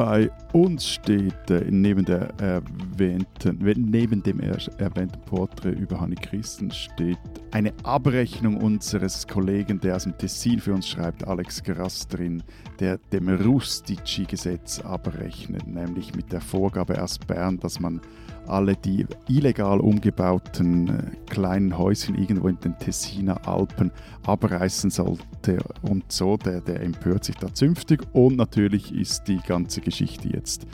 Bei 0.03 0.31
uns 0.51 0.87
steht 0.87 1.51
äh, 1.51 1.63
neben, 1.69 2.03
der 2.05 2.33
erwähnten, 2.39 3.59
neben 3.61 4.23
dem 4.23 4.39
erwähnten 4.39 5.21
Porträt 5.27 5.73
über 5.73 6.01
Hanni 6.01 6.15
Christen 6.15 6.71
steht 6.71 7.19
eine 7.51 7.71
Abrechnung 7.83 8.57
unseres 8.57 9.27
Kollegen, 9.27 9.79
der 9.79 9.97
aus 9.97 10.05
dem 10.05 10.17
Tessin 10.17 10.59
für 10.59 10.73
uns 10.73 10.89
schreibt, 10.89 11.27
Alex 11.27 11.61
Grass 11.61 12.07
drin, 12.07 12.41
der 12.79 12.97
dem 13.11 13.29
Rustici-Gesetz 13.29 14.79
abrechnet, 14.79 15.67
nämlich 15.67 16.15
mit 16.15 16.31
der 16.31 16.41
Vorgabe 16.41 16.99
aus 16.99 17.19
Bern, 17.19 17.59
dass 17.59 17.79
man 17.79 18.01
alle 18.51 18.75
die 18.75 19.05
illegal 19.27 19.79
umgebauten 19.79 20.89
äh, 20.89 21.31
kleinen 21.31 21.77
Häuschen 21.77 22.15
irgendwo 22.15 22.47
in 22.47 22.59
den 22.59 22.77
Tessiner 22.77 23.47
Alpen 23.47 23.91
abreißen 24.25 24.89
sollte 24.89 25.59
und 25.81 26.11
so, 26.11 26.37
der, 26.37 26.61
der 26.61 26.81
empört 26.81 27.23
sich 27.23 27.35
da 27.37 27.53
zünftig 27.53 28.01
und 28.13 28.35
natürlich 28.35 28.93
ist 28.93 29.27
die 29.27 29.39
ganze 29.47 29.81
Geschichte 29.81 30.27
jetzt 30.29 30.67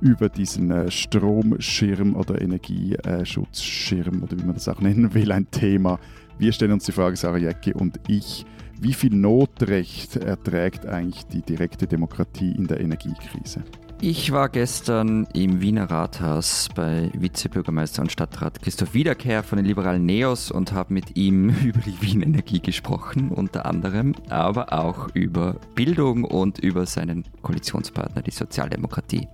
über 0.00 0.28
diesen 0.28 0.70
äh, 0.70 0.90
Stromschirm 0.90 2.16
oder 2.16 2.40
Energieschutzschirm 2.40 4.22
oder 4.22 4.38
wie 4.38 4.44
man 4.44 4.54
das 4.54 4.68
auch 4.68 4.80
nennen 4.80 5.14
will, 5.14 5.30
ein 5.32 5.50
Thema. 5.50 5.98
Wir 6.38 6.52
stellen 6.52 6.72
uns 6.72 6.84
die 6.84 6.92
Frage, 6.92 7.16
Sarah 7.16 7.36
Jäcki 7.36 7.74
und 7.74 8.00
ich, 8.08 8.46
wie 8.80 8.94
viel 8.94 9.14
Notrecht 9.14 10.16
erträgt 10.16 10.86
eigentlich 10.86 11.26
die 11.26 11.42
direkte 11.42 11.86
Demokratie 11.86 12.52
in 12.52 12.66
der 12.66 12.80
Energiekrise? 12.80 13.62
Ich 14.02 14.32
war 14.32 14.48
gestern 14.48 15.26
im 15.34 15.60
Wiener 15.60 15.90
Rathaus 15.90 16.70
bei 16.74 17.10
Vizebürgermeister 17.12 18.00
und 18.00 18.10
Stadtrat 18.10 18.62
Christoph 18.62 18.94
Wiederkehr 18.94 19.42
von 19.42 19.58
den 19.58 19.66
liberalen 19.66 20.06
Neos 20.06 20.50
und 20.50 20.72
habe 20.72 20.94
mit 20.94 21.18
ihm 21.18 21.50
über 21.62 21.80
die 21.80 22.00
Wien 22.00 22.22
Energie 22.22 22.60
gesprochen, 22.60 23.28
unter 23.28 23.66
anderem, 23.66 24.14
aber 24.30 24.72
auch 24.72 25.08
über 25.12 25.56
Bildung 25.74 26.24
und 26.24 26.58
über 26.60 26.86
seinen 26.86 27.24
Koalitionspartner, 27.42 28.22
die 28.22 28.30
Sozialdemokratie. 28.30 29.28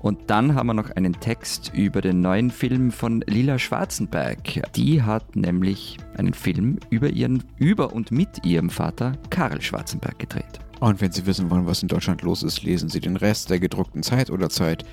Und 0.00 0.18
dann 0.28 0.54
haben 0.54 0.66
wir 0.68 0.74
noch 0.74 0.90
einen 0.90 1.12
Text 1.20 1.72
über 1.74 2.00
den 2.00 2.20
neuen 2.20 2.50
Film 2.50 2.90
von 2.90 3.22
Lila 3.26 3.58
Schwarzenberg. 3.58 4.62
Die 4.74 5.02
hat 5.02 5.36
nämlich 5.36 5.98
einen 6.16 6.32
Film 6.34 6.78
über 6.88 7.10
ihren 7.10 7.42
über 7.58 7.92
und 7.92 8.10
mit 8.10 8.44
ihrem 8.44 8.70
Vater 8.70 9.12
Karl 9.28 9.60
Schwarzenberg 9.60 10.18
gedreht. 10.18 10.60
Und 10.80 11.00
wenn 11.02 11.12
Sie 11.12 11.26
wissen 11.26 11.50
wollen, 11.50 11.66
was 11.66 11.82
in 11.82 11.88
Deutschland 11.88 12.22
los 12.22 12.42
ist, 12.42 12.62
lesen 12.62 12.88
Sie 12.88 13.00
den 13.00 13.16
Rest 13.16 13.50
der 13.50 13.60
gedruckten 13.60 14.02
Zeit 14.02 14.30
oder 14.30 14.48
Zeit. 14.48 14.84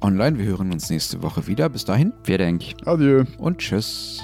online. 0.00 0.38
Wir 0.38 0.46
hören 0.46 0.70
uns 0.72 0.90
nächste 0.90 1.22
Woche 1.22 1.46
wieder. 1.46 1.68
Bis 1.68 1.84
dahin 1.84 2.12
Vielen 2.22 2.38
Dank. 2.38 2.62
Adieu. 2.86 3.24
und 3.38 3.58
tschüss. 3.58 4.22